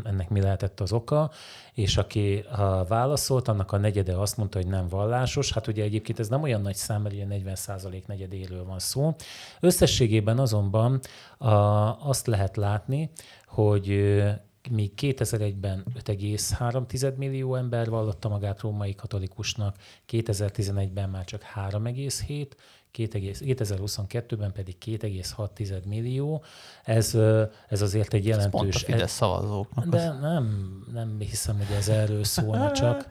ennek 0.04 0.30
mi 0.30 0.42
lehetett 0.42 0.80
az 0.80 0.92
oka, 0.92 1.32
és 1.74 1.98
aki 1.98 2.46
válaszolt, 2.88 3.48
annak 3.48 3.72
a 3.72 3.78
negyede 3.78 4.14
azt 4.14 4.38
mondta, 4.38 4.58
hogy 4.58 4.68
nem 4.68 4.88
vallásos. 4.88 5.52
Hát 5.52 5.68
ugye 5.68 5.84
egyébként 5.84 6.20
ez 6.20 6.28
nem 6.28 6.42
olyan 6.42 6.62
nagy 6.62 6.76
szám, 6.76 7.02
mert 7.02 7.16
ugye 7.16 7.26
40% 7.30 8.06
negyedéről 8.06 8.66
van 8.66 8.80
szó. 8.80 9.16
Összességében 9.60 10.40
azonban 10.40 11.00
azt 12.00 12.28
lehet 12.28 12.58
látni, 12.58 13.10
hogy 13.48 14.14
míg 14.70 14.92
2001-ben 14.98 15.84
5,3 16.06 17.16
millió 17.16 17.56
ember 17.56 17.90
vallotta 17.90 18.30
magát 18.30 18.62
római 18.62 18.96
katolikusnak, 18.96 19.76
2011-ben 20.12 21.10
már 21.10 21.26
csak 21.26 21.42
3,7, 21.56 22.48
2022-ben 22.98 24.52
pedig 24.52 24.76
2,6 24.86 25.84
millió. 25.86 26.44
Ez, 26.84 27.18
ez 27.68 27.82
azért 27.82 28.14
egy 28.14 28.26
jelentős... 28.26 28.54
Ez 28.54 28.60
pont 28.60 28.76
a 28.76 28.80
Fidesz 28.80 29.12
szavazóknak. 29.12 29.86
De 29.86 30.12
nem, 30.12 30.76
nem 30.94 31.20
hiszem, 31.20 31.58
hogy 31.58 31.76
ez 31.78 31.88
erről 31.88 32.24
szólna 32.24 32.72
csak. 32.82 33.08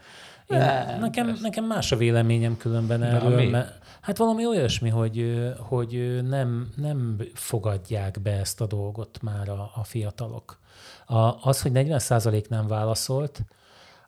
Én, 0.48 0.59
nekem, 1.00 1.38
nekem 1.40 1.64
más 1.64 1.92
a 1.92 1.96
véleményem 1.96 2.57
különben 2.57 3.02
erről, 3.02 3.50
mert 3.50 3.78
hát 4.00 4.16
valami 4.18 4.46
olyasmi, 4.46 4.88
hogy, 4.88 5.44
hogy 5.59 6.20
nem, 6.28 6.72
nem 6.76 7.20
fogadják 7.34 8.20
be 8.22 8.30
ezt 8.30 8.61
a 8.61 8.66
dolgot 8.66 9.22
már 9.22 9.48
a, 9.48 9.70
a 9.74 9.84
fiatalok. 9.84 10.62
A, 11.07 11.48
az, 11.48 11.62
hogy 11.62 11.72
40% 11.74 12.48
nem 12.48 12.66
válaszolt, 12.66 13.44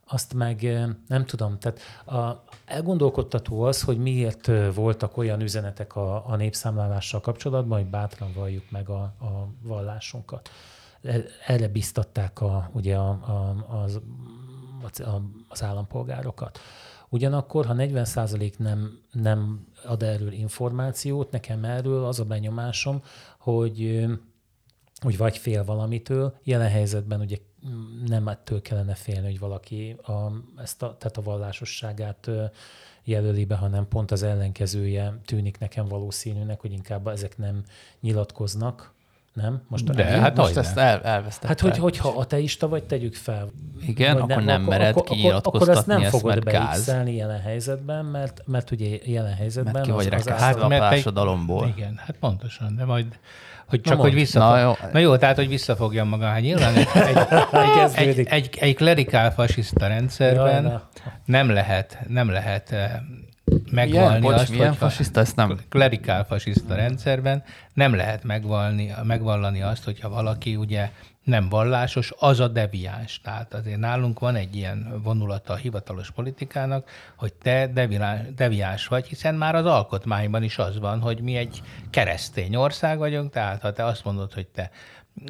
azt 0.08 0.34
meg 0.34 0.62
nem 1.06 1.24
tudom. 1.24 1.58
Tehát 1.58 1.80
a, 2.06 2.42
elgondolkodtató 2.64 3.62
az, 3.62 3.82
hogy 3.82 3.98
miért 3.98 4.50
voltak 4.74 5.16
olyan 5.16 5.40
üzenetek 5.40 5.96
a, 5.96 6.28
a 6.28 6.36
népszámlálással 6.36 7.20
kapcsolatban, 7.20 7.78
hogy 7.78 7.90
bátran 7.90 8.32
valljuk 8.34 8.70
meg 8.70 8.88
a, 8.88 9.00
a 9.02 9.48
vallásunkat. 9.62 10.50
E, 11.02 11.24
erre 11.46 11.68
biztatták 11.68 12.40
a, 12.40 12.70
ugye 12.72 12.96
a, 12.96 13.08
a, 13.08 13.66
az, 13.84 14.00
a, 14.98 15.22
az 15.48 15.62
állampolgárokat. 15.62 16.58
Ugyanakkor, 17.08 17.66
ha 17.66 17.74
40% 17.76 18.56
nem, 18.56 18.98
nem 19.12 19.66
ad 19.84 20.02
erről 20.02 20.32
információt, 20.32 21.30
nekem 21.30 21.64
erről 21.64 22.04
az 22.04 22.20
a 22.20 22.24
benyomásom, 22.24 23.02
hogy 23.38 24.06
hogy 25.06 25.16
vagy 25.16 25.38
fél 25.38 25.64
valamitől. 25.64 26.34
Jelen 26.42 26.70
helyzetben 26.70 27.20
ugye 27.20 27.36
nem 28.06 28.28
ettől 28.28 28.62
kellene 28.62 28.94
félni, 28.94 29.26
hogy 29.26 29.38
valaki 29.38 29.96
a, 30.02 30.12
ezt 30.62 30.82
a, 30.82 30.96
tehát 30.98 31.16
a 31.16 31.22
vallásosságát 31.22 32.30
jelöli 33.04 33.44
be, 33.44 33.54
hanem 33.54 33.88
pont 33.88 34.10
az 34.10 34.22
ellenkezője 34.22 35.18
tűnik 35.24 35.58
nekem 35.58 35.88
valószínűnek, 35.88 36.60
hogy 36.60 36.72
inkább 36.72 37.08
ezek 37.08 37.38
nem 37.38 37.62
nyilatkoznak, 38.00 38.94
nem? 39.32 39.62
Most, 39.68 39.84
De, 39.84 40.06
el, 40.06 40.20
hát 40.20 40.36
most 40.36 40.56
ezt 40.56 40.76
el, 40.76 41.02
elvesztettem. 41.02 41.48
Hát, 41.48 41.60
hogy, 41.60 41.78
hogyha 41.78 42.08
ateista 42.08 42.68
vagy, 42.68 42.84
tegyük 42.84 43.14
fel. 43.14 43.50
Igen, 43.80 44.12
vagy 44.12 44.22
akkor 44.22 44.42
nem, 44.42 44.44
nem 44.44 44.62
mered 44.62 44.96
akkor, 44.96 45.16
kinyilatkoztatni 45.16 45.62
akkor 45.62 45.76
ezt 45.76 45.86
nem 45.86 46.00
ezt, 46.00 46.10
fogod 46.10 46.44
beixelni 46.44 47.14
jelen 47.14 47.40
helyzetben, 47.40 48.04
mert, 48.04 48.42
mert 48.46 48.70
ugye 48.70 48.98
jelen 49.04 49.34
helyzetben 49.34 49.72
mert 49.72 49.84
ki 49.84 49.90
vagy 49.90 50.14
az, 50.14 50.26
az 50.26 50.32
hát, 50.32 50.60
a 50.62 50.68
társadalomból. 50.68 51.66
Igen, 51.76 51.96
hát 51.96 52.16
pontosan, 52.20 52.76
de 52.76 52.84
majd 52.84 53.18
hogy 53.68 53.80
csak, 53.80 53.96
Na 53.96 54.02
hogy 54.02 54.14
visszafog... 54.14 54.50
Na 54.50 54.60
jó. 54.60 54.72
Na 54.92 54.98
jó, 54.98 55.16
tehát, 55.16 55.36
hogy 55.36 55.48
visszafogjam 55.48 56.08
magam. 56.08 56.28
Hát 56.28 56.40
nyilván 56.40 56.74
egy, 56.74 56.88
egy, 56.94 57.18
egy, 58.18 58.26
egy, 58.26 58.50
egy 58.60 58.74
klerikál 58.74 59.32
fasiszta 59.32 59.86
rendszerben 59.86 60.64
Jaj, 60.64 60.80
nem 61.24 61.50
lehet, 61.50 61.98
nem 62.08 62.30
lehet 62.30 62.72
eh, 62.72 62.90
megvalni 63.70 64.26
Ilyen, 64.26 64.38
azt, 64.38 64.56
hogy 64.56 64.76
fasiszta, 64.76 65.20
ezt 65.20 65.36
nem. 65.36 65.58
klerikál 65.68 66.24
fasiszta 66.24 66.74
rendszerben 66.74 67.42
nem 67.74 67.94
lehet 67.94 68.24
megvalni, 68.24 68.94
megvallani 69.02 69.62
azt, 69.62 69.84
hogyha 69.84 70.08
valaki 70.08 70.56
ugye 70.56 70.90
nem 71.26 71.48
vallásos, 71.48 72.12
az 72.18 72.40
a 72.40 72.48
deviáns. 72.48 73.20
Tehát 73.20 73.54
azért 73.54 73.78
nálunk 73.78 74.18
van 74.18 74.34
egy 74.34 74.56
ilyen 74.56 75.00
vonulata 75.02 75.52
a 75.52 75.56
hivatalos 75.56 76.10
politikának, 76.10 76.88
hogy 77.16 77.32
te 77.32 77.66
deviáns 78.34 78.86
vagy, 78.86 79.06
hiszen 79.06 79.34
már 79.34 79.54
az 79.54 79.66
alkotmányban 79.66 80.42
is 80.42 80.58
az 80.58 80.78
van, 80.78 81.00
hogy 81.00 81.20
mi 81.20 81.36
egy 81.36 81.62
keresztény 81.90 82.56
ország 82.56 82.98
vagyunk, 82.98 83.32
tehát 83.32 83.62
ha 83.62 83.72
te 83.72 83.84
azt 83.84 84.04
mondod, 84.04 84.32
hogy 84.32 84.46
te 84.46 84.70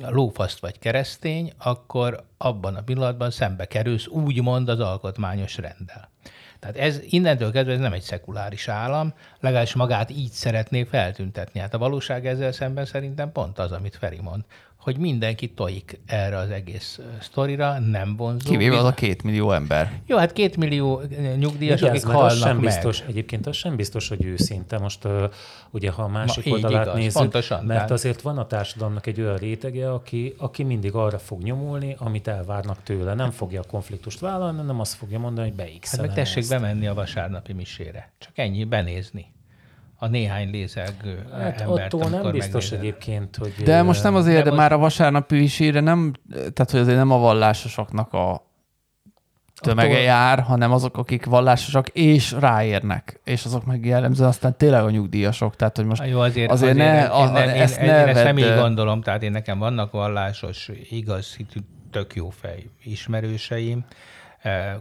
lófaszt 0.02 0.60
vagy 0.60 0.78
keresztény, 0.78 1.52
akkor 1.58 2.24
abban 2.38 2.74
a 2.74 2.82
pillanatban 2.82 3.30
szembe 3.30 3.64
kerülsz 3.64 4.06
úgymond 4.06 4.68
az 4.68 4.80
alkotmányos 4.80 5.56
rendel. 5.56 6.10
Tehát 6.58 6.76
ez 6.76 7.00
innentől 7.02 7.52
kezdve 7.52 7.72
ez 7.72 7.78
nem 7.78 7.92
egy 7.92 8.02
szekuláris 8.02 8.68
állam, 8.68 9.14
legalábbis 9.40 9.74
magát 9.74 10.10
így 10.10 10.30
szeretné 10.30 10.84
feltüntetni. 10.84 11.60
Hát 11.60 11.74
a 11.74 11.78
valóság 11.78 12.26
ezzel 12.26 12.52
szemben 12.52 12.84
szerintem 12.84 13.32
pont 13.32 13.58
az, 13.58 13.72
amit 13.72 13.96
Feri 13.96 14.20
mond, 14.20 14.44
hogy 14.86 14.98
mindenki 14.98 15.48
tojik 15.48 16.00
erre 16.06 16.36
az 16.36 16.50
egész 16.50 17.00
sztorira, 17.20 17.78
nem 17.78 18.16
vonzó. 18.16 18.50
Kivéve 18.50 18.78
az 18.78 18.84
a 18.84 18.94
két 18.94 19.22
millió 19.22 19.52
ember. 19.52 20.00
Jó, 20.06 20.16
hát 20.16 20.32
két 20.32 20.56
millió 20.56 21.02
nyugdíjas, 21.38 21.82
akik 21.82 22.04
halnak 22.04 22.30
az 22.30 22.38
sem 22.38 22.56
meg. 22.56 22.64
biztos, 22.64 23.00
Egyébként 23.00 23.46
az 23.46 23.56
sem 23.56 23.76
biztos, 23.76 24.08
hogy 24.08 24.24
őszinte. 24.24 24.78
Most 24.78 25.04
uh, 25.04 25.30
ugye, 25.70 25.90
ha 25.90 26.02
a 26.02 26.08
másik 26.08 26.44
Ma, 26.44 26.52
oldalát 26.52 26.84
igaz, 26.84 26.94
nézzük, 26.94 27.12
pontosan, 27.12 27.58
mert 27.58 27.68
tehát... 27.68 27.90
azért 27.90 28.20
van 28.20 28.38
a 28.38 28.46
társadalomnak 28.46 29.06
egy 29.06 29.20
olyan 29.20 29.36
rétege, 29.36 29.92
aki, 29.92 30.34
aki 30.38 30.62
mindig 30.62 30.94
arra 30.94 31.18
fog 31.18 31.42
nyomulni, 31.42 31.96
amit 31.98 32.28
elvárnak 32.28 32.82
tőle. 32.82 33.14
Nem 33.14 33.30
fogja 33.30 33.60
a 33.60 33.64
konfliktust 33.68 34.18
vállalni, 34.18 34.58
hanem 34.58 34.80
azt 34.80 34.94
fogja 34.94 35.18
mondani, 35.18 35.48
hogy 35.48 35.56
beixelem 35.56 35.80
Hát 35.90 36.06
meg 36.06 36.14
tessék 36.14 36.42
ezt. 36.42 36.50
bemenni 36.50 36.86
a 36.86 36.94
vasárnapi 36.94 37.52
misére. 37.52 38.12
Csak 38.18 38.38
ennyi, 38.38 38.64
benézni 38.64 39.34
a 39.96 40.06
néhány 40.06 40.50
lézegő 40.50 41.26
hát 41.32 41.60
embert, 41.60 41.94
attól 41.94 42.10
nem 42.10 42.30
biztos 42.30 42.70
megnézed. 42.70 42.78
egyébként, 42.78 43.36
hogy... 43.36 43.52
De 43.64 43.82
most 43.82 44.02
nem 44.02 44.14
azért, 44.14 44.44
de, 44.44 44.50
de 44.50 44.56
már 44.56 44.72
a 44.72 44.78
vasárnapi 44.78 45.36
visére 45.36 45.80
nem, 45.80 46.12
tehát 46.30 46.70
hogy 46.70 46.80
azért 46.80 46.96
nem 46.96 47.10
a 47.10 47.18
vallásosoknak 47.18 48.12
a 48.12 48.46
tömege 49.60 49.92
attól... 49.92 50.02
jár, 50.02 50.40
hanem 50.40 50.72
azok, 50.72 50.96
akik 50.96 51.24
vallásosak 51.24 51.88
és 51.88 52.32
ráérnek, 52.32 53.20
és 53.24 53.44
azok 53.44 53.64
meg 53.64 53.84
jellemzően 53.84 54.28
aztán 54.28 54.56
tényleg 54.56 54.82
a 54.82 54.90
nyugdíjasok, 54.90 55.56
tehát 55.56 55.76
hogy 55.76 55.86
most 55.86 56.06
jó, 56.06 56.20
azért, 56.20 56.50
azért, 56.50 56.70
azért 56.70 56.92
ne, 56.92 57.04
a, 57.04 57.38
én, 57.38 57.48
én, 57.48 57.60
ezt 57.60 57.80
én, 57.80 57.86
ne 57.86 58.00
én 58.00 58.08
ezt 58.08 58.24
nem 58.24 58.38
így 58.38 58.54
gondolom, 58.54 59.02
tehát 59.02 59.22
én 59.22 59.30
nekem 59.30 59.58
vannak 59.58 59.92
vallásos, 59.92 60.70
igaz, 60.90 61.36
tök 61.90 62.14
jó 62.14 62.30
fej 62.30 62.70
ismerőseim, 62.84 63.84
eh, 64.42 64.74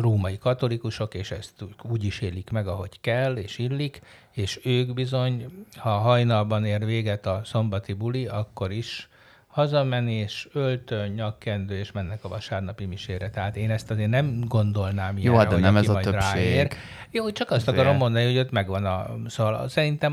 római 0.00 0.38
katolikusok, 0.38 1.14
és 1.14 1.30
ezt 1.30 1.64
úgy 1.82 2.04
is 2.04 2.20
élik 2.20 2.50
meg, 2.50 2.66
ahogy 2.66 3.00
kell, 3.00 3.36
és 3.36 3.58
illik, 3.58 4.00
és 4.32 4.60
ők 4.64 4.94
bizony, 4.94 5.66
ha 5.76 5.90
hajnalban 5.90 6.64
ér 6.64 6.84
véget 6.84 7.26
a 7.26 7.40
szombati 7.44 7.92
buli, 7.92 8.26
akkor 8.26 8.70
is 8.70 9.08
hazamenni, 9.56 10.14
és 10.14 10.48
öltön, 10.52 11.10
nyakkendő, 11.10 11.78
és 11.78 11.92
mennek 11.92 12.24
a 12.24 12.28
vasárnapi 12.28 12.84
misére. 12.84 13.30
Tehát 13.30 13.56
én 13.56 13.70
ezt 13.70 13.90
azért 13.90 14.10
nem 14.10 14.44
gondolnám 14.48 15.18
Jó, 15.18 15.36
hát 15.36 15.48
de 15.48 15.56
nem 15.56 15.76
ez 15.76 15.88
a 15.88 15.94
többség. 15.94 16.32
Ráér. 16.32 16.68
Jó, 17.10 17.30
csak 17.30 17.50
azt 17.50 17.68
akarom 17.68 17.96
mondani, 17.96 18.24
hogy 18.24 18.38
ott 18.38 18.50
megvan 18.50 18.84
a... 18.84 19.16
Szóval 19.26 19.68
szerintem 19.68 20.12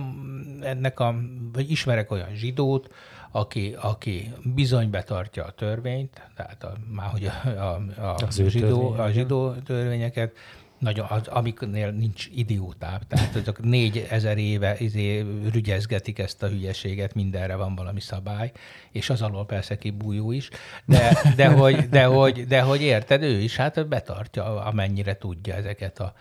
ennek 0.61 0.99
a... 0.99 1.15
Vagy 1.53 1.71
ismerek 1.71 2.11
olyan 2.11 2.35
zsidót, 2.35 2.93
aki, 3.35 3.75
aki 3.81 4.33
bizony 4.43 4.89
betartja 4.89 5.43
a 5.43 5.51
törvényt, 5.51 6.21
tehát 6.35 6.63
a, 6.63 6.73
már 6.91 7.09
hogy 7.09 7.25
a, 7.25 7.49
a, 7.49 7.83
a, 7.97 8.15
a, 8.15 8.31
zsidó, 8.47 8.91
a 8.91 9.11
zsidó 9.11 9.51
törvényeket, 9.51 10.35
nagyon, 10.77 11.05
az, 11.09 11.27
amiknél 11.27 11.91
nincs 11.91 12.27
idiótább, 12.33 13.07
tehát 13.07 13.35
azok 13.35 13.63
négy 13.63 14.07
ezer 14.09 14.37
éve 14.37 14.75
izé, 14.79 15.25
rügyezgetik 15.51 16.19
ezt 16.19 16.43
a 16.43 16.47
hülyeséget, 16.47 17.13
mindenre 17.13 17.55
van 17.55 17.75
valami 17.75 17.99
szabály, 17.99 18.51
és 18.91 19.09
az 19.09 19.21
alól 19.21 19.45
persze 19.45 19.77
ki 19.77 19.91
bújó 19.91 20.31
is, 20.31 20.49
de, 20.85 21.17
de, 21.35 21.47
hogy, 21.47 21.89
de, 21.89 22.05
hogy, 22.05 22.47
de 22.47 22.61
hogy 22.61 22.81
érted, 22.81 23.23
ő 23.23 23.39
is 23.39 23.55
hát 23.55 23.87
betartja, 23.87 24.63
amennyire 24.63 25.17
tudja 25.17 25.55
ezeket 25.55 25.99
a, 25.99 26.13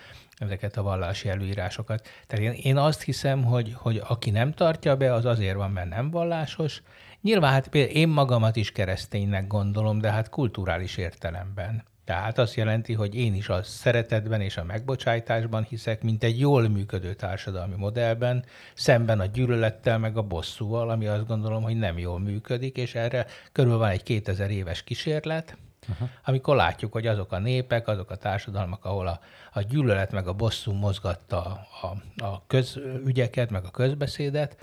ezeket 0.43 0.77
a 0.77 0.83
vallási 0.83 1.29
előírásokat. 1.29 2.09
Tehát 2.27 2.45
én, 2.45 2.61
én 2.63 2.77
azt 2.77 3.03
hiszem, 3.03 3.45
hogy, 3.45 3.73
hogy 3.77 4.03
aki 4.07 4.31
nem 4.31 4.53
tartja 4.53 4.97
be, 4.97 5.13
az 5.13 5.25
azért 5.25 5.57
van, 5.57 5.71
mert 5.71 5.89
nem 5.89 6.11
vallásos. 6.11 6.83
Nyilván 7.23 7.53
hát 7.53 7.69
például 7.69 7.97
én 7.97 8.09
magamat 8.09 8.57
is 8.57 8.73
kereszténynek 8.73 9.47
gondolom, 9.47 9.99
de 9.99 10.11
hát 10.11 10.29
kulturális 10.29 10.97
értelemben. 10.97 11.85
Tehát 12.05 12.39
azt 12.39 12.55
jelenti, 12.55 12.93
hogy 12.93 13.15
én 13.15 13.35
is 13.35 13.49
a 13.49 13.63
szeretetben 13.63 14.41
és 14.41 14.57
a 14.57 14.65
megbocsájtásban 14.65 15.63
hiszek, 15.63 16.03
mint 16.03 16.25
egy 16.25 16.39
jól 16.41 16.69
működő 16.69 17.15
társadalmi 17.15 17.75
modellben, 17.77 18.45
szemben 18.75 19.21
a 19.21 19.27
gyűlölettel 19.27 19.99
meg 19.99 20.17
a 20.17 20.23
bosszúval, 20.23 20.91
ami 20.91 21.07
azt 21.07 21.27
gondolom, 21.27 21.63
hogy 21.63 21.77
nem 21.77 21.99
jól 21.99 22.21
működik, 22.21 22.77
és 22.77 22.95
erre 22.95 23.27
körül 23.53 23.77
van 23.77 23.89
egy 23.89 24.03
2000 24.03 24.51
éves 24.51 24.83
kísérlet, 24.83 25.57
uh-huh. 25.89 26.09
amikor 26.25 26.57
látjuk, 26.57 26.93
hogy 26.93 27.07
azok 27.07 27.33
a 27.33 27.39
népek, 27.39 27.89
azok 27.89 28.11
a 28.11 28.17
társadalmak, 28.17 28.85
ahol 28.85 29.07
a, 29.07 29.21
a 29.53 29.61
gyűlölet 29.61 30.13
meg 30.13 30.27
a 30.27 30.33
bosszú 30.33 30.73
mozgatta 30.73 31.67
a, 31.83 31.87
a 32.25 32.43
közügyeket, 32.47 33.51
meg 33.51 33.65
a 33.65 33.71
közbeszédet, 33.71 34.57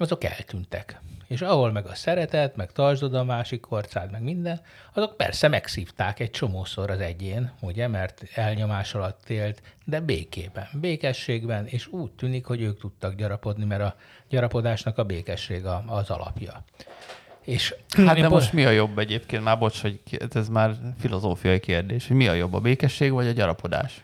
azok 0.00 0.24
eltűntek. 0.24 1.00
És 1.26 1.42
ahol 1.42 1.72
meg 1.72 1.86
a 1.86 1.94
szeretet, 1.94 2.56
meg 2.56 2.72
tartsd 2.72 3.14
a 3.14 3.24
másik 3.24 3.70
orcád, 3.70 4.10
meg 4.10 4.22
minden, 4.22 4.60
azok 4.94 5.16
persze 5.16 5.48
megszívták 5.48 6.20
egy 6.20 6.30
csomószor 6.30 6.90
az 6.90 7.00
egyén, 7.00 7.52
ugye, 7.60 7.88
mert 7.88 8.22
elnyomás 8.34 8.94
alatt 8.94 9.28
élt, 9.28 9.62
de 9.84 10.00
békében, 10.00 10.68
békességben, 10.72 11.66
és 11.66 11.86
úgy 11.86 12.10
tűnik, 12.10 12.44
hogy 12.44 12.60
ők 12.60 12.78
tudtak 12.80 13.14
gyarapodni, 13.14 13.64
mert 13.64 13.82
a 13.82 13.96
gyarapodásnak 14.28 14.98
a 14.98 15.04
békesség 15.04 15.64
az 15.86 16.10
alapja. 16.10 16.64
És 17.44 17.74
hát 17.96 18.20
de 18.20 18.28
most 18.28 18.52
mi 18.52 18.64
a 18.64 18.70
jobb 18.70 18.98
egyébként? 18.98 19.42
Már 19.42 19.58
bocs, 19.58 19.80
hogy 19.80 20.00
ez 20.34 20.48
már 20.48 20.74
filozófiai 20.98 21.60
kérdés, 21.60 22.06
hogy 22.06 22.16
mi 22.16 22.28
a 22.28 22.32
jobb, 22.32 22.54
a 22.54 22.60
békesség 22.60 23.12
vagy 23.12 23.26
a 23.26 23.32
gyarapodás? 23.32 24.02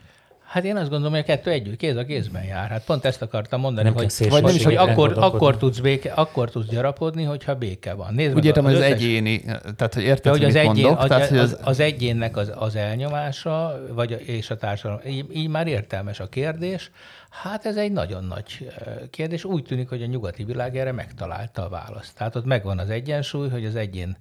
Hát 0.53 0.65
én 0.65 0.77
azt 0.77 0.89
gondolom, 0.89 1.13
hogy 1.13 1.23
a 1.23 1.25
kettő 1.25 1.51
együtt, 1.51 1.77
kéz 1.77 1.97
a 1.97 2.05
kézben 2.05 2.45
jár. 2.45 2.71
Hát 2.71 2.85
pont 2.85 3.05
ezt 3.05 3.23
akartam 3.23 3.61
mondani, 3.61 3.89
nem 3.89 3.97
hogy, 3.97 4.29
vagy 4.29 4.43
nem 4.43 4.55
is, 4.55 4.65
hogy 4.65 4.75
akkor, 4.75 5.13
akkor, 5.17 5.57
tudsz 5.57 5.79
béke, 5.79 6.13
akkor 6.13 6.51
tudsz 6.51 6.69
gyarapodni, 6.69 7.23
hogyha 7.23 7.55
béke 7.55 7.95
van. 7.95 8.15
Nézd 8.15 8.37
Úgy 8.37 8.45
értem, 8.45 8.65
az, 8.65 8.73
az 8.73 8.79
összes... 8.79 8.91
egyéni, 8.91 9.41
tehát 9.77 9.95
hogy 9.95 10.03
érted, 10.03 10.33
hogy 10.33 10.45
az, 10.45 10.55
egyén, 10.55 10.85
mondok, 10.85 10.99
az, 10.99 11.09
tehát, 11.09 11.29
hogy 11.29 11.39
az... 11.39 11.59
az, 11.63 11.81
egyénnek 11.81 12.37
az, 12.37 12.53
az 12.55 12.77
elnyomása, 12.77 13.81
vagy 13.93 14.23
és 14.27 14.51
a 14.51 14.57
társadalom, 14.57 15.01
így, 15.07 15.27
így 15.35 15.49
már 15.49 15.67
értelmes 15.67 16.21
a 16.21 16.29
kérdés. 16.29 16.91
Hát 17.31 17.67
ez 17.67 17.77
egy 17.77 17.93
nagyon 17.93 18.25
nagy 18.25 18.73
kérdés. 19.11 19.45
Úgy 19.45 19.63
tűnik, 19.63 19.89
hogy 19.89 20.03
a 20.03 20.07
nyugati 20.07 20.45
világ 20.45 20.77
erre 20.77 20.93
megtalálta 20.93 21.65
a 21.65 21.69
választ. 21.69 22.17
Tehát 22.17 22.37
ott 22.37 22.45
megvan 22.45 22.79
az 22.79 22.91
egyensúly, 22.91 23.49
hogy 23.49 23.65
az 23.65 23.77
egyén 23.77 24.17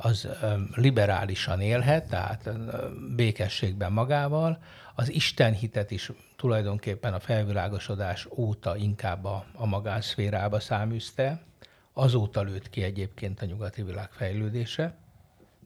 az 0.00 0.28
liberálisan 0.74 1.60
élhet, 1.60 2.08
tehát 2.08 2.50
békességben 3.16 3.92
magával, 3.92 4.58
az 4.98 5.12
Isten 5.12 5.52
hitet 5.52 5.90
is 5.90 6.10
tulajdonképpen 6.36 7.14
a 7.14 7.20
felvilágosodás 7.20 8.26
óta 8.30 8.76
inkább 8.76 9.24
a, 9.24 9.44
a 9.54 9.66
magánszférába 9.66 10.60
száműzte, 10.60 11.40
azóta 11.92 12.42
lőtt 12.42 12.70
ki 12.70 12.82
egyébként 12.82 13.42
a 13.42 13.46
nyugati 13.46 13.82
világ 13.82 14.08
fejlődése. 14.10 14.94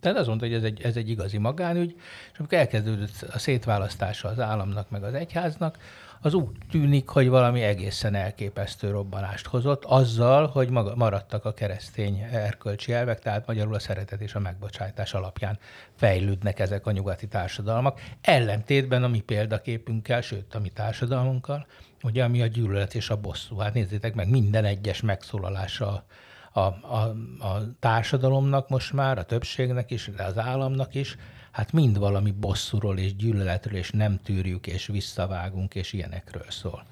Tehát 0.01 0.19
azt 0.19 0.27
mondta, 0.27 0.47
hogy 0.47 0.55
ez 0.55 0.63
egy, 0.63 0.83
ez 0.83 0.97
egy 0.97 1.09
igazi 1.09 1.39
magánügy, 1.39 1.95
és 2.33 2.39
amikor 2.39 2.59
elkezdődött 2.59 3.23
a 3.33 3.39
szétválasztása 3.39 4.29
az 4.29 4.41
államnak 4.41 4.91
meg 4.91 5.03
az 5.03 5.15
egyháznak, 5.15 5.79
az 6.23 6.35
úgy 6.35 6.57
tűnik, 6.71 7.09
hogy 7.09 7.29
valami 7.29 7.63
egészen 7.63 8.15
elképesztő 8.15 8.91
robbanást 8.91 9.47
hozott, 9.47 9.85
azzal, 9.85 10.47
hogy 10.47 10.71
maradtak 10.95 11.45
a 11.45 11.53
keresztény 11.53 12.19
erkölcsi 12.33 12.93
elvek, 12.93 13.19
tehát 13.19 13.47
magyarul 13.47 13.75
a 13.75 13.79
szeretet 13.79 14.21
és 14.21 14.35
a 14.35 14.39
megbocsájtás 14.39 15.15
alapján 15.15 15.59
fejlődnek 15.97 16.59
ezek 16.59 16.87
a 16.87 16.91
nyugati 16.91 17.27
társadalmak, 17.29 18.01
ellentétben 18.21 19.05
a 19.05 19.09
mi 19.09 19.21
példaképünkkel, 19.21 20.21
sőt 20.21 20.55
a 20.55 20.61
mi 20.61 20.69
társadalmunkkal, 20.69 21.67
ugye 22.03 22.25
ami 22.25 22.43
a 22.43 22.47
gyűlölet 22.47 22.95
és 22.95 23.11
a 23.11 23.21
bosszú. 23.21 23.57
Hát 23.57 23.75
nézzétek 23.75 24.15
meg, 24.15 24.31
minden 24.31 24.65
egyes 24.65 25.01
megszólalása 25.01 26.05
a, 26.53 26.61
a, 26.61 27.15
a 27.39 27.63
társadalomnak 27.79 28.69
most 28.69 28.93
már, 28.93 29.19
a 29.19 29.25
többségnek 29.25 29.91
is, 29.91 30.11
de 30.17 30.23
az 30.23 30.39
államnak 30.39 30.95
is, 30.95 31.17
hát 31.51 31.73
mind 31.73 31.99
valami 31.99 32.31
bosszúról 32.31 32.99
és 32.99 33.17
gyűlöletről, 33.17 33.79
és 33.79 33.91
nem 33.91 34.21
tűrjük, 34.23 34.67
és 34.67 34.87
visszavágunk, 34.87 35.75
és 35.75 35.93
ilyenekről 35.93 36.47
szól. 36.49 36.85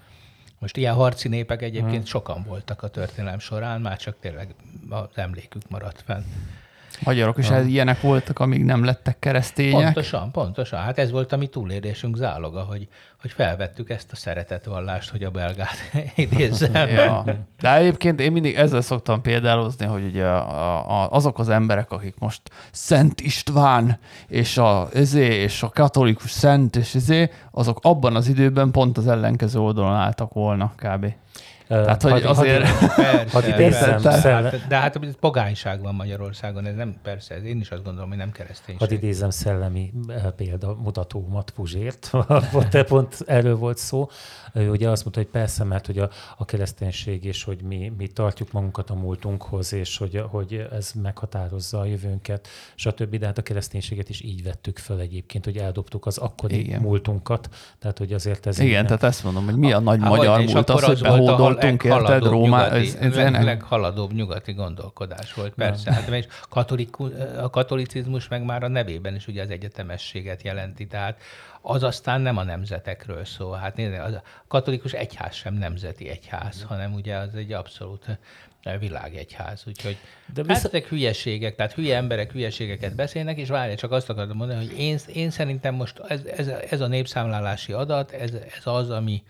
Most 0.58 0.76
ilyen 0.76 0.94
harci 0.94 1.28
népek 1.28 1.62
egyébként 1.62 1.94
hmm. 1.94 2.04
sokan 2.04 2.42
voltak 2.42 2.82
a 2.82 2.88
történelem 2.88 3.38
során, 3.38 3.80
már 3.80 3.96
csak 3.96 4.16
tényleg 4.20 4.54
az 4.88 5.08
emlékük 5.14 5.68
maradt 5.68 6.02
fenn. 6.06 6.22
Magyarok 7.04 7.38
is 7.38 7.50
uh, 7.50 7.70
ilyenek 7.70 8.00
voltak, 8.00 8.38
amíg 8.38 8.64
nem 8.64 8.84
lettek 8.84 9.18
keresztények. 9.18 9.82
Pontosan, 9.82 10.30
pontosan. 10.30 10.80
Hát 10.80 10.98
ez 10.98 11.10
volt 11.10 11.32
a 11.32 11.36
mi 11.36 11.46
túlélésünk 11.46 12.16
záloga, 12.16 12.60
hogy, 12.60 12.88
hogy 13.20 13.30
felvettük 13.30 13.90
ezt 13.90 14.12
a 14.12 14.16
szeretetvallást, 14.16 15.10
hogy 15.10 15.22
a 15.22 15.30
belgát 15.30 15.76
idézzem. 16.14 16.88
ja. 16.88 17.24
De 17.60 17.76
egyébként 17.76 18.20
én 18.20 18.32
mindig 18.32 18.54
ezzel 18.54 18.80
szoktam 18.80 19.22
példálozni, 19.22 19.86
hogy 19.86 20.04
ugye 20.04 20.24
a, 20.24 21.02
a, 21.02 21.10
azok 21.10 21.38
az 21.38 21.48
emberek, 21.48 21.90
akik 21.90 22.14
most 22.18 22.42
Szent 22.70 23.20
István, 23.20 23.98
és 24.28 24.58
a, 24.58 24.88
ezé, 24.94 25.24
és 25.24 25.62
a 25.62 25.68
katolikus 25.68 26.30
szent, 26.30 26.76
és 26.76 26.94
ezé, 26.94 27.30
azok 27.50 27.78
abban 27.82 28.16
az 28.16 28.28
időben 28.28 28.70
pont 28.70 28.98
az 28.98 29.06
ellenkező 29.06 29.58
oldalon 29.58 29.94
álltak 29.94 30.32
volna 30.32 30.72
kb. 30.76 31.06
Tehát, 31.68 32.02
hogy 32.02 32.22
azért... 32.22 32.62
Persze, 32.64 33.56
persze, 33.56 34.00
persze. 34.02 34.60
De 34.68 34.76
hát 34.76 34.98
ez 35.02 35.14
pogányság 35.20 35.80
van 35.80 35.94
Magyarországon, 35.94 36.66
ez 36.66 36.74
nem, 36.74 36.96
persze, 37.02 37.34
ez 37.34 37.44
én 37.44 37.60
is 37.60 37.70
azt 37.70 37.84
gondolom, 37.84 38.08
hogy 38.08 38.18
nem 38.18 38.32
kereszténység. 38.32 38.88
Hadd 38.88 38.96
idézem 38.96 39.30
szellemi 39.30 39.92
mutatómat 40.82 41.50
Puzsért, 41.50 42.10
pont, 42.52 42.82
pont 42.82 43.16
erről 43.26 43.56
volt 43.56 43.78
szó. 43.78 44.08
Ő 44.54 44.70
ugye 44.70 44.88
azt 44.88 45.02
mondta, 45.02 45.20
hogy 45.20 45.30
persze, 45.30 45.64
mert 45.64 45.86
hogy 45.86 45.98
a, 45.98 46.10
a 46.36 46.44
kereszténység 46.44 47.24
és 47.24 47.44
hogy 47.44 47.62
mi, 47.62 47.92
mi 47.98 48.06
tartjuk 48.06 48.52
magunkat 48.52 48.90
a 48.90 48.94
múltunkhoz, 48.94 49.72
és 49.72 49.96
hogy, 49.96 50.22
hogy 50.28 50.66
ez 50.72 50.92
meghatározza 51.02 51.78
a 51.80 51.84
jövőnket, 51.84 52.48
stb. 52.74 53.16
De 53.16 53.26
hát 53.26 53.38
a 53.38 53.42
kereszténységet 53.42 54.08
is 54.08 54.20
így 54.20 54.42
vettük 54.42 54.78
föl 54.78 55.00
egyébként, 55.00 55.44
hogy 55.44 55.56
eldobtuk 55.56 56.06
az 56.06 56.18
akkori 56.18 56.58
Igen. 56.58 56.80
múltunkat. 56.80 57.48
Tehát, 57.78 57.98
hogy 57.98 58.12
azért 58.12 58.46
ez... 58.46 58.58
Igen, 58.58 58.86
tehát 58.86 59.02
ezt 59.02 59.24
mondom, 59.24 59.44
hogy 59.44 59.56
mi 59.56 59.72
a 59.72 59.78
nagy 59.78 60.00
a, 60.02 60.08
magyar 60.08 60.44
múlt, 60.44 60.70
az, 60.70 60.84
hogy 60.84 61.00
behódoltunk, 61.00 61.84
érted, 61.84 62.22
Rómá... 62.22 62.70
Ez, 62.70 62.94
ez 63.00 63.14
leg, 63.14 63.42
leghaladóbb 63.42 64.12
nyugati 64.12 64.52
gondolkodás 64.52 65.34
volt, 65.34 65.54
persze. 65.54 65.92
Hát, 65.92 66.08
és 66.08 66.26
katoliku, 66.48 67.08
a 67.42 67.50
katolicizmus 67.50 68.28
meg 68.28 68.44
már 68.44 68.62
a 68.62 68.68
nevében 68.68 69.14
is 69.14 69.26
ugye 69.26 69.42
az 69.42 69.50
egyetemességet 69.50 70.42
jelenti, 70.42 70.86
tehát 70.86 71.20
az 71.62 71.82
aztán 71.82 72.20
nem 72.20 72.36
a 72.36 72.42
nemzetekről 72.42 73.24
szól. 73.24 73.56
Hát 73.56 73.76
nézd, 73.76 73.94
a 73.94 74.22
katolikus 74.48 74.92
egyház 74.92 75.34
sem 75.34 75.54
nemzeti 75.54 76.08
egyház, 76.08 76.62
hanem 76.62 76.94
ugye 76.94 77.16
az 77.16 77.34
egy 77.34 77.52
abszolút 77.52 78.06
eh, 78.62 78.78
világegyház. 78.78 79.62
Úgyhogy 79.66 79.96
De 80.34 80.42
hát 80.48 80.64
ezek 80.64 80.86
hülyeségek, 80.86 81.56
tehát 81.56 81.72
hülye 81.72 81.96
emberek 81.96 82.32
hülyeségeket 82.32 82.94
beszélnek, 82.94 83.38
és 83.38 83.48
várja, 83.48 83.76
csak 83.76 83.92
azt 83.92 84.10
akarom 84.10 84.36
mondani, 84.36 84.66
hogy 84.66 84.78
én, 84.78 84.98
én 85.12 85.30
szerintem 85.30 85.74
most 85.74 85.98
ez, 86.08 86.24
ez, 86.24 86.46
ez 86.46 86.80
a 86.80 86.86
népszámlálási 86.86 87.72
adat, 87.72 88.10
ez, 88.10 88.32
ez 88.32 88.66
az, 88.66 88.90
ami 88.90 89.22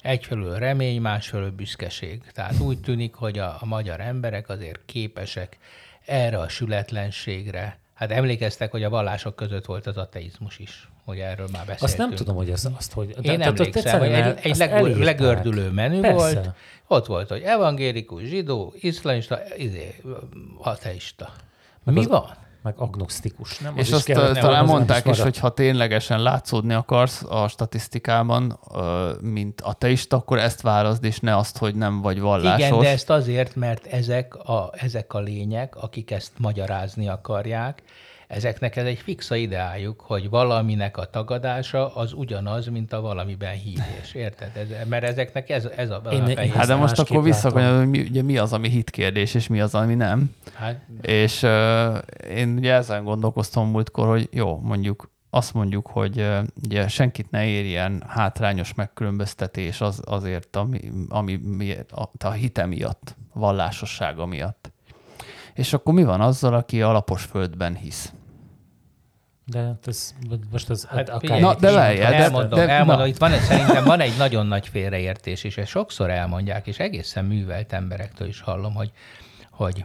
egyfelől 0.00 0.58
remény, 0.58 1.00
másfelől 1.00 1.50
büszkeség. 1.50 2.22
Tehát 2.32 2.60
úgy 2.60 2.80
tűnik, 2.80 3.14
hogy 3.14 3.38
a, 3.38 3.56
a 3.60 3.66
magyar 3.66 4.00
emberek 4.00 4.48
azért 4.48 4.80
képesek 4.86 5.58
erre 6.04 6.38
a 6.38 6.48
sületlenségre. 6.48 7.78
Hát 7.94 8.10
emlékeztek, 8.10 8.70
hogy 8.70 8.82
a 8.82 8.90
vallások 8.90 9.36
között 9.36 9.64
volt 9.64 9.86
az 9.86 9.96
ateizmus 9.96 10.58
is 10.58 10.88
hogy 11.06 11.18
erről 11.18 11.48
már 11.52 11.66
beszéltünk. 11.66 11.82
Azt 11.82 11.98
nem 11.98 12.14
tudom, 12.14 12.36
hogy 12.36 12.50
ez 12.50 12.68
azt, 12.78 12.92
hogy... 12.92 13.08
De, 13.08 13.32
Én 13.32 13.42
emlékszem, 13.42 13.98
hogy 13.98 14.12
egy, 14.12 14.38
egy 14.42 14.56
leg, 14.56 14.96
legördülő 14.96 15.70
menü 15.70 16.00
Persze. 16.00 16.14
volt. 16.16 16.50
Ott 16.86 17.06
volt, 17.06 17.28
hogy 17.28 17.42
evangélikus, 17.42 18.22
zsidó, 18.22 18.74
iszlamista, 18.80 19.38
izé, 19.56 19.94
ateista. 20.62 21.32
Mi 21.84 21.98
az, 21.98 22.06
van? 22.06 22.36
meg 22.62 22.74
agnosztikus. 22.76 23.58
Nem? 23.58 23.76
És 23.76 23.86
az 23.88 23.92
azt 23.92 24.04
kell, 24.04 24.32
talán 24.32 24.64
mondták 24.64 25.06
is, 25.06 25.20
hogy 25.20 25.38
ha 25.38 25.50
ténylegesen 25.50 26.22
látszódni 26.22 26.74
akarsz 26.74 27.22
a 27.28 27.48
statisztikában, 27.48 28.58
mint 29.20 29.60
ateista, 29.60 30.16
akkor 30.16 30.38
ezt 30.38 30.60
válaszd, 30.60 31.04
és 31.04 31.20
ne 31.20 31.36
azt, 31.36 31.58
hogy 31.58 31.74
nem 31.74 32.00
vagy 32.00 32.20
vallásos. 32.20 32.66
Igen, 32.66 32.78
de 32.78 32.88
ezt 32.88 33.10
azért, 33.10 33.56
mert 33.56 33.86
ezek 33.86 34.34
a, 34.34 34.72
ezek 34.76 35.14
a 35.14 35.18
lények, 35.18 35.76
akik 35.76 36.10
ezt 36.10 36.32
magyarázni 36.36 37.08
akarják, 37.08 37.82
ezeknek 38.26 38.76
ez 38.76 38.84
egy 38.84 38.98
fixa 38.98 39.34
ideájuk, 39.34 40.00
hogy 40.00 40.28
valaminek 40.28 40.96
a 40.96 41.04
tagadása 41.04 41.94
az 41.94 42.12
ugyanaz, 42.12 42.66
mint 42.66 42.92
a 42.92 43.00
valamiben 43.00 43.54
hívés. 43.54 44.14
Érted? 44.14 44.50
Ez, 44.56 44.88
mert 44.88 45.04
ezeknek 45.04 45.50
ez, 45.50 45.68
ez 45.76 45.90
a, 45.90 46.02
én, 46.10 46.22
a 46.22 46.56
Hát 46.56 46.66
de 46.66 46.74
most 46.74 46.98
akkor 46.98 47.22
visszakanyar, 47.22 47.78
hogy 47.78 47.88
mi, 47.88 48.00
ugye 48.00 48.22
mi 48.22 48.38
az, 48.38 48.52
ami 48.52 48.68
hitkérdés, 48.68 49.34
és 49.34 49.46
mi 49.46 49.60
az, 49.60 49.74
ami 49.74 49.94
nem. 49.94 50.34
Hát, 50.54 50.80
és 51.00 51.42
uh, 51.42 51.98
én 52.30 52.56
ugye 52.56 52.72
ezen 52.72 53.04
gondolkoztam 53.04 53.70
múltkor, 53.70 54.08
hogy 54.08 54.28
jó, 54.32 54.58
mondjuk 54.58 55.10
azt 55.30 55.54
mondjuk, 55.54 55.86
hogy 55.86 56.28
ugye 56.64 56.88
senkit 56.88 57.30
ne 57.30 57.46
érjen 57.46 58.02
hátrányos 58.08 58.74
megkülönböztetés 58.74 59.80
az, 59.80 60.02
azért, 60.04 60.56
ami, 60.56 60.80
ami 61.08 61.76
a, 61.90 62.26
a 62.26 62.30
hite 62.30 62.66
miatt, 62.66 63.14
vallásossága 63.32 64.26
miatt. 64.26 64.70
És 65.54 65.72
akkor 65.72 65.94
mi 65.94 66.04
van 66.04 66.20
azzal, 66.20 66.54
aki 66.54 66.82
alapos 66.82 67.22
földben 67.22 67.76
hisz? 67.76 68.12
De 69.48 69.58
hát 69.58 69.86
ez, 69.86 70.14
most 70.50 70.70
az 70.70 70.84
hát, 70.84 71.08
akár... 71.08 71.40
Na, 71.40 71.54
de 71.54 71.72
várjál, 71.72 72.12
elmondom, 72.12 72.58
de, 72.58 72.68
elmondom, 72.68 73.02
na. 73.02 73.06
itt 73.06 73.16
van 73.16 73.32
egy, 73.32 73.40
szerintem 73.40 73.84
van 73.84 74.00
egy 74.00 74.16
nagyon 74.18 74.46
nagy 74.46 74.68
félreértés, 74.68 75.44
és 75.44 75.56
ezt 75.56 75.70
sokszor 75.70 76.10
elmondják, 76.10 76.66
és 76.66 76.78
egészen 76.78 77.24
művelt 77.24 77.72
emberektől 77.72 78.28
is 78.28 78.40
hallom, 78.40 78.74
hogy, 78.74 78.92
hogy, 79.50 79.84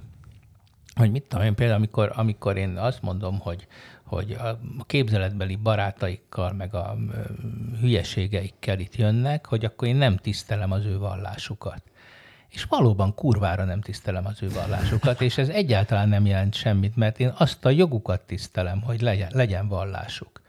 hogy 0.96 1.12
mit 1.12 1.24
tudom 1.24 1.46
én, 1.46 1.56
például 1.56 1.78
amikor, 1.78 2.12
amikor 2.16 2.58
én 2.58 2.78
azt 2.78 3.02
mondom, 3.02 3.40
hogy, 3.40 3.68
hogy 4.04 4.32
a 4.32 4.86
képzeletbeli 4.86 5.56
barátaikkal, 5.56 6.54
meg 6.54 6.74
a 6.76 6.98
hülyeségeikkel 7.80 8.80
itt 8.80 8.96
jönnek, 8.96 9.46
hogy 9.46 9.66
akkor 9.66 9.88
én 9.88 9.96
nem 9.96 10.18
tisztelem 10.18 10.72
az 10.72 10.86
ő 10.86 10.98
vallásukat. 10.98 11.84
És 12.52 12.64
valóban 12.64 13.16
kurvára 13.16 13.64
nem 13.64 13.82
tisztelem 13.82 14.26
az 14.26 14.44
ő 14.44 14.50
vallásukat, 14.50 15.22
és 15.22 15.38
ez 15.38 15.50
egyáltalán 15.50 16.10
nem 16.10 16.26
jelent 16.26 16.54
semmit, 16.54 16.96
mert 16.96 17.20
én 17.20 17.34
azt 17.38 17.66
a 17.66 17.70
jogukat 17.70 18.22
tisztelem, 18.22 18.82
hogy 18.82 19.02
legyen, 19.02 19.30
legyen 19.34 19.68
vallásuk. 19.68 20.42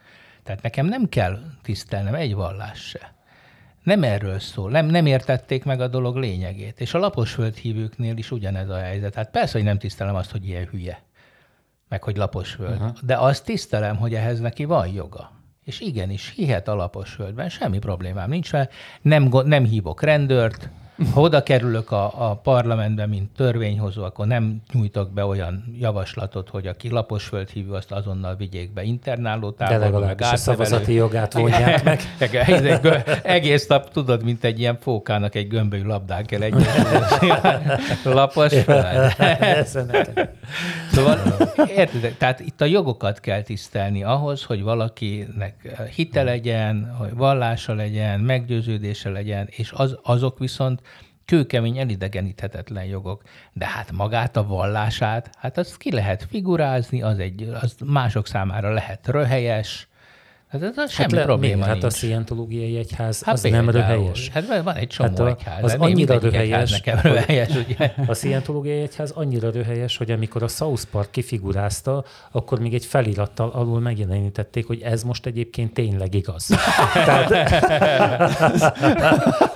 Tehát 0.43 0.63
nekem 0.63 0.87
nem 0.87 1.09
kell 1.09 1.39
tisztelnem 1.63 2.15
egy 2.15 2.35
vallás 2.35 2.79
se. 2.79 3.13
Nem 3.83 4.03
erről 4.03 4.39
szól, 4.39 4.71
nem, 4.71 4.87
nem 4.87 5.07
értették 5.07 5.65
meg 5.65 5.81
a 5.81 5.89
dolog 5.89 6.17
lényegét. 6.17 6.81
És 6.81 6.95
a 6.95 6.99
lapos 6.99 7.33
földhívőknél 7.33 8.17
is 8.17 8.31
ugyanez 8.31 8.69
a 8.69 8.79
helyzet. 8.79 9.15
Hát 9.15 9.31
persze, 9.31 9.53
hogy 9.53 9.67
nem 9.67 9.79
tisztelem 9.79 10.15
azt, 10.15 10.31
hogy 10.31 10.47
ilyen 10.47 10.67
hülye, 10.67 11.03
meg 11.89 12.03
hogy 12.03 12.17
lapos 12.17 12.51
föld. 12.51 12.81
Uh-huh. 12.81 12.97
De 13.03 13.17
azt 13.17 13.45
tisztelem, 13.45 13.97
hogy 13.97 14.15
ehhez 14.15 14.41
neki 14.41 14.65
van 14.65 14.89
joga. 14.89 15.31
És 15.65 15.81
igenis, 15.81 16.33
hihet 16.37 16.69
a 16.69 16.75
lapos 16.75 17.11
földben, 17.11 17.49
semmi 17.49 17.79
problémám 17.79 18.29
nincs 18.29 18.51
vele. 18.51 18.69
Nem, 19.03 19.29
nem 19.45 19.65
hívok 19.65 20.03
rendőrt, 20.03 20.71
ha 21.15 21.21
oda 21.21 21.43
kerülök 21.43 21.91
a, 21.91 22.31
a 22.31 22.35
parlamentbe, 22.35 23.07
mint 23.07 23.31
törvényhozó, 23.37 24.05
akkor 24.05 24.27
nem 24.27 24.63
nyújtok 24.73 25.11
be 25.11 25.25
olyan 25.25 25.65
javaslatot, 25.79 26.49
hogy 26.49 26.67
aki 26.67 26.89
lapos 26.89 27.25
földhívő, 27.25 27.73
azt 27.73 27.93
azonnal 27.93 28.37
vigyék 28.37 28.73
be 28.73 28.83
internáló 28.83 29.51
táborba. 29.51 29.85
De 29.85 29.91
legalábbis 29.91 30.31
a 30.31 30.37
szavazati 30.37 30.93
jogát 30.93 31.33
vonják 31.33 31.85
meg. 31.85 32.01
Egész 33.23 33.67
nap 33.67 33.91
tudod, 33.91 34.25
mint 34.25 34.45
egy 34.45 34.59
ilyen 34.59 34.79
fókának 34.81 35.35
egy 35.35 35.49
gömbölyű 35.49 35.85
labdán 35.85 36.27
kell 36.27 36.43
egy 36.43 36.55
lapos 38.05 38.53
föld. 38.53 39.13
szóval, 40.93 41.19
érted? 41.77 42.15
Tehát 42.19 42.41
itt 42.41 42.61
a 42.61 42.65
jogokat 42.65 43.21
kell 43.21 43.43
tisztelni 43.43 44.03
ahhoz, 44.03 44.45
hogy 44.45 44.63
valakinek 44.63 45.87
hite 45.95 46.23
legyen, 46.23 46.95
hogy 46.99 47.15
vallása 47.15 47.75
legyen, 47.75 48.21
meggyőződése 48.21 49.11
legyen, 49.11 49.49
és 49.51 49.73
az, 49.75 49.99
azok 50.03 50.39
viszont 50.39 50.81
kőkemény, 51.25 51.79
elidegeníthetetlen 51.79 52.85
jogok. 52.85 53.23
De 53.53 53.67
hát 53.67 53.93
magát 53.93 54.37
a 54.37 54.47
vallását, 54.47 55.31
hát 55.39 55.59
azt 55.59 55.77
ki 55.77 55.93
lehet 55.93 56.27
figurázni, 56.31 57.03
az, 57.03 57.19
egy, 57.19 57.49
az 57.61 57.77
mások 57.85 58.27
számára 58.27 58.73
lehet 58.73 59.09
röhelyes, 59.09 59.89
Hát 60.53 60.79
ez 60.79 60.91
semmi 60.91 61.17
hát 61.17 61.25
probléma 61.25 61.57
mi? 61.57 61.63
Hát 61.63 61.73
nincs. 61.73 61.85
a 61.85 61.91
szientológiai 61.91 62.77
egyház 62.77 63.23
hát 63.23 63.35
az 63.35 63.43
nem 63.43 63.71
röhelyes. 63.71 64.29
Hát 64.29 64.63
van 64.63 64.75
egy 64.75 64.89
csomó 64.89 65.09
hát 65.09 65.19
a, 65.19 65.29
egyház. 65.29 65.63
Az 65.63 65.75
annyira 65.79 66.19
röhelyes, 66.19 66.71
nekem 66.71 66.99
röhelyes 67.03 67.49
ugye? 67.49 67.95
A 68.07 68.15
szientológiai 68.15 68.81
egyház 68.81 69.11
annyira 69.11 69.51
röhelyes, 69.51 69.97
hogy 69.97 70.11
amikor 70.11 70.43
a 70.43 70.49
South 70.49 70.83
Park 70.91 71.11
kifigurázta, 71.11 72.05
akkor 72.31 72.61
még 72.61 72.75
egy 72.75 72.85
felirattal 72.85 73.51
alul 73.51 73.81
megjelenítették, 73.81 74.67
hogy 74.67 74.81
ez 74.81 75.03
most 75.03 75.27
egyébként 75.27 75.75
tényleg 75.75 76.15
igaz. 76.15 76.47
Tehát, 76.93 77.59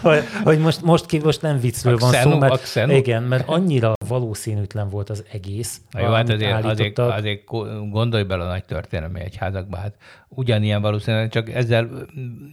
hogy, 0.01 0.23
hogy 0.45 0.59
most, 0.59 0.83
most, 0.83 1.07
ki, 1.07 1.19
most 1.19 1.43
nem 1.43 1.61
viccről 1.61 1.97
van 1.97 2.13
szó, 2.13 2.39
mert, 2.39 2.77
igen, 2.89 3.23
mert 3.23 3.49
annyira 3.49 3.93
valószínűtlen 4.09 4.89
volt 4.89 5.11
az 5.11 5.25
egész. 5.33 5.81
Na 5.91 6.01
jó, 6.01 6.11
hát 6.11 6.29
azért, 6.29 6.65
azért, 6.65 6.99
azért 6.99 7.45
gondolj 7.91 8.23
bele 8.23 8.45
a 8.45 8.47
nagy 8.47 8.65
történelmi 8.65 9.21
egyházakba, 9.21 9.77
hát 9.77 9.95
ugyanilyen 10.37 10.83
valószínűleg, 10.83 11.31
csak 11.31 11.51
ezzel, 11.51 11.89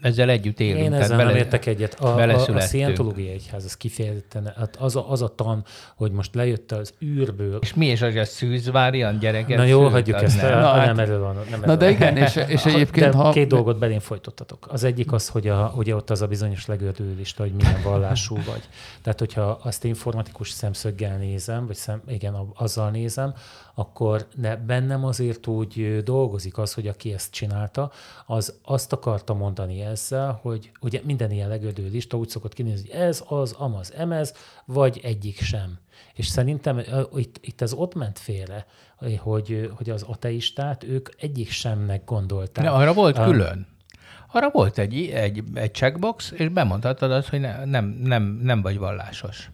ezzel 0.02 0.30
együtt 0.30 0.60
élünk. 0.60 0.84
Én 0.84 0.94
ezzel 0.94 1.18
bele, 1.18 1.30
nem 1.30 1.40
értek 1.40 1.66
egyet. 1.66 1.94
A, 2.00 2.18
a, 2.18 2.56
a 2.56 2.60
Scientológiai 2.60 3.30
Egyház, 3.30 3.66
az 3.66 3.78
kifejezetten, 3.78 4.54
hát 4.58 4.76
az 4.80 4.96
a, 4.96 5.12
az 5.12 5.22
a 5.22 5.28
tan, 5.36 5.64
hogy 5.96 6.12
most 6.12 6.36
lejött 6.36 6.72
az 6.72 6.94
űrből. 7.02 7.58
És 7.62 7.74
mi 7.74 7.90
is 7.90 8.02
az, 8.02 8.16
a 8.16 8.26
szűzváriant 8.26 9.20
gyereket? 9.20 9.58
Na 9.58 9.64
jó, 9.64 9.88
hagyjuk 9.88 10.22
ezt, 10.22 10.42
nem. 10.42 10.60
Na, 10.60 10.68
hát, 10.68 10.86
nem 10.86 11.00
erről 11.00 11.20
van. 11.20 11.38
Nem 11.50 11.62
na 11.66 11.76
de 11.76 11.90
igen, 11.90 12.18
és, 12.18 12.36
és 12.56 12.66
egyébként... 12.66 13.12
De 13.12 13.18
ha... 13.18 13.32
Két 13.32 13.48
dolgot 13.48 13.80
belén 13.80 14.00
folytattatok. 14.00 14.68
Az 14.70 14.84
egyik 14.84 15.12
az, 15.12 15.28
hogy 15.28 15.48
a, 15.48 15.74
ugye 15.76 15.96
ott 15.96 16.10
az 16.10 16.22
a 16.22 16.28
bizonyos 16.28 16.66
legőrdő 16.66 17.14
lista, 17.18 17.44
hogy 17.44 17.54
milyen 17.54 17.82
vallású 17.84 18.36
vagy. 18.36 18.62
Tehát, 19.02 19.20
hogyha 19.20 19.60
azt 19.64 19.84
informatikus 19.84 20.50
szemszöggel 20.50 21.18
nézem, 21.18 21.68
vagy 21.68 21.76
szem, 21.76 22.02
igen, 22.08 22.36
azzal 22.56 22.90
nézem, 22.90 23.34
akkor 23.76 24.28
ne, 24.36 24.56
bennem 24.56 25.06
azért 25.06 25.48
úgy 25.48 26.04
dolgozik 26.04 26.58
az, 26.58 26.74
hogy 26.74 26.88
aki 26.88 27.14
ezt 27.14 27.32
csinálta, 27.32 27.92
az 28.26 28.60
azt 28.64 28.94
akarta 28.94 29.34
mondani 29.34 29.82
ezzel, 29.82 30.40
hogy 30.42 30.72
ugye 30.82 31.02
minden 31.04 31.32
ilyen 31.32 31.50
legödő 31.50 31.88
lista 31.88 32.18
úgy 32.18 32.30
szokott 32.30 32.54
kinézni, 32.54 32.90
hogy 32.90 33.00
ez, 33.00 33.24
az, 33.28 33.52
amaz, 33.52 33.94
emez, 33.94 34.34
vagy 34.66 35.00
egyik 35.04 35.42
sem. 35.42 35.78
És 36.14 36.28
szerintem 36.28 36.82
itt, 37.16 37.38
itt 37.42 37.62
ez 37.62 37.74
ott 37.74 37.96
ment 37.96 38.20
félre, 38.20 38.66
hogy, 39.20 39.72
hogy 39.76 39.90
az 39.90 40.04
ateistát 40.04 40.84
ők 40.84 41.10
egyik 41.18 41.50
semnek 41.50 42.06
gondolták. 42.06 42.64
De 42.64 42.70
arra 42.70 42.94
volt 42.94 43.18
um, 43.18 43.26
külön. 43.26 43.68
Arra 44.32 44.50
volt 44.50 44.78
egy, 44.78 45.10
egy, 45.10 45.44
egy 45.54 45.74
checkbox, 45.74 46.32
és 46.32 46.50
bemondhatod 46.50 47.12
azt, 47.12 47.30
hogy 47.30 47.40
ne, 47.40 47.66
nem, 47.66 47.86
nem, 47.86 48.24
nem 48.24 48.62
vagy 48.62 48.78
vallásos. 48.78 49.52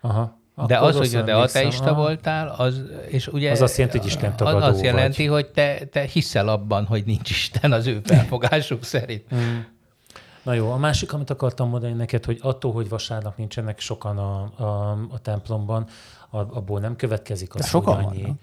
Aha. 0.00 0.40
De 0.66 0.78
az, 0.78 0.96
hogy 0.96 1.24
te 1.24 1.36
ateista 1.36 1.94
voltál, 1.94 2.54
az, 2.58 2.82
és 3.08 3.26
ugye... 3.26 3.50
Az 3.50 3.60
azt 3.60 3.76
jelenti, 3.76 3.98
hogy 3.98 4.06
Isten 4.06 4.36
tagadó 4.36 4.56
Az 4.56 4.72
azt 4.72 4.82
jelenti, 4.82 5.28
vagy. 5.28 5.42
hogy 5.42 5.52
te, 5.52 5.84
te 5.84 6.00
hiszel 6.00 6.48
abban, 6.48 6.84
hogy 6.84 7.04
nincs 7.04 7.30
Isten 7.30 7.72
az 7.72 7.86
ő 7.86 8.00
felfogásuk 8.04 8.84
szerint. 8.84 9.34
Mm. 9.34 9.58
Na 10.42 10.52
jó, 10.52 10.70
a 10.70 10.76
másik, 10.76 11.12
amit 11.12 11.30
akartam 11.30 11.68
mondani 11.68 11.92
neked, 11.92 12.24
hogy 12.24 12.38
attól, 12.42 12.72
hogy 12.72 12.88
vasárnap 12.88 13.36
nincsenek 13.36 13.80
sokan 13.80 14.18
a, 14.18 14.62
a, 14.62 14.90
a 15.10 15.18
templomban, 15.22 15.86
abból 16.30 16.80
nem 16.80 16.96
következik 16.96 17.54
az, 17.54 17.68
sokan 17.68 17.94
hogy 17.94 18.04
annyi... 18.04 18.22
Vannak. 18.22 18.36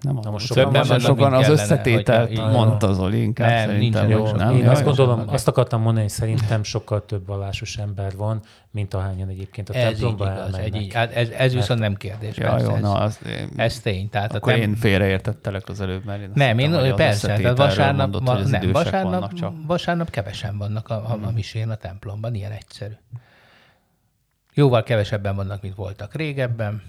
Nem, 0.00 0.18
Na 0.22 0.30
most 0.30 0.46
sokan, 0.46 0.72
van, 0.86 0.98
sokan 0.98 1.32
az 1.32 1.48
összetételt 1.48 2.36
mondta 2.36 2.92
Zoli 2.92 3.22
inkább 3.22 3.48
nem, 3.48 3.68
szerintem. 3.68 4.06
Nincs, 4.06 4.18
jó, 4.18 4.36
nem, 4.36 4.56
én 4.56 4.68
azt 4.68 4.84
gondolom, 4.84 5.22
azt 5.26 5.48
akartam 5.48 5.80
mondani, 5.80 6.04
hogy 6.04 6.14
szerintem 6.14 6.62
sokkal 6.62 7.04
több 7.04 7.26
vallásos 7.26 7.76
ember 7.76 8.16
van, 8.16 8.40
mint 8.70 8.94
ahányan 8.94 9.28
egyébként 9.28 9.68
a 9.68 9.74
ez 9.74 9.82
templomba 9.82 10.24
így 10.24 10.32
igaz, 10.32 10.58
ez, 10.58 10.80
így, 10.80 10.94
hát 10.94 11.12
ez, 11.12 11.28
ez 11.28 11.54
viszont 11.54 11.80
nem 11.80 11.94
kérdés. 11.94 12.36
Ja, 12.36 12.58
jó, 12.60 12.74
ez, 12.74 12.80
na, 12.80 12.94
az, 12.94 13.18
én, 13.26 13.48
ez 13.56 13.80
tény. 13.80 14.08
Tehát 14.08 14.34
akkor 14.34 14.52
a 14.52 14.56
tem... 14.56 14.68
én 14.68 14.76
félreértettelek 14.76 15.68
az 15.68 15.80
előbb, 15.80 16.04
mert 16.04 16.20
én 16.20 16.30
Nem, 16.34 16.58
én 16.58 16.70
hittem, 16.70 16.94
persze, 16.94 17.26
tehát 17.36 17.56
vasárnap, 17.56 18.12
mondott, 18.12 18.50
nem, 18.50 18.72
vasárnap, 18.72 19.32
vasárnap 19.66 20.10
kevesen 20.10 20.58
vannak 20.58 20.88
a, 20.88 20.94
a, 20.94 21.10
a 21.10 21.14
hmm. 21.14 21.34
misén 21.34 21.70
a 21.70 21.74
templomban, 21.76 22.34
ilyen 22.34 22.52
egyszerű. 22.52 22.94
Jóval 24.54 24.82
kevesebben 24.82 25.36
vannak, 25.36 25.62
mint 25.62 25.74
voltak 25.74 26.14
régebben 26.14 26.82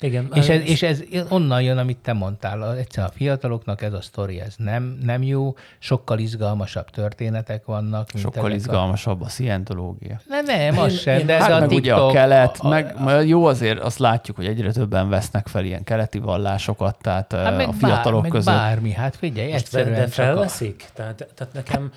igen. 0.00 0.30
És 0.34 0.48
ez, 0.48 0.60
és 0.60 0.82
ez 0.82 1.02
onnan 1.28 1.62
jön, 1.62 1.78
amit 1.78 1.98
te 1.98 2.12
mondtál. 2.12 2.76
Egyszerűen 2.76 3.08
a 3.08 3.16
fiataloknak 3.16 3.82
ez 3.82 3.92
a 3.92 4.00
sztori, 4.00 4.40
ez 4.40 4.54
nem, 4.56 4.98
nem 5.02 5.22
jó, 5.22 5.54
sokkal 5.78 6.18
izgalmasabb 6.18 6.90
történetek 6.90 7.64
vannak. 7.64 8.12
Mint 8.12 8.24
sokkal 8.24 8.50
izgalmasabb 8.50 9.22
a, 9.22 9.24
a 9.24 9.28
szientológia. 9.28 10.20
Nem, 10.28 10.44
nem, 10.44 10.78
az 10.78 10.98
sem, 10.98 11.26
de 11.26 11.32
hát 11.32 11.50
ez 11.50 11.56
a 11.56 11.60
meg 11.60 11.68
TikTok, 11.68 11.84
ugye 11.84 11.94
a 11.94 12.10
kelet, 12.10 12.56
a, 12.58 12.68
meg 12.68 12.96
a, 12.96 13.10
jó 13.20 13.44
azért 13.44 13.78
azt 13.78 13.98
látjuk, 13.98 14.36
hogy 14.36 14.46
egyre 14.46 14.72
többen 14.72 15.08
vesznek 15.08 15.46
fel 15.46 15.64
ilyen 15.64 15.84
keleti 15.84 16.18
vallásokat, 16.18 16.96
tehát 17.00 17.32
hát 17.32 17.66
a 17.66 17.72
fiatalok 17.72 18.22
bár, 18.22 18.30
között. 18.30 18.54
bármi, 18.54 18.92
hát 18.92 19.16
figyelj, 19.16 19.50
Most 19.50 19.62
egyszerűen 19.62 20.00
de 20.00 20.06
felveszik? 20.06 20.84
A... 20.88 20.92
Tehát, 20.94 21.28
tehát 21.34 21.52
nekem, 21.52 21.92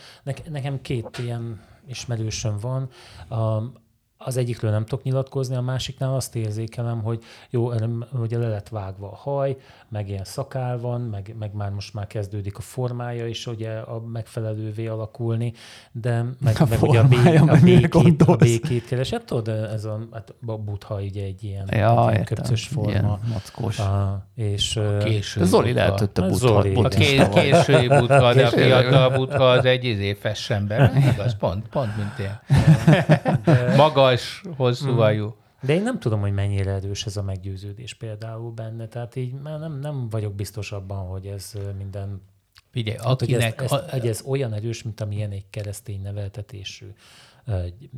nekem 0.50 0.82
két 0.82 1.18
ilyen 1.24 1.60
ismerősöm 1.88 2.58
van. 2.62 2.90
A, 3.28 3.62
az 4.28 4.38
egyikről 4.38 4.72
nem 4.72 4.86
tudok 4.86 5.04
nyilatkozni, 5.04 5.56
a 5.56 5.62
másiknál 5.62 6.16
azt 6.16 6.36
érzékelem, 6.36 7.02
hogy 7.02 7.24
jó, 7.50 7.72
ugye 8.14 8.38
le 8.38 8.48
lett 8.48 8.70
vágva 8.70 9.12
a 9.12 9.16
haj, 9.16 9.58
meg 9.90 10.10
ilyen 10.10 10.24
szakál 10.24 10.80
van, 10.80 11.02
meg, 11.02 11.36
meg 11.40 11.54
már 11.54 11.70
most 11.70 11.94
már 11.94 12.08
kezdődik 12.08 12.58
a 12.58 12.62
formája 12.62 13.28
is 13.28 13.48
ugye 13.48 13.72
a 13.72 14.00
megfelelővé 14.00 14.88
alakulni, 14.88 15.54
de 15.92 16.26
meg, 16.40 16.56
a 16.60 16.66
meg 16.70 16.82
ugye 16.82 17.00
a, 17.00 17.08
bé, 17.08 17.36
a, 17.36 17.58
békét, 17.64 18.22
a 18.22 18.36
békét 18.36 18.86
keresett, 18.86 19.26
tudod, 19.26 19.48
ez 19.48 19.86
a, 19.86 20.00
hát 20.12 20.34
a 20.46 20.58
butha 20.58 20.96
ugye 21.02 21.24
egy 21.24 21.44
ilyen, 21.44 21.68
ja, 21.72 22.08
egy 22.08 22.14
ilyen 22.14 22.26
köpcös 22.26 22.68
forma. 22.68 22.90
Ilyen 22.90 23.20
mackós. 23.34 23.80
A, 23.80 24.26
és, 24.36 24.76
a 24.76 24.98
késői 24.98 25.46
Zoli 25.46 25.74
lehet, 25.74 26.00
hogy 26.00 26.10
te 26.10 26.22
butha. 26.22 26.48
Zoli. 26.48 26.76
A 26.76 26.88
ké, 26.88 27.28
késői 27.30 27.88
butha, 28.00 28.34
de 28.34 28.46
a 28.46 28.50
fiatal 28.50 29.10
butha 29.10 29.50
az 29.50 29.66
egy 29.66 29.84
izé 29.84 30.18
ember. 30.50 30.92
Igaz, 31.14 31.36
pont, 31.40 31.68
pont, 31.68 31.98
mint 31.98 32.20
ilyen. 32.20 32.40
Magas, 34.44 34.58
hosszú 34.58 34.92
mm. 34.92 35.00
ajú. 35.00 35.36
De 35.62 35.74
én 35.74 35.82
nem 35.82 36.00
tudom, 36.00 36.20
hogy 36.20 36.34
mennyire 36.34 36.72
erős 36.72 37.06
ez 37.06 37.18
a 37.18 37.24
meggyőződés 37.24 37.94
például 37.94 38.52
benne, 38.52 38.88
tehát 38.88 39.16
így 39.16 39.34
már 39.34 39.60
nem, 39.60 39.80
nem 39.80 40.10
vagyok 40.10 40.36
biztos 40.36 40.72
abban, 40.72 41.08
hogy 41.08 41.26
ez 41.26 41.54
minden 41.78 42.22
Figyelj, 42.72 42.98
akinek... 43.02 43.60
Hogy 43.60 43.66
ez, 43.66 43.72
ez, 43.72 43.90
hogy 43.90 44.08
ez 44.08 44.22
olyan 44.26 44.54
erős, 44.54 44.84
mint 44.84 45.02
amilyen 45.02 45.32
egy 45.32 45.46
keresztény 45.50 46.02
neveltetésű 46.02 46.94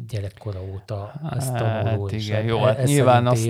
gyerekkora 0.07 0.59
óta 0.73 1.13
ezt 1.31 1.55
tanuló. 1.55 2.01
Hát 2.03 2.11
igen, 2.11 2.43
jó, 2.43 2.63
hát 2.63 2.83
nyilván 2.83 3.27
azt, 3.27 3.49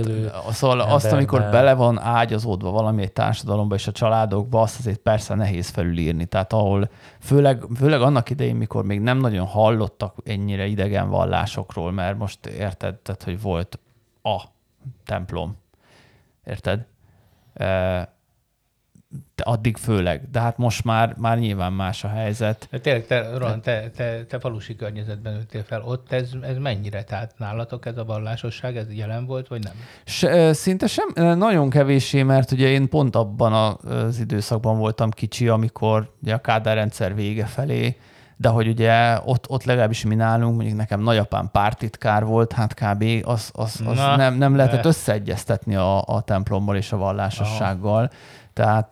szóval 0.52 0.80
azt, 0.80 1.12
amikor 1.12 1.42
bele 1.42 1.74
van 1.74 2.00
ágyazódva 2.00 2.72
valami 2.72 3.02
egy 3.02 3.12
társadalomba 3.12 3.76
és 3.76 3.88
a 3.88 3.92
családokba, 3.92 4.62
azt 4.62 4.80
azért 4.80 4.98
persze 4.98 5.36
nehéz 5.36 5.70
felülírni. 5.70 6.26
Tehát 6.26 6.54
ahol, 6.54 6.90
főleg, 7.20 7.64
főleg 7.76 8.02
annak 8.02 8.30
idején, 8.30 8.56
mikor 8.56 8.86
még 8.86 9.02
nem 9.02 9.18
nagyon 9.18 9.46
hallottak 9.46 10.16
ennyire 10.26 10.66
idegen 10.66 11.10
vallásokról, 11.10 11.92
mert 11.92 12.18
most 12.18 12.46
érted, 12.46 12.96
tehát, 12.96 13.24
hogy 13.24 13.42
volt 13.42 13.80
a 14.24 14.42
templom. 15.06 15.58
Érted? 16.46 16.86
De 19.36 19.44
addig 19.44 19.78
főleg. 19.78 20.30
De 20.32 20.40
hát 20.40 20.58
most 20.58 20.84
már, 20.84 21.16
már 21.18 21.38
nyilván 21.40 21.74
más 21.74 22.04
a 22.04 22.08
helyzet. 22.08 22.68
De 22.72 22.80
tényleg, 22.80 23.06
te, 23.06 23.38
Roland, 23.38 23.62
te, 23.62 23.90
te, 23.90 24.26
te 24.26 24.40
falusi 24.40 24.76
környezetben 24.76 25.36
ültél 25.36 25.64
fel, 25.64 25.82
ott 25.82 26.12
ez, 26.12 26.32
ez 26.42 26.58
mennyire? 26.58 27.04
Tehát 27.04 27.34
nálatok 27.38 27.86
ez 27.86 27.98
a 27.98 28.06
vallásosság, 28.06 28.78
ez 28.78 28.94
jelen 28.94 29.26
volt, 29.26 29.48
vagy 29.48 29.64
nem? 29.64 29.74
Se, 30.06 30.54
szinte 30.54 30.88
sem, 30.88 31.38
nagyon 31.38 31.70
kevésé, 31.70 32.24
mert 32.24 32.52
ugye 32.52 32.68
én 32.68 32.90
pont 32.90 33.16
abban 33.16 33.78
az 33.86 34.20
időszakban 34.20 34.78
voltam 34.78 35.10
kicsi, 35.10 35.48
amikor 35.48 36.14
ugye 36.22 36.34
a 36.34 36.42
Kádár 36.42 36.76
rendszer 36.76 37.16
vége 37.16 37.46
felé, 37.46 37.98
de 38.42 38.50
hogy 38.50 38.68
ugye 38.68 39.20
ott, 39.26 39.50
ott 39.50 39.64
legalábbis 39.64 40.06
mi 40.06 40.16
nálunk, 40.16 40.56
mondjuk 40.56 40.78
nekem 40.78 41.02
nagyapám 41.02 41.50
pártitkár 41.52 42.26
volt, 42.26 42.52
hát 42.52 42.74
kb. 42.74 43.06
az, 43.24 43.50
az, 43.54 43.82
az 43.86 43.98
Na, 43.98 44.16
nem, 44.16 44.34
nem 44.36 44.56
lehetett 44.56 44.82
de. 44.82 44.88
összeegyeztetni 44.88 45.76
a, 45.76 46.02
a 46.06 46.22
templommal 46.22 46.76
és 46.76 46.92
a 46.92 46.98
vallásossággal. 46.98 48.04
Aha. 48.04 48.10
Tehát, 48.60 48.90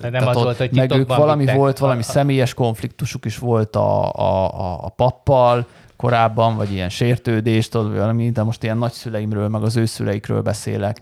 de 0.00 0.10
nem 0.10 0.12
tehát 0.12 0.28
az 0.28 0.42
volt, 0.42 0.56
hogy 0.56 0.74
meg 0.74 0.92
ők 0.92 1.16
valami 1.16 1.46
volt, 1.54 1.78
valami 1.78 2.00
a... 2.00 2.02
személyes 2.02 2.54
konfliktusuk 2.54 3.24
is 3.24 3.38
volt 3.38 3.76
a, 3.76 4.12
a, 4.12 4.84
a 4.84 4.88
pappal, 4.88 5.66
korábban, 5.96 6.56
vagy 6.56 6.72
ilyen 6.72 6.88
sértődést, 6.88 7.70
tudod, 7.70 7.96
valami, 7.96 8.30
de 8.30 8.42
most 8.42 8.62
ilyen 8.62 8.78
nagyszüleimről, 8.78 9.48
meg 9.48 9.62
az 9.62 9.76
ő 9.76 9.84
szüleikről 9.84 10.42
beszélek, 10.42 11.00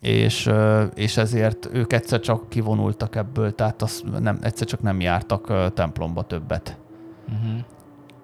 és, 0.00 0.50
és 0.94 1.16
ezért 1.16 1.68
ők 1.72 1.92
egyszer 1.92 2.20
csak 2.20 2.48
kivonultak 2.48 3.16
ebből, 3.16 3.54
tehát 3.54 3.82
az 3.82 4.02
nem, 4.20 4.38
egyszer 4.42 4.66
csak 4.66 4.82
nem 4.82 5.00
jártak 5.00 5.72
templomba 5.74 6.22
többet. 6.22 6.78
Uh-huh. 7.28 7.60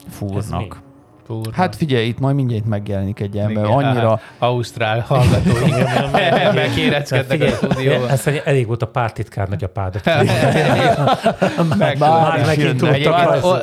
Fúrnak. 0.09 0.83
Fúrnak. 1.27 1.55
Hát 1.55 1.77
figyelj, 1.77 2.07
itt 2.07 2.19
majd 2.19 2.35
mindjárt 2.35 2.67
megjelenik 2.67 3.21
egy 3.21 3.37
ember. 3.37 3.65
Igen, 3.65 3.77
Annyira... 3.77 4.21
Ausztrál 4.39 5.01
hallgatói 5.01 5.71
megkéreckednek 6.63 7.43
a 7.43 7.49
stúdióban. 7.49 8.09
Ez 8.09 8.27
elég 8.45 8.67
volt 8.67 8.83
a 8.83 8.87
pártitkár 8.87 9.49
nagyapádat. 9.49 10.05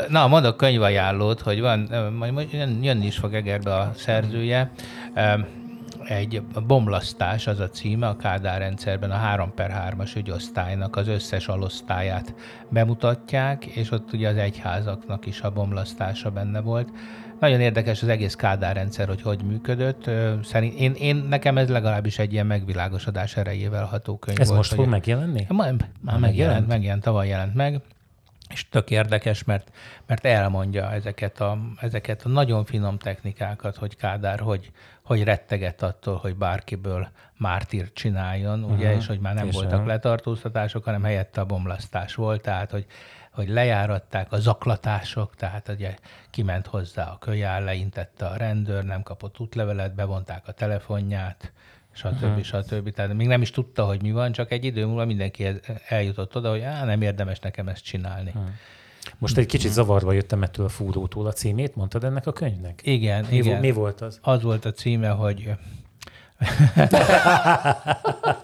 Na, 0.09 0.27
mondok 0.27 0.57
könyvajánlót, 0.57 1.41
hogy 1.41 1.61
van, 1.61 1.89
majd 2.17 2.47
jönni 2.81 3.05
is 3.05 3.17
fog 3.17 3.33
Egerbe 3.33 3.73
a 3.73 3.91
szerzője 3.95 4.71
egy 6.03 6.41
bomlasztás, 6.67 7.47
az 7.47 7.59
a 7.59 7.69
címe, 7.69 8.07
a 8.07 8.15
Kádár 8.15 8.59
rendszerben 8.59 9.11
a 9.11 9.15
3 9.15 9.53
per 9.53 9.93
3-as 9.97 10.15
ügyosztálynak 10.15 10.95
az 10.95 11.07
összes 11.07 11.47
alosztályát 11.47 12.33
bemutatják, 12.69 13.65
és 13.65 13.91
ott 13.91 14.13
ugye 14.13 14.29
az 14.29 14.35
egyházaknak 14.35 15.25
is 15.25 15.41
a 15.41 15.51
bomlasztása 15.51 16.29
benne 16.29 16.61
volt. 16.61 16.89
Nagyon 17.43 17.61
érdekes 17.61 18.01
az 18.01 18.07
egész 18.07 18.35
Kádár 18.35 18.75
rendszer, 18.75 19.07
hogy 19.07 19.21
hogy 19.21 19.43
működött. 19.43 20.09
Szerint 20.43 20.79
én, 20.79 20.93
én 20.93 21.15
nekem 21.15 21.57
ez 21.57 21.69
legalábbis 21.69 22.19
egy 22.19 22.33
ilyen 22.33 22.45
megvilágosodás 22.45 23.37
erejével 23.37 23.85
ható 23.85 24.17
könyv 24.17 24.39
ez 24.39 24.47
volt. 24.47 24.59
most 24.59 24.73
fog 24.73 24.87
megjelenni? 24.87 25.45
Már, 25.49 25.73
már 26.01 26.19
megjelent, 26.19 26.67
megjelent, 26.67 27.03
tavaly 27.03 27.27
jelent 27.27 27.53
meg 27.53 27.81
és 28.49 28.69
tök 28.69 28.89
érdekes, 28.89 29.43
mert, 29.43 29.71
mert 30.05 30.25
elmondja 30.25 30.91
ezeket 30.91 31.39
a, 31.41 31.57
ezeket 31.81 32.21
a 32.21 32.29
nagyon 32.29 32.65
finom 32.65 32.97
technikákat, 32.97 33.75
hogy 33.75 33.95
Kádár 33.95 34.39
hogy, 34.39 34.71
hogy 35.01 35.23
retteget 35.23 35.81
attól, 35.81 36.15
hogy 36.15 36.35
bárkiből 36.35 37.07
mártír 37.37 37.91
csináljon, 37.93 38.63
uh-huh. 38.63 38.77
ugye, 38.77 38.95
és 38.95 39.07
hogy 39.07 39.19
már 39.19 39.33
nem 39.33 39.47
és 39.47 39.53
voltak 39.53 39.85
letartóztatások, 39.85 40.83
hanem 40.83 41.03
helyette 41.03 41.41
a 41.41 41.45
bomlasztás 41.45 42.15
volt, 42.15 42.41
tehát 42.41 42.71
hogy, 42.71 42.85
hogy 43.33 43.49
lejáratták 43.49 44.31
a 44.31 44.39
zaklatások, 44.39 45.35
tehát 45.35 45.69
ugye 45.69 45.95
kiment 46.29 46.67
hozzá 46.67 47.03
a 47.03 47.17
kölyál, 47.17 47.63
leintette 47.63 48.25
a 48.25 48.35
rendőr, 48.35 48.83
nem 48.83 49.03
kapott 49.03 49.39
útlevelet, 49.39 49.95
bevonták 49.95 50.47
a 50.47 50.51
telefonját, 50.51 51.51
stb. 51.91 52.23
Uh-huh. 52.23 52.41
stb. 52.41 52.91
Tehát 52.91 53.13
még 53.13 53.27
nem 53.27 53.41
is 53.41 53.51
tudta, 53.51 53.85
hogy 53.85 54.01
mi 54.01 54.11
van, 54.11 54.31
csak 54.31 54.51
egy 54.51 54.65
idő 54.65 54.85
múlva 54.85 55.05
mindenki 55.05 55.47
eljutott 55.87 56.35
oda, 56.35 56.49
hogy 56.49 56.61
á, 56.61 56.85
nem 56.85 57.01
érdemes 57.01 57.39
nekem 57.39 57.67
ezt 57.67 57.83
csinálni. 57.83 58.29
Uh-huh. 58.29 58.49
Most 59.17 59.37
egy 59.37 59.45
kicsit 59.45 59.71
zavarba 59.71 60.11
jöttem 60.11 60.43
ettől 60.43 60.65
a 60.65 60.69
fúrótól 60.69 61.27
a 61.27 61.31
címét, 61.31 61.75
mondtad 61.75 62.03
ennek 62.03 62.27
a 62.27 62.33
könyvnek? 62.33 62.79
Igen, 62.83 63.25
mi, 63.29 63.35
igen. 63.35 63.59
mi 63.59 63.71
volt 63.71 64.01
az? 64.01 64.19
Az 64.21 64.41
volt 64.41 64.65
a 64.65 64.71
címe, 64.71 65.09
hogy 65.09 65.55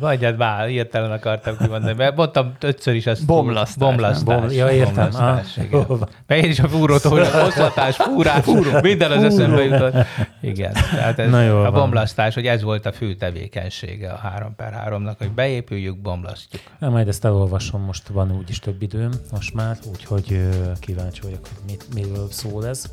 Mondjad 0.00 0.36
már, 0.36 0.66
hirtelen 0.66 1.10
akartam 1.10 1.56
kimondani, 1.56 1.94
mert 1.96 2.16
mondtam 2.16 2.52
ötször 2.60 2.94
is 2.94 3.06
ezt. 3.06 3.26
Bomlasztás. 3.26 3.76
Bomlasztás. 3.76 4.40
Bom, 4.40 4.50
ja, 4.50 4.70
értem. 4.70 5.10
Bomlasztás, 5.10 5.58
ah. 5.72 6.00
Mert 6.26 6.44
én 6.44 6.50
is 6.50 6.58
a 6.58 6.68
fúrótól, 6.68 7.10
hogy 7.18 7.28
hosszatás, 7.28 7.96
fúrás, 7.96 8.44
Fúró. 8.44 8.80
minden 8.82 9.10
az 9.10 9.22
eszembe 9.22 9.64
jutott. 9.64 9.94
Igen. 10.40 10.72
Tehát 10.72 11.18
ez, 11.18 11.30
Na 11.30 11.66
a 11.66 11.70
bomlasztás, 11.70 12.34
hogy 12.34 12.46
ez 12.46 12.62
volt 12.62 12.86
a 12.86 12.92
fő 12.92 13.14
tevékenysége 13.14 14.10
a 14.10 14.16
3 14.16 14.54
per 14.56 14.84
3-nak, 14.88 15.14
hogy 15.18 15.30
beépüljük, 15.30 15.96
bomlasztjuk. 15.96 16.62
Na, 16.78 16.88
majd 16.90 17.08
ezt 17.08 17.24
elolvasom, 17.24 17.80
most 17.80 18.08
van 18.08 18.32
úgyis 18.32 18.58
több 18.58 18.82
időm 18.82 19.10
most 19.32 19.54
már, 19.54 19.76
úgyhogy 19.92 20.48
kíváncsi 20.80 21.20
vagyok, 21.22 21.40
hogy 21.40 21.58
mit, 21.66 21.84
miről 21.94 22.26
szól 22.30 22.66
ez. 22.66 22.84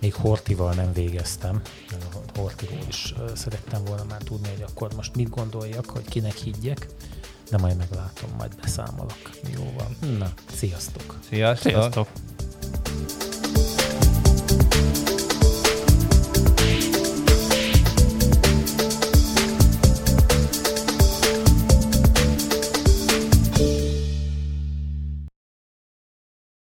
Még 0.00 0.14
Hortival 0.14 0.74
nem 0.74 0.92
végeztem. 0.92 1.62
Hortiról 2.34 2.84
is 2.88 3.14
szerettem 3.34 3.84
volna 3.84 4.04
már 4.08 4.22
tudni, 4.22 4.48
hogy 4.48 4.64
akkor 4.68 4.94
most 4.96 5.16
mit 5.16 5.28
gondoljak, 5.28 5.90
hogy 5.90 6.04
kinek 6.04 6.34
higgyek, 6.34 6.86
de 7.50 7.58
majd 7.58 7.76
meglátom, 7.76 8.30
majd 8.38 8.54
beszámolok. 8.60 9.30
Jó 9.56 9.72
van. 9.78 10.16
Na, 10.18 10.32
sziasztok! 10.54 11.18
Sziasztok! 11.28 11.72
sziasztok. 11.72 12.08